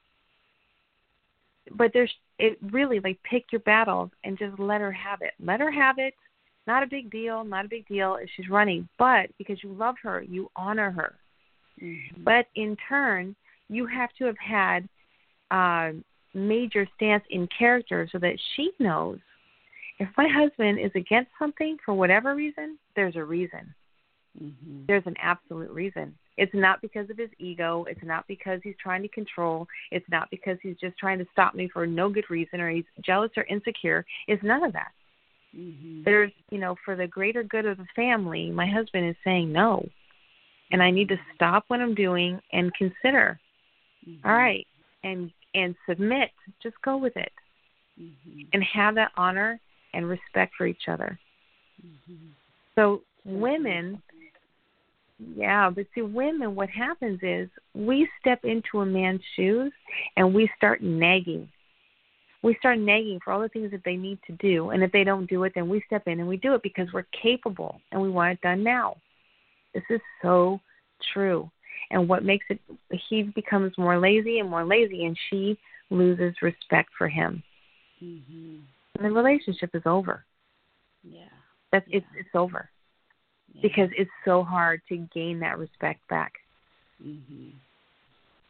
but 1.76 1.90
there's 1.92 2.12
it 2.38 2.56
really 2.70 3.00
like 3.00 3.18
pick 3.28 3.44
your 3.50 3.60
battles 3.60 4.10
and 4.24 4.38
just 4.38 4.58
let 4.58 4.80
her 4.80 4.92
have 4.92 5.20
it 5.22 5.32
let 5.44 5.60
her 5.60 5.70
have 5.70 5.98
it 5.98 6.14
not 6.66 6.82
a 6.82 6.86
big 6.86 7.10
deal 7.10 7.44
not 7.44 7.64
a 7.64 7.68
big 7.68 7.86
deal 7.88 8.16
if 8.20 8.28
she's 8.36 8.48
running 8.48 8.88
but 8.98 9.28
because 9.38 9.62
you 9.62 9.72
love 9.72 9.96
her 10.02 10.22
you 10.22 10.50
honor 10.56 10.90
her 10.90 11.14
mhm. 11.82 12.24
but 12.24 12.46
in 12.54 12.76
turn 12.88 13.34
you 13.68 13.86
have 13.86 14.10
to 14.16 14.24
have 14.24 14.38
had 14.38 14.88
uh, 15.50 15.92
major 16.34 16.86
stance 16.96 17.24
in 17.30 17.48
character 17.58 18.08
so 18.10 18.18
that 18.18 18.38
she 18.54 18.70
knows 18.78 19.18
if 19.98 20.08
my 20.16 20.28
husband 20.28 20.78
is 20.78 20.92
against 20.94 21.30
something 21.38 21.76
for 21.84 21.94
whatever 21.94 22.34
reason 22.34 22.78
there's 22.94 23.16
a 23.16 23.24
reason 23.24 23.74
Mhm. 24.40 24.86
there's 24.86 25.06
an 25.06 25.16
absolute 25.20 25.70
reason. 25.70 26.16
It's 26.38 26.54
not 26.54 26.80
because 26.80 27.10
of 27.10 27.18
his 27.18 27.30
ego. 27.38 27.84
It's 27.88 28.02
not 28.04 28.24
because 28.28 28.60
he's 28.62 28.76
trying 28.80 29.02
to 29.02 29.08
control. 29.08 29.66
It's 29.90 30.08
not 30.08 30.30
because 30.30 30.56
he's 30.62 30.76
just 30.80 30.96
trying 30.96 31.18
to 31.18 31.26
stop 31.32 31.54
me 31.54 31.68
for 31.68 31.84
no 31.84 32.08
good 32.08 32.30
reason 32.30 32.60
or 32.60 32.70
he's 32.70 32.84
jealous 33.04 33.32
or 33.36 33.42
insecure. 33.44 34.06
It's 34.28 34.42
none 34.44 34.62
of 34.62 34.72
that. 34.72 34.92
Mhm. 35.54 36.04
There's, 36.04 36.30
you 36.50 36.58
know, 36.58 36.76
for 36.84 36.94
the 36.94 37.08
greater 37.08 37.42
good 37.42 37.66
of 37.66 37.76
the 37.76 37.86
family, 37.96 38.50
my 38.52 38.66
husband 38.66 39.08
is 39.08 39.16
saying 39.24 39.52
no. 39.52 39.84
And 40.70 40.80
I 40.80 40.92
need 40.92 41.08
to 41.08 41.18
stop 41.34 41.64
what 41.66 41.80
I'm 41.80 41.94
doing 41.94 42.40
and 42.52 42.72
consider. 42.74 43.40
Mhm. 44.06 44.24
All 44.24 44.32
right. 44.32 44.66
And 45.02 45.32
and 45.54 45.74
submit. 45.86 46.30
Just 46.62 46.80
go 46.82 46.98
with 46.98 47.16
it. 47.16 47.32
Mhm. 48.00 48.46
And 48.52 48.62
have 48.62 48.94
that 48.94 49.10
honor 49.16 49.58
and 49.92 50.08
respect 50.08 50.54
for 50.54 50.66
each 50.66 50.88
other. 50.88 51.18
Mhm. 51.84 52.30
So 52.76 53.02
women 53.24 54.00
yeah, 55.18 55.68
but 55.70 55.86
see 55.94 56.02
women 56.02 56.54
what 56.54 56.68
happens 56.70 57.18
is 57.22 57.48
we 57.74 58.08
step 58.20 58.44
into 58.44 58.80
a 58.80 58.86
man's 58.86 59.20
shoes 59.34 59.72
and 60.16 60.32
we 60.32 60.48
start 60.56 60.82
nagging. 60.82 61.48
We 62.42 62.56
start 62.60 62.78
nagging 62.78 63.18
for 63.24 63.32
all 63.32 63.40
the 63.40 63.48
things 63.48 63.72
that 63.72 63.82
they 63.84 63.96
need 63.96 64.20
to 64.28 64.32
do 64.34 64.70
and 64.70 64.82
if 64.82 64.92
they 64.92 65.02
don't 65.02 65.28
do 65.28 65.42
it 65.42 65.52
then 65.54 65.68
we 65.68 65.82
step 65.86 66.06
in 66.06 66.20
and 66.20 66.28
we 66.28 66.36
do 66.36 66.54
it 66.54 66.62
because 66.62 66.86
we're 66.92 67.06
capable 67.20 67.80
and 67.90 68.00
we 68.00 68.10
want 68.10 68.32
it 68.32 68.40
done 68.42 68.62
now. 68.62 68.96
This 69.74 69.82
is 69.90 70.00
so 70.22 70.60
true. 71.12 71.50
And 71.90 72.08
what 72.08 72.24
makes 72.24 72.46
it 72.48 72.60
he 73.08 73.24
becomes 73.24 73.76
more 73.76 73.98
lazy 73.98 74.38
and 74.38 74.48
more 74.48 74.64
lazy 74.64 75.04
and 75.04 75.18
she 75.30 75.58
loses 75.90 76.34
respect 76.42 76.90
for 76.96 77.08
him. 77.08 77.42
Mhm. 78.00 78.60
And 78.94 79.04
the 79.04 79.10
relationship 79.10 79.70
is 79.74 79.82
over. 79.84 80.24
Yeah. 81.02 81.28
That's 81.72 81.86
it's 81.90 82.06
it's 82.16 82.34
over. 82.34 82.70
Yeah. 83.52 83.60
because 83.62 83.90
it's 83.96 84.10
so 84.24 84.42
hard 84.42 84.80
to 84.88 84.96
gain 85.14 85.40
that 85.40 85.58
respect 85.58 86.06
back. 86.08 86.32
Mhm. 87.04 87.52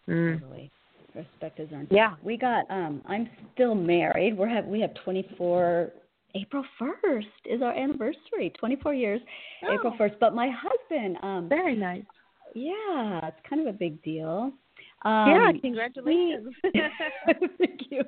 Mm. 0.09 0.41
Totally. 0.41 0.71
Respect 1.15 1.61
is 1.61 1.69
earned. 1.73 1.89
Yeah. 1.91 2.15
We 2.23 2.37
got 2.37 2.71
um 2.71 3.03
I'm 3.07 3.29
still 3.55 3.75
married. 3.75 4.37
We're 4.37 4.49
have 4.49 4.65
we 4.67 4.81
have 4.81 4.95
24 5.05 5.91
April 6.35 6.65
1st 6.81 7.25
is 7.47 7.63
our 7.63 7.73
anniversary. 7.73 8.53
24 8.59 8.95
years. 8.95 9.21
April 9.63 9.93
Oh. 9.95 9.99
1st. 9.99 10.19
But 10.21 10.35
my 10.35 10.49
husband 10.51 11.17
um 11.23 11.49
Very 11.49 11.75
nice. 11.77 12.05
yeah, 12.55 13.27
it's 13.27 13.41
kind 13.49 13.61
of 13.67 13.75
a 13.75 13.77
big 13.79 14.03
deal. 14.03 14.53
Um 15.03 15.31
yeah, 15.31 15.53
congratulations. 15.61 16.55
Thank 17.59 17.81
you. 17.91 18.03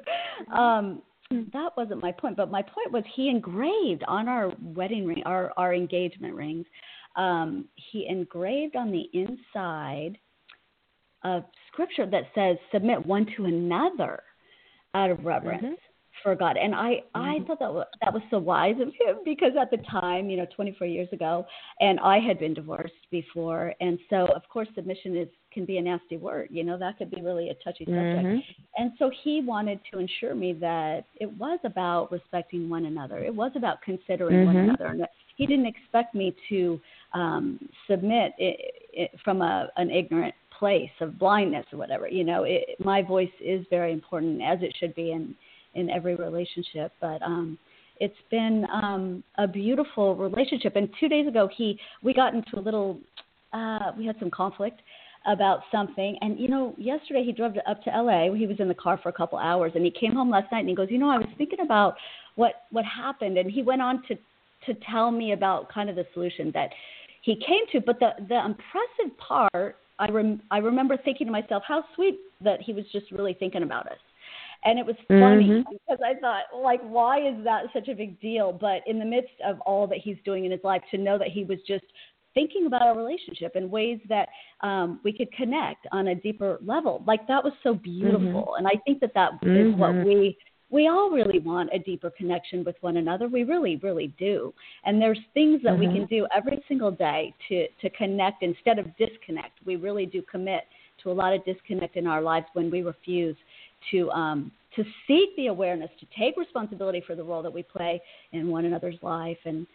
Um, 0.55 1.03
that 1.31 1.77
wasn't 1.77 2.03
my 2.03 2.13
point, 2.13 2.37
but 2.37 2.51
my 2.51 2.63
point 2.63 2.93
was 2.93 3.05
he 3.15 3.29
engraved 3.29 4.03
on 4.09 4.29
our 4.29 4.53
wedding 4.63 5.07
ring, 5.07 5.23
our 5.25 5.53
our 5.57 5.75
engagement 5.75 6.35
rings. 6.35 6.67
Um, 7.17 7.67
he 7.75 8.07
engraved 8.09 8.77
on 8.77 8.91
the 8.91 9.09
inside 9.13 10.19
a 11.23 11.43
scripture 11.69 12.07
that 12.07 12.25
says, 12.35 12.57
"Submit 12.73 13.05
one 13.05 13.27
to 13.37 13.45
another 13.45 14.23
out 14.95 15.11
of 15.11 15.25
reverence." 15.25 15.65
Mhm. 15.65 15.77
For 16.25 16.35
God, 16.35 16.59
and 16.59 16.75
I, 16.75 17.03
I 17.15 17.39
Mhm. 17.39 17.47
thought 17.47 17.61
that 17.61 17.73
was, 17.73 17.87
that 18.03 18.13
was 18.13 18.23
so 18.29 18.39
wise 18.39 18.79
of 18.79 18.93
him 18.93 19.21
because 19.25 19.57
at 19.57 19.71
the 19.71 19.79
time, 19.79 20.29
you 20.29 20.37
know, 20.37 20.45
24 20.55 20.87
years 20.87 21.11
ago, 21.13 21.47
and 21.81 21.99
I 22.01 22.19
had 22.19 22.39
been 22.39 22.53
divorced 22.53 23.09
before, 23.11 23.75
and 23.81 23.99
so 24.11 24.27
of 24.27 24.47
course 24.51 24.69
submission 24.75 25.17
is 25.17 25.29
can 25.53 25.65
be 25.65 25.79
a 25.79 25.83
nasty 25.83 26.17
word, 26.17 26.49
you 26.51 26.65
know, 26.65 26.79
that 26.79 26.99
could 26.99 27.11
be 27.11 27.23
really 27.23 27.51
a 27.51 27.55
touchy 27.55 27.85
subject. 27.85 28.25
Mhm. 28.25 28.45
And 28.79 28.93
so 28.99 29.11
he 29.23 29.41
wanted 29.41 29.81
to 29.91 29.99
ensure 29.99 30.35
me 30.35 30.53
that 30.55 31.05
it 31.17 31.31
was 31.39 31.59
about 31.65 32.13
respecting 32.13 32.69
one 32.69 32.87
another. 32.87 33.19
It 33.19 33.35
was 33.35 33.53
about 33.57 33.83
considering 33.83 34.45
one 34.45 34.57
Mhm. 34.57 34.65
another. 34.65 34.87
And 34.87 35.07
he 35.37 35.47
didn't 35.47 35.67
expect 35.67 36.15
me 36.15 36.35
to 36.49 36.81
um, 37.13 37.69
submit 37.89 38.35
it, 38.39 38.87
it 38.93 39.21
from 39.25 39.43
a, 39.43 39.69
an 39.77 39.91
ignorant 39.91 40.35
place 40.57 40.91
of 41.01 41.19
blindness 41.19 41.67
or 41.73 41.79
whatever. 41.79 42.07
You 42.07 42.23
know, 42.23 42.45
it, 42.45 42.77
my 42.79 43.03
voice 43.03 43.33
is 43.41 43.67
very 43.69 43.93
important, 43.93 44.43
as 44.43 44.63
it 44.63 44.73
should 44.79 44.95
be 44.95 45.11
in, 45.11 45.35
in 45.75 45.91
every 45.91 46.15
relationship. 46.15 46.93
But 47.01 47.21
um, 47.23 47.59
it's 47.99 48.15
been 48.31 48.67
um, 48.73 49.25
a 49.39 49.49
beautiful 49.49 50.15
relationship. 50.15 50.77
And 50.77 50.89
two 51.01 51.09
days 51.09 51.27
ago, 51.27 51.49
he 51.49 51.79
we 52.03 52.15
got 52.15 52.35
into 52.35 52.59
a 52.59 52.61
little, 52.61 52.99
uh, 53.53 53.93
we 53.99 54.07
had 54.07 54.17
some 54.21 54.31
conflict 54.31 54.81
about 55.27 55.61
something. 55.71 56.17
And 56.21 56.39
you 56.39 56.49
know, 56.49 56.75
yesterday 56.79 57.25
he 57.25 57.33
drove 57.33 57.55
up 57.67 57.83
to 57.85 57.91
LA. 57.91 58.33
He 58.35 58.47
was 58.47 58.59
in 58.59 58.69
the 58.69 58.75
car 58.75 58.99
for 59.03 59.09
a 59.09 59.13
couple 59.13 59.39
hours, 59.39 59.73
and 59.75 59.85
he 59.85 59.91
came 59.91 60.15
home 60.15 60.31
last 60.31 60.51
night 60.51 60.61
and 60.61 60.69
he 60.69 60.75
goes, 60.75 60.89
you 60.91 60.99
know, 60.99 61.11
I 61.11 61.19
was 61.19 61.29
thinking 61.37 61.61
about 61.61 61.95
what 62.37 62.63
what 62.71 62.85
happened, 62.85 63.39
and 63.39 63.51
he 63.51 63.63
went 63.63 63.83
on 63.83 64.03
to 64.09 64.17
to 64.67 64.75
tell 64.91 65.11
me 65.11 65.33
about 65.33 65.73
kind 65.73 65.89
of 65.89 65.97
the 65.97 66.07
solution 66.15 66.51
that 66.53 66.71
he 67.23 67.37
came 67.37 67.67
to. 67.73 67.81
But 67.81 67.99
the 68.01 68.11
the 68.29 68.39
impressive 68.45 69.17
part, 69.19 69.77
I 69.99 70.09
rem, 70.09 70.43
I 70.51 70.59
remember 70.59 70.97
thinking 70.97 71.27
to 71.27 71.33
myself, 71.33 71.63
how 71.67 71.85
sweet 71.95 72.19
that 72.43 72.61
he 72.61 72.73
was 72.73 72.85
just 72.93 73.11
really 73.11 73.35
thinking 73.35 73.63
about 73.63 73.87
us. 73.87 73.99
And 74.63 74.79
it 74.79 74.85
was 74.85 74.97
funny 75.09 75.49
Mhm. 75.49 75.65
because 75.71 76.03
I 76.05 76.15
thought, 76.21 76.45
like, 76.55 76.83
why 76.83 77.27
is 77.27 77.43
that 77.45 77.73
such 77.73 77.89
a 77.89 77.95
big 77.95 78.21
deal? 78.21 78.53
But 78.53 78.87
in 78.87 78.99
the 78.99 79.07
midst 79.07 79.41
of 79.43 79.59
all 79.63 79.87
that 79.87 79.99
he's 79.99 80.19
doing 80.23 80.45
in 80.45 80.51
his 80.51 80.63
life, 80.63 80.83
to 80.91 80.99
know 80.99 81.17
that 81.17 81.29
he 81.29 81.45
was 81.45 81.63
just 81.63 81.85
thinking 82.35 82.67
about 82.67 82.83
our 82.83 82.97
relationship 82.97 83.57
in 83.57 83.71
ways 83.71 83.99
that 84.09 84.29
um, 84.61 85.01
we 85.03 85.13
could 85.13 85.31
connect 85.33 85.87
on 85.93 86.09
a 86.09 86.15
deeper 86.15 86.59
level. 86.65 87.03
Like 87.07 87.27
that 87.29 87.43
was 87.43 87.53
so 87.63 87.75
beautiful, 87.75 88.55
and 88.59 88.67
I 88.67 88.81
think 88.85 89.01
that 89.01 89.15
that 89.15 89.33
is 89.45 89.75
what 89.77 89.95
Mhm. 89.95 90.05
we 90.05 90.39
we 90.71 90.87
all 90.87 91.11
really 91.11 91.41
want 91.41 91.69
a 91.73 91.81
deeper 91.81 92.11
connection 92.11 92.63
with 92.63 92.77
one 92.81 92.99
another. 92.99 93.27
We 93.27 93.43
really, 93.43 93.75
really 93.83 94.15
do. 94.19 94.55
And 94.85 95.03
there's 95.03 95.19
things 95.35 95.61
that 95.63 95.77
we 95.77 95.87
Mhm. 95.87 95.93
can 95.93 96.05
do 96.07 96.29
every 96.33 96.63
single 96.69 96.93
day 96.93 97.35
to 97.49 97.67
to 97.83 97.91
connect 97.91 98.43
instead 98.45 98.79
of 98.79 98.97
disconnect. 98.97 99.59
We 99.65 99.75
really 99.77 100.07
do 100.07 100.23
commit 100.23 100.69
to 100.99 101.11
a 101.11 101.17
lot 101.23 101.33
of 101.33 101.45
disconnect 101.45 101.97
in 101.97 102.07
our 102.07 102.23
lives 102.23 102.47
when 102.53 102.71
we 102.71 102.83
refuse 102.83 103.37
to 103.91 104.11
um, 104.13 104.53
to 104.77 104.85
seek 105.09 105.35
the 105.35 105.49
awareness, 105.49 105.91
to 105.99 106.07
take 106.17 106.37
responsibility 106.37 107.01
for 107.01 107.17
the 107.17 107.25
role 107.25 107.43
that 107.43 107.53
we 107.53 107.65
play 107.65 108.01
in 108.31 108.49
one 108.49 108.65
another's 108.65 109.03
life. 109.03 109.39
And 109.45 109.67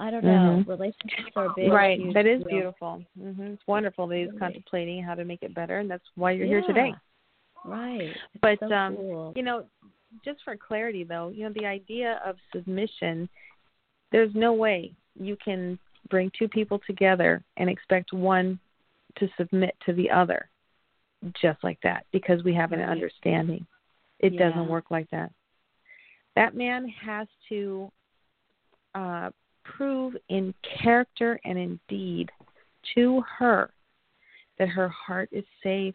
I 0.00 0.10
don't 0.10 0.24
know, 0.24 0.62
Mhm. 0.64 0.68
relationships 0.68 1.32
are 1.36 1.48
big. 1.50 1.72
right. 1.72 1.98
huge 1.98 2.14
That 2.14 2.26
is 2.26 2.42
beautiful. 2.44 3.04
hmm 3.18 3.42
It's 3.42 3.66
wonderful 3.66 4.06
that 4.06 4.16
he's 4.16 4.28
Really. 4.28 4.38
contemplating 4.38 5.02
how 5.02 5.14
to 5.14 5.24
make 5.24 5.42
it 5.42 5.54
better, 5.54 5.78
and 5.78 5.90
that's 5.90 6.08
why 6.14 6.30
you're 6.32 6.46
here 6.46 6.62
today. 6.62 6.94
Right. 7.64 8.02
It's 8.02 8.38
But 8.40 8.60
so 8.60 8.72
um, 8.72 8.96
cool. 8.96 9.32
you 9.34 9.42
know, 9.42 9.66
just 10.24 10.42
for 10.44 10.56
clarity 10.56 11.02
though, 11.04 11.28
you 11.30 11.44
know, 11.44 11.52
the 11.52 11.66
idea 11.66 12.20
of 12.24 12.38
submission, 12.52 13.28
there's 14.10 14.34
no 14.34 14.52
way 14.52 14.94
you 15.16 15.36
can 15.36 15.78
bring 16.08 16.30
two 16.30 16.48
people 16.48 16.78
together 16.78 17.42
and 17.56 17.68
expect 17.68 18.12
one 18.12 18.58
to 19.16 19.28
submit 19.36 19.76
to 19.80 19.92
the 19.92 20.10
other 20.10 20.48
just 21.34 21.62
like 21.64 21.80
that 21.82 22.06
because 22.12 22.44
we 22.44 22.54
have 22.54 22.72
an 22.72 22.80
understanding. 22.80 23.66
It 24.20 24.34
Yeah. 24.34 24.48
doesn't 24.48 24.68
work 24.68 24.90
like 24.90 25.10
that. 25.10 25.32
That 26.36 26.54
man 26.54 26.86
has 26.88 27.28
to 27.48 27.90
uh, 28.94 29.30
prove 29.76 30.16
in 30.28 30.54
character 30.82 31.38
and 31.44 31.58
in 31.58 31.80
deed 31.88 32.30
to 32.94 33.22
her 33.38 33.70
that 34.58 34.68
her 34.68 34.88
heart 34.88 35.28
is 35.32 35.44
safe, 35.62 35.94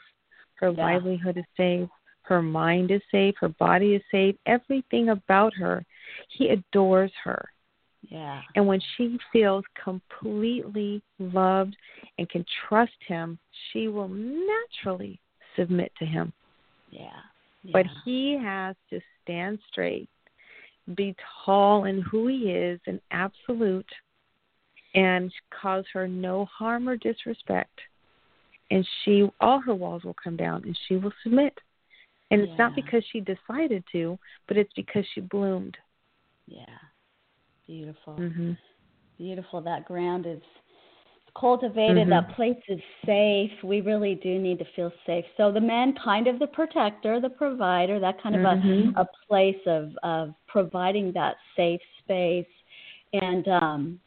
her 0.56 0.70
Yeah. 0.70 0.86
livelihood 0.86 1.38
is 1.38 1.46
safe, 1.58 1.90
her 2.24 2.42
mind 2.42 2.92
is 2.92 3.02
safe, 3.12 3.36
her 3.38 3.50
body 3.50 3.96
is 3.96 4.02
safe, 4.10 4.36
everything 4.46 5.10
about 5.10 5.54
her. 5.56 5.84
He 6.30 6.50
adores 6.50 7.12
her. 7.24 7.50
yeah. 8.10 8.42
And 8.56 8.68
when 8.68 8.82
she 8.96 9.18
feels 9.32 9.64
completely 9.82 11.02
loved 11.20 11.76
and 12.18 12.30
can 12.30 12.46
trust 12.68 13.02
him, 13.08 13.40
she 13.72 13.88
will 13.88 14.10
naturally 14.10 15.20
submit 15.56 15.92
to 16.00 16.06
him. 16.06 16.34
Yeah. 16.90 17.22
But 17.72 17.86
he 18.04 18.38
has 18.38 18.76
to 18.90 19.00
stand 19.22 19.58
straight, 19.72 20.10
be 20.96 21.16
tall 21.46 21.86
in 21.86 22.02
who 22.02 22.28
he 22.28 22.52
is, 22.52 22.80
and 22.88 23.00
absolute, 23.12 23.90
and 24.96 25.32
cause 25.50 25.86
her 25.94 26.08
no 26.08 26.46
harm 26.46 26.88
or 26.88 26.98
disrespect. 26.98 27.80
And 28.72 28.88
she, 29.04 29.30
all 29.40 29.60
her 29.60 29.76
walls 29.76 30.04
will 30.04 30.16
come 30.22 30.36
down, 30.36 30.64
and 30.64 30.78
she 30.88 30.96
will 30.96 31.14
submit. 31.24 31.58
And 32.32 32.42
it's 32.42 32.58
not 32.58 32.76
because 32.76 33.04
she 33.12 33.22
decided 33.22 33.84
to, 33.92 34.18
but 34.48 34.58
it's 34.58 34.74
because 34.76 35.06
she 35.14 35.22
bloomed. 35.22 35.78
Yeah. 36.48 36.78
Beautiful. 37.68 38.16
Mhm. 38.18 38.58
Beautiful. 39.18 39.62
That 39.62 39.86
ground 39.86 40.26
is 40.26 40.42
cultivated. 41.36 42.08
Mhm. 42.08 42.10
That 42.10 42.36
place 42.36 42.62
is 42.68 42.82
safe. 43.06 43.52
We 43.64 43.82
really 43.82 44.16
do 44.16 44.40
need 44.40 44.60
to 44.60 44.66
feel 44.76 44.92
safe. 45.06 45.26
So 45.38 45.52
the 45.52 45.62
man, 45.62 45.94
kind 45.94 46.28
of 46.28 46.40
the 46.40 46.48
protector, 46.48 47.20
the 47.20 47.30
provider, 47.30 48.00
that 48.00 48.22
kind 48.22 48.36
of 48.36 48.42
Mhm. 48.42 48.96
a, 48.96 49.02
a 49.02 49.08
place 49.28 49.62
of 49.66 49.98
of 50.04 50.34
providing 50.48 51.12
that 51.14 51.38
safe 51.56 51.82
space. 52.00 52.48
And 53.14 53.48
um, 53.48 54.00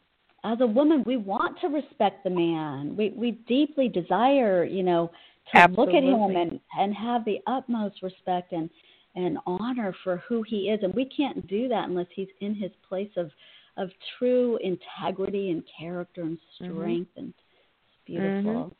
as 0.43 0.61
a 0.61 0.67
woman, 0.67 1.03
we 1.05 1.17
want 1.17 1.59
to 1.61 1.67
respect 1.67 2.23
the 2.23 2.29
man. 2.29 2.95
We 2.95 3.09
we 3.09 3.31
deeply 3.31 3.89
desire, 3.89 4.63
you 4.63 4.83
know, 4.83 5.11
to 5.53 5.67
look 5.71 5.93
at 5.93 6.03
him 6.03 6.35
and 6.35 6.59
and 6.77 6.93
have 6.93 7.25
the 7.25 7.39
utmost 7.47 8.01
respect 8.01 8.53
and 8.53 8.69
and 9.15 9.39
honor 9.45 9.93
for 10.03 10.17
who 10.27 10.43
he 10.43 10.69
is. 10.69 10.83
And 10.83 10.93
we 10.93 11.05
can't 11.05 11.45
do 11.47 11.67
that 11.67 11.89
unless 11.89 12.07
he's 12.13 12.29
in 12.39 12.53
his 12.55 12.71
place 12.87 13.11
of 13.17 13.31
of 13.77 13.91
true 14.17 14.57
integrity 14.61 15.51
and 15.51 15.63
character 15.79 16.21
and 16.23 16.37
Mhm. 16.61 16.65
strength 16.65 17.11
and 17.15 17.33
it's 17.33 17.97
beautiful. 18.05 18.75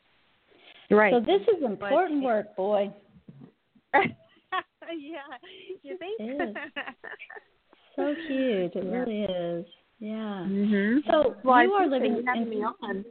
Right. 0.90 1.12
So 1.12 1.20
this 1.20 1.42
is 1.48 1.62
important 1.62 2.22
work, 2.22 2.54
boy. 2.56 2.92
yeah. 3.94 5.18
You 5.82 5.96
think? 5.98 6.20
It 6.20 6.40
is. 6.48 6.56
So 7.96 8.14
huge. 8.28 8.76
It 8.76 8.84
Yeah. 8.84 8.90
really 8.92 9.22
is. 9.24 9.66
Yeah. 9.98 10.46
mhm. 10.48 11.04
So 11.10 11.34
Well, 11.42 11.54
I 11.56 11.64
you 11.64 11.72
are 11.72 11.88
living 11.88 12.24
in 12.32 12.48
me 12.48 12.62
on. 12.62 13.04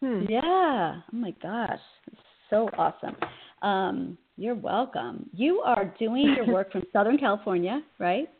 Hmm. 0.00 0.24
Yeah. 0.30 1.02
Oh 1.12 1.16
my 1.16 1.32
gosh. 1.42 1.80
It's 2.10 2.20
so 2.48 2.70
awesome. 2.78 3.14
Um, 3.60 4.16
you're 4.36 4.54
welcome. 4.54 5.28
You 5.34 5.60
are 5.60 5.84
doing 5.98 6.34
your 6.34 6.46
work 6.46 6.72
from 6.72 6.84
Southern 6.92 7.18
California, 7.18 7.82
right? 7.98 8.30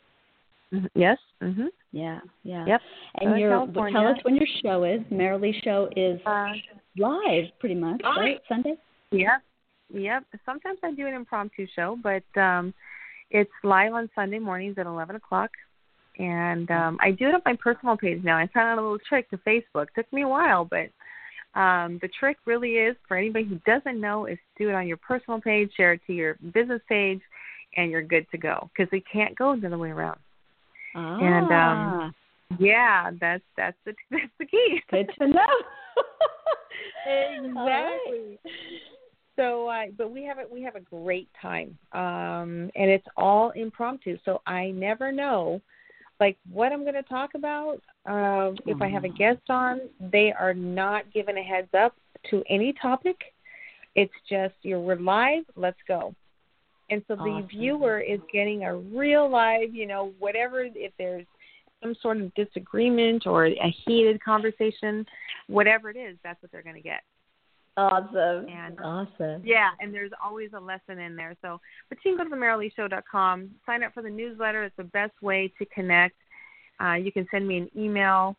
Mhm. 0.75 0.89
Yes. 0.95 1.19
Mhm. 1.43 1.69
Yeah, 1.93 2.21
yeah. 2.43 2.67
Yep. 2.67 2.81
And 3.17 3.29
Southern 3.29 3.41
you're 3.41 3.51
California. 3.59 3.93
tell 3.93 4.09
us 4.09 4.19
when 4.25 4.37
your 4.37 4.47
show 4.63 4.85
is. 4.85 5.01
Merrilee 5.13 5.63
show 5.63 5.89
is 5.97 6.21
Uh, 6.27 6.55
live 6.97 7.47
pretty 7.61 7.75
much, 7.77 8.01
Live. 8.03 8.17
right? 8.17 8.41
Sunday? 8.49 8.77
Yep. 9.13 9.43
Yep. 9.93 10.25
Sometimes 10.45 10.79
I 10.83 10.91
do 10.93 11.07
an 11.07 11.15
impromptu 11.15 11.67
show, 11.69 11.97
but 12.03 12.25
um 12.37 12.75
it's 13.31 13.53
live 13.63 13.93
on 13.95 14.11
Sunday 14.15 14.39
mornings 14.39 14.77
at 14.79 14.87
eleven 14.87 15.17
o'clock. 15.17 15.51
And 16.19 16.71
um 16.71 16.99
I 17.01 17.11
do 17.13 17.29
it 17.29 17.35
on 17.35 17.43
my 17.45 17.55
personal 17.57 17.97
page 17.97 18.23
now. 18.25 18.37
I 18.37 18.47
found 18.49 18.69
out 18.71 18.79
a 18.79 18.83
little 18.83 18.99
trick 18.99 19.31
to 19.31 19.39
Facebook. 19.39 19.89
It 19.89 19.95
took 19.95 20.13
me 20.13 20.23
a 20.23 20.29
while, 20.29 20.65
but 20.65 20.89
um 21.55 21.99
the 22.03 22.09
trick 22.09 22.39
really 22.47 22.79
is 22.79 22.97
for 23.07 23.17
anybody 23.17 23.45
who 23.45 23.57
doesn't 23.67 24.01
know 24.01 24.27
is 24.27 24.39
do 24.59 24.69
it 24.71 24.75
on 24.75 24.89
your 24.89 24.97
personal 24.97 25.41
page, 25.41 25.71
share 25.77 25.93
it 25.93 26.01
to 26.09 26.13
your 26.13 26.35
business 26.53 26.83
page, 26.89 27.21
and 27.77 27.91
you're 27.93 28.03
good 28.03 28.29
to 28.33 28.39
go 28.39 28.69
because 28.77 28.91
we 28.91 29.01
can't 29.03 29.37
go 29.37 29.55
the 29.55 29.67
other 29.69 29.79
way 29.79 29.91
around. 29.91 30.19
Ah, 30.95 31.19
And, 31.19 31.53
um, 31.53 32.15
Yeah, 32.59 33.11
that's 33.21 33.43
that's 33.57 33.77
the 33.85 33.95
that's 34.11 34.33
the 34.39 34.47
key. 34.47 34.81
good 34.91 35.11
to 35.19 35.29
know. 35.29 35.57
exactly. 37.07 38.39
So, 39.37 39.69
uh, 39.69 39.87
but 39.99 40.13
we 40.13 40.23
have 40.25 40.39
a, 40.39 40.45
we 40.53 40.63
have 40.63 40.77
a 40.77 40.81
great 40.81 41.29
time, 41.41 41.77
um, 41.93 42.71
and 42.77 42.89
it's 42.91 43.07
all 43.17 43.51
impromptu. 43.51 44.17
So 44.25 44.43
I 44.47 44.71
never 44.71 45.11
know, 45.11 45.61
like 46.21 46.37
what 46.53 46.73
I'm 46.73 46.83
going 46.83 46.95
to 46.95 47.03
talk 47.03 47.31
about. 47.35 47.81
Um, 48.07 48.57
if 48.67 48.81
I 48.81 48.89
have 48.89 49.05
a 49.05 49.09
guest 49.09 49.41
on, 49.49 49.81
they 50.13 50.33
are 50.39 50.55
not 50.55 51.13
given 51.13 51.39
a 51.39 51.43
heads 51.43 51.71
up 51.77 51.97
to 52.31 52.45
any 52.49 52.75
topic. 52.81 53.17
It's 53.97 54.13
just 54.29 54.55
you're 54.63 54.81
we're 54.81 54.97
live. 54.97 55.45
Let's 55.57 55.79
go. 55.89 56.15
And 56.95 57.03
so 57.09 57.17
the 57.17 57.23
Awesome. 57.23 57.49
viewer 57.49 57.99
is 57.99 58.21
getting 58.33 58.63
a 58.63 58.77
real 58.77 59.29
live, 59.29 59.75
you 59.75 59.85
know, 59.85 60.13
whatever. 60.21 60.63
If 60.63 60.93
there's 60.97 61.27
some 61.83 61.97
sort 62.01 62.21
of 62.21 62.33
disagreement 62.35 63.27
or 63.27 63.47
a 63.47 63.75
heated 63.85 64.23
conversation, 64.23 65.05
whatever 65.49 65.91
it 65.91 65.97
is, 65.97 66.17
that's 66.23 66.41
what 66.41 66.53
they're 66.53 66.63
going 66.63 66.77
to 66.77 66.81
get. 66.81 67.01
Awesome. 67.77 68.47
And 68.49 68.79
awesome. 68.81 69.43
yeah, 69.45 69.71
and 69.81 69.93
there's 69.93 70.13
always 70.25 70.51
a 70.57 70.61
lesson 70.61 71.01
in 71.01 71.17
there. 71.17 71.35
So, 71.43 71.61
but 71.89 71.99
you 72.05 72.15
can 72.15 72.29
go 72.29 72.31
to 72.31 72.37
themerrileeshow.com, 72.41 73.51
sign 73.67 73.83
up 73.83 73.93
for 73.93 74.05
the 74.05 74.11
newsletter. 74.11 74.63
It's 74.63 74.77
the 74.77 74.85
best 74.85 75.21
way 75.21 75.53
to 75.59 75.67
connect. 75.67 76.15
Uh, 76.81 76.93
you 76.93 77.11
can 77.11 77.27
send 77.33 77.49
me 77.49 77.59
an 77.59 77.71
email. 77.77 78.37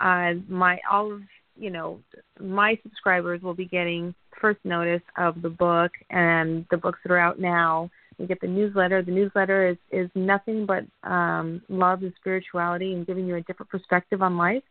Uh, 0.00 0.34
my 0.48 0.78
all 0.90 1.12
of 1.12 1.20
you 1.56 1.70
know 1.70 2.00
my 2.40 2.78
subscribers 2.82 3.42
will 3.42 3.54
be 3.54 3.66
getting 3.66 4.14
first 4.40 4.60
notice 4.64 5.02
of 5.16 5.40
the 5.42 5.48
book 5.48 5.92
and 6.10 6.66
the 6.70 6.76
books 6.76 6.98
that 7.04 7.12
are 7.12 7.18
out 7.18 7.38
now. 7.40 7.90
You 8.18 8.26
get 8.26 8.40
the 8.40 8.46
newsletter. 8.46 9.02
The 9.02 9.10
newsletter 9.12 9.68
is 9.68 9.76
is 9.90 10.10
nothing 10.14 10.66
but 10.66 10.84
um, 11.08 11.62
love 11.68 12.02
and 12.02 12.12
spirituality 12.20 12.94
and 12.94 13.06
giving 13.06 13.26
you 13.26 13.36
a 13.36 13.40
different 13.42 13.70
perspective 13.70 14.22
on 14.22 14.36
life 14.36 14.62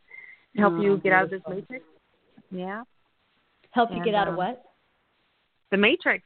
to 0.55 0.61
help 0.61 0.73
Oh, 0.77 0.81
you 0.81 0.97
get 0.97 1.13
out 1.13 1.25
of 1.25 1.29
this 1.29 1.41
matrix. 1.49 1.83
Yeah, 2.51 2.83
Help 3.71 3.89
you 3.89 3.97
And, 3.97 4.05
get 4.05 4.13
out 4.15 4.27
of 4.27 4.33
um, 4.33 4.37
what? 4.37 4.63
the 5.71 5.77
matrix. 5.77 6.23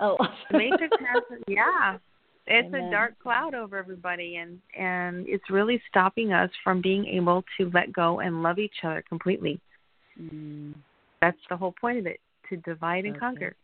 Oh, 0.00 0.16
the 0.50 0.58
matrix 0.58 0.96
has 1.00 1.22
yeah 1.48 1.98
it's 2.46 2.68
Amen. 2.68 2.88
a 2.88 2.90
dark 2.90 3.18
cloud 3.18 3.54
over 3.54 3.76
everybody 3.76 4.36
and 4.36 4.60
and 4.78 5.26
it's 5.28 5.50
really 5.50 5.80
stopping 5.88 6.32
us 6.32 6.50
from 6.62 6.80
being 6.80 7.06
able 7.06 7.44
to 7.58 7.70
let 7.74 7.92
go 7.92 8.20
and 8.20 8.42
love 8.42 8.58
each 8.58 8.76
other 8.84 9.02
completely 9.08 9.60
Mm, 10.20 10.74
that's 11.20 11.38
the 11.50 11.56
whole 11.56 11.74
point 11.80 11.98
of 11.98 12.06
it 12.06 12.20
to 12.48 12.56
divide 12.58 13.04
and 13.04 13.18
conquer 13.18 13.54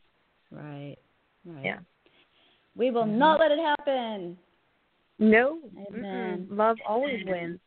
right. 0.50 0.96
Right. 1.44 1.64
Yeah. 1.64 1.78
We 2.76 2.90
will 2.90 3.04
Mhm. 3.04 3.18
not 3.18 3.40
let 3.40 3.50
it 3.50 3.58
happen. 3.58 4.38
no 5.18 5.60
Amen. 5.88 6.48
Mm-mm. 6.50 6.56
love 6.56 6.78
always 6.86 7.22
wins 7.26 7.60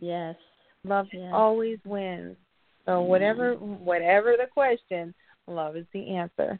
Yes. 0.00 0.36
love 0.84 1.08
Yes. 1.12 1.32
always 1.32 1.78
wins 1.84 2.36
so 2.84 2.92
Amen. 2.98 3.08
whatever 3.08 3.54
whatever 3.54 4.36
the 4.36 4.46
question 4.46 5.14
love 5.46 5.76
is 5.76 5.86
the 5.92 6.14
answer 6.14 6.58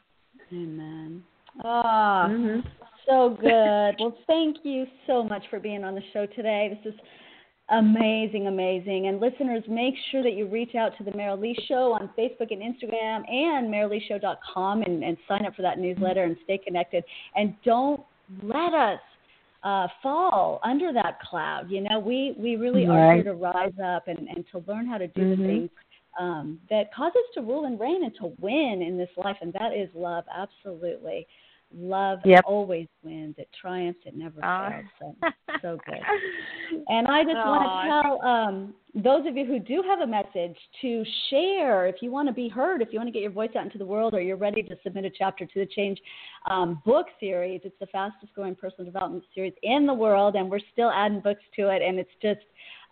Amen. 0.51 1.23
Ah, 1.63 2.27
Mhm. 2.29 2.63
so 3.05 3.29
good. 3.31 3.99
well, 3.99 4.17
thank 4.27 4.63
you 4.63 4.87
so 5.07 5.23
much 5.23 5.47
for 5.49 5.59
being 5.59 5.83
on 5.83 5.95
the 5.95 6.03
show 6.13 6.25
today. 6.25 6.79
This 6.83 6.93
is 6.93 6.99
amazing, 7.71 8.47
amazing. 8.47 9.07
And 9.07 9.19
listeners, 9.19 9.63
make 9.67 9.93
sure 10.11 10.23
that 10.23 10.33
you 10.33 10.47
reach 10.47 10.75
out 10.75 10.97
to 10.97 11.03
the 11.03 11.11
Merrilee 11.11 11.55
Show 11.67 11.93
on 11.93 12.09
Facebook 12.17 12.51
and 12.51 12.61
Instagram 12.61 13.29
and 13.31 13.71
MerrileeShow.com 13.73 14.81
and, 14.83 15.03
and 15.03 15.17
sign 15.27 15.45
up 15.45 15.55
for 15.55 15.61
that 15.61 15.79
newsletter 15.79 16.23
and 16.23 16.35
stay 16.43 16.57
connected. 16.57 17.03
And 17.35 17.55
don't 17.63 18.01
let 18.43 18.73
us 18.73 18.99
uh, 19.63 19.87
fall 20.01 20.59
under 20.63 20.93
that 20.93 21.19
cloud. 21.21 21.69
You 21.69 21.81
know, 21.81 21.99
we, 21.99 22.33
we 22.37 22.55
really 22.55 22.85
are 22.85 23.13
here 23.15 23.23
to 23.23 23.33
rise 23.33 23.73
up 23.83 24.07
and, 24.07 24.27
and 24.27 24.45
to 24.51 24.63
learn 24.67 24.87
how 24.87 24.97
to 24.97 25.07
do 25.07 25.35
the 25.35 25.41
Mhm. 25.41 25.45
things 25.47 25.69
um, 26.19 26.59
that 26.69 26.93
cause 26.93 27.11
us 27.11 27.33
to 27.35 27.41
rule 27.41 27.65
and 27.65 27.79
reign 27.79 28.03
and 28.03 28.13
to 28.15 28.33
win 28.41 28.81
in 28.85 28.97
this 28.97 29.09
life, 29.15 29.37
and 29.41 29.53
that 29.53 29.73
is 29.73 29.89
love. 29.93 30.25
Absolutely, 30.35 31.25
love 31.73 32.19
Yep. 32.25 32.43
always 32.45 32.87
wins. 33.03 33.35
It 33.37 33.49
triumphs. 33.59 33.99
It 34.05 34.15
never 34.15 34.39
Ah. 34.43 34.69
fails. 34.69 34.85
So, 34.99 35.15
so 35.61 35.81
good. 35.85 36.03
And 36.87 37.07
I 37.07 37.23
just 37.23 37.35
want 37.45 37.63
to 37.63 37.87
tell 37.87 38.25
um, 38.25 38.73
those 38.95 39.25
of 39.27 39.37
you 39.37 39.45
who 39.45 39.59
do 39.59 39.83
have 39.87 39.99
a 39.99 40.07
message 40.07 40.57
to 40.81 41.03
share. 41.29 41.87
If 41.87 41.97
you 42.01 42.11
want 42.11 42.27
to 42.27 42.33
be 42.33 42.47
heard, 42.47 42.81
if 42.81 42.89
you 42.91 42.99
want 42.99 43.07
to 43.07 43.11
get 43.11 43.21
your 43.21 43.31
voice 43.31 43.51
out 43.55 43.65
into 43.65 43.77
the 43.77 43.85
world, 43.85 44.13
or 44.13 44.21
you're 44.21 44.37
ready 44.37 44.63
to 44.63 44.75
submit 44.83 45.05
a 45.05 45.09
chapter 45.09 45.45
to 45.45 45.59
the 45.59 45.65
Change 45.67 45.99
um, 46.49 46.81
book 46.85 47.07
series, 47.19 47.61
it's 47.63 47.77
the 47.79 47.87
fastest 47.87 48.33
growing 48.33 48.55
personal 48.55 48.85
development 48.85 49.23
series 49.33 49.53
in 49.63 49.85
the 49.85 49.93
world, 49.93 50.35
and 50.35 50.49
we're 50.49 50.59
still 50.73 50.89
adding 50.89 51.19
books 51.19 51.43
to 51.55 51.69
it. 51.69 51.81
And 51.81 51.99
it's 51.99 52.09
just 52.21 52.41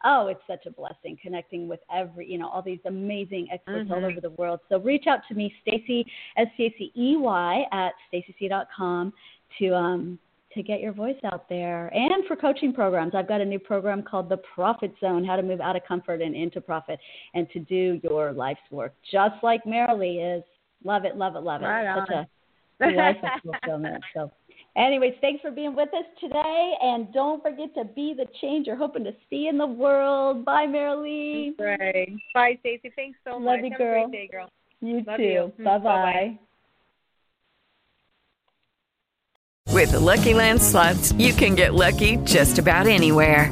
oh, 0.04 0.28
it's 0.28 0.42
such 0.48 0.66
a 0.66 0.72
blessing 0.72 1.18
connecting 1.22 1.68
with 1.68 1.80
every, 1.94 2.30
you 2.30 2.38
know, 2.38 2.48
all 2.48 2.62
these 2.62 2.80
amazing 2.86 3.48
experts 3.52 3.90
all 3.92 3.98
Mhm. 3.98 4.12
over 4.12 4.22
the 4.22 4.30
world. 4.32 4.60
So 4.70 4.80
reach 4.80 5.08
out 5.08 5.26
to 5.28 5.34
me, 5.34 5.54
Stacey, 5.62 6.06
S 6.36 6.48
C 6.56 6.66
A 6.66 6.78
C 6.78 6.92
E 6.96 7.18
Y, 7.18 7.68
at 7.72 7.94
staceyc.com 8.12 9.14
to 9.60 9.76
um 9.76 10.20
to 10.54 10.64
get 10.64 10.80
your 10.82 10.94
voice 10.94 11.18
out 11.26 11.48
there. 11.50 11.94
And 11.94 12.26
for 12.26 12.36
coaching 12.36 12.74
programs, 12.74 13.14
I've 13.14 13.28
got 13.28 13.42
a 13.42 13.46
new 13.46 13.60
program 13.60 14.02
called 14.02 14.28
The 14.30 14.38
Profit 14.38 14.92
Zone, 15.00 15.24
how 15.24 15.36
to 15.36 15.44
move 15.44 15.62
out 15.62 15.76
of 15.76 15.84
comfort 15.86 16.22
and 16.22 16.36
into 16.36 16.62
profit 16.62 17.00
and 17.36 17.50
to 17.52 17.60
do 17.60 18.00
your 18.02 18.32
life's 18.32 18.62
work, 18.72 18.96
just 19.12 19.44
like 19.44 19.64
Merrilee 19.66 20.38
is. 20.38 20.44
Love 20.84 21.06
it, 21.06 21.16
love 21.16 21.36
it, 21.36 21.42
love 21.42 21.62
it. 21.62 21.66
Right 21.66 22.28
Such 22.80 22.94
a 22.94 22.96
life 22.98 23.18
of 23.24 23.42
fulfillment. 23.44 24.04
So 24.14 24.32
anyways, 24.78 25.16
thanks 25.22 25.42
for 25.42 25.52
being 25.52 25.76
with 25.76 25.90
us 25.94 26.06
today. 26.20 26.74
And 26.82 27.12
don't 27.14 27.42
forget 27.42 27.74
to 27.76 27.86
be 27.86 28.14
the 28.16 28.26
change 28.42 28.68
you're 28.68 28.76
hoping 28.76 29.04
to 29.04 29.12
see 29.30 29.48
in 29.48 29.58
the 29.58 29.66
world. 29.68 30.46
Bye, 30.46 30.68
Merrilee. 30.68 31.60
Right. 31.60 32.14
Bye, 32.34 32.58
Stacey. 32.62 32.92
Thanks 32.96 33.18
so 33.26 33.32
Love 33.38 33.42
much. 33.44 33.60
you, 33.64 33.70
Have 33.72 33.78
girl. 33.80 34.06
a 34.06 34.08
great 34.10 34.12
day, 34.12 34.30
girl. 34.32 34.50
You 34.82 35.04
Love 35.08 35.18
too. 35.18 35.24
you. 35.24 35.54
Bye 35.64 35.78
Bye-bye. 35.80 35.90
Mm, 35.90 36.38
bye. 36.38 36.40
With 39.74 39.92
the 39.92 40.00
Lucky 40.00 40.34
Land 40.34 40.62
slots, 40.62 41.12
you 41.14 41.34
can 41.34 41.54
get 41.56 41.74
lucky 41.74 42.18
just 42.18 42.58
about 42.58 42.88
anywhere. 42.88 43.52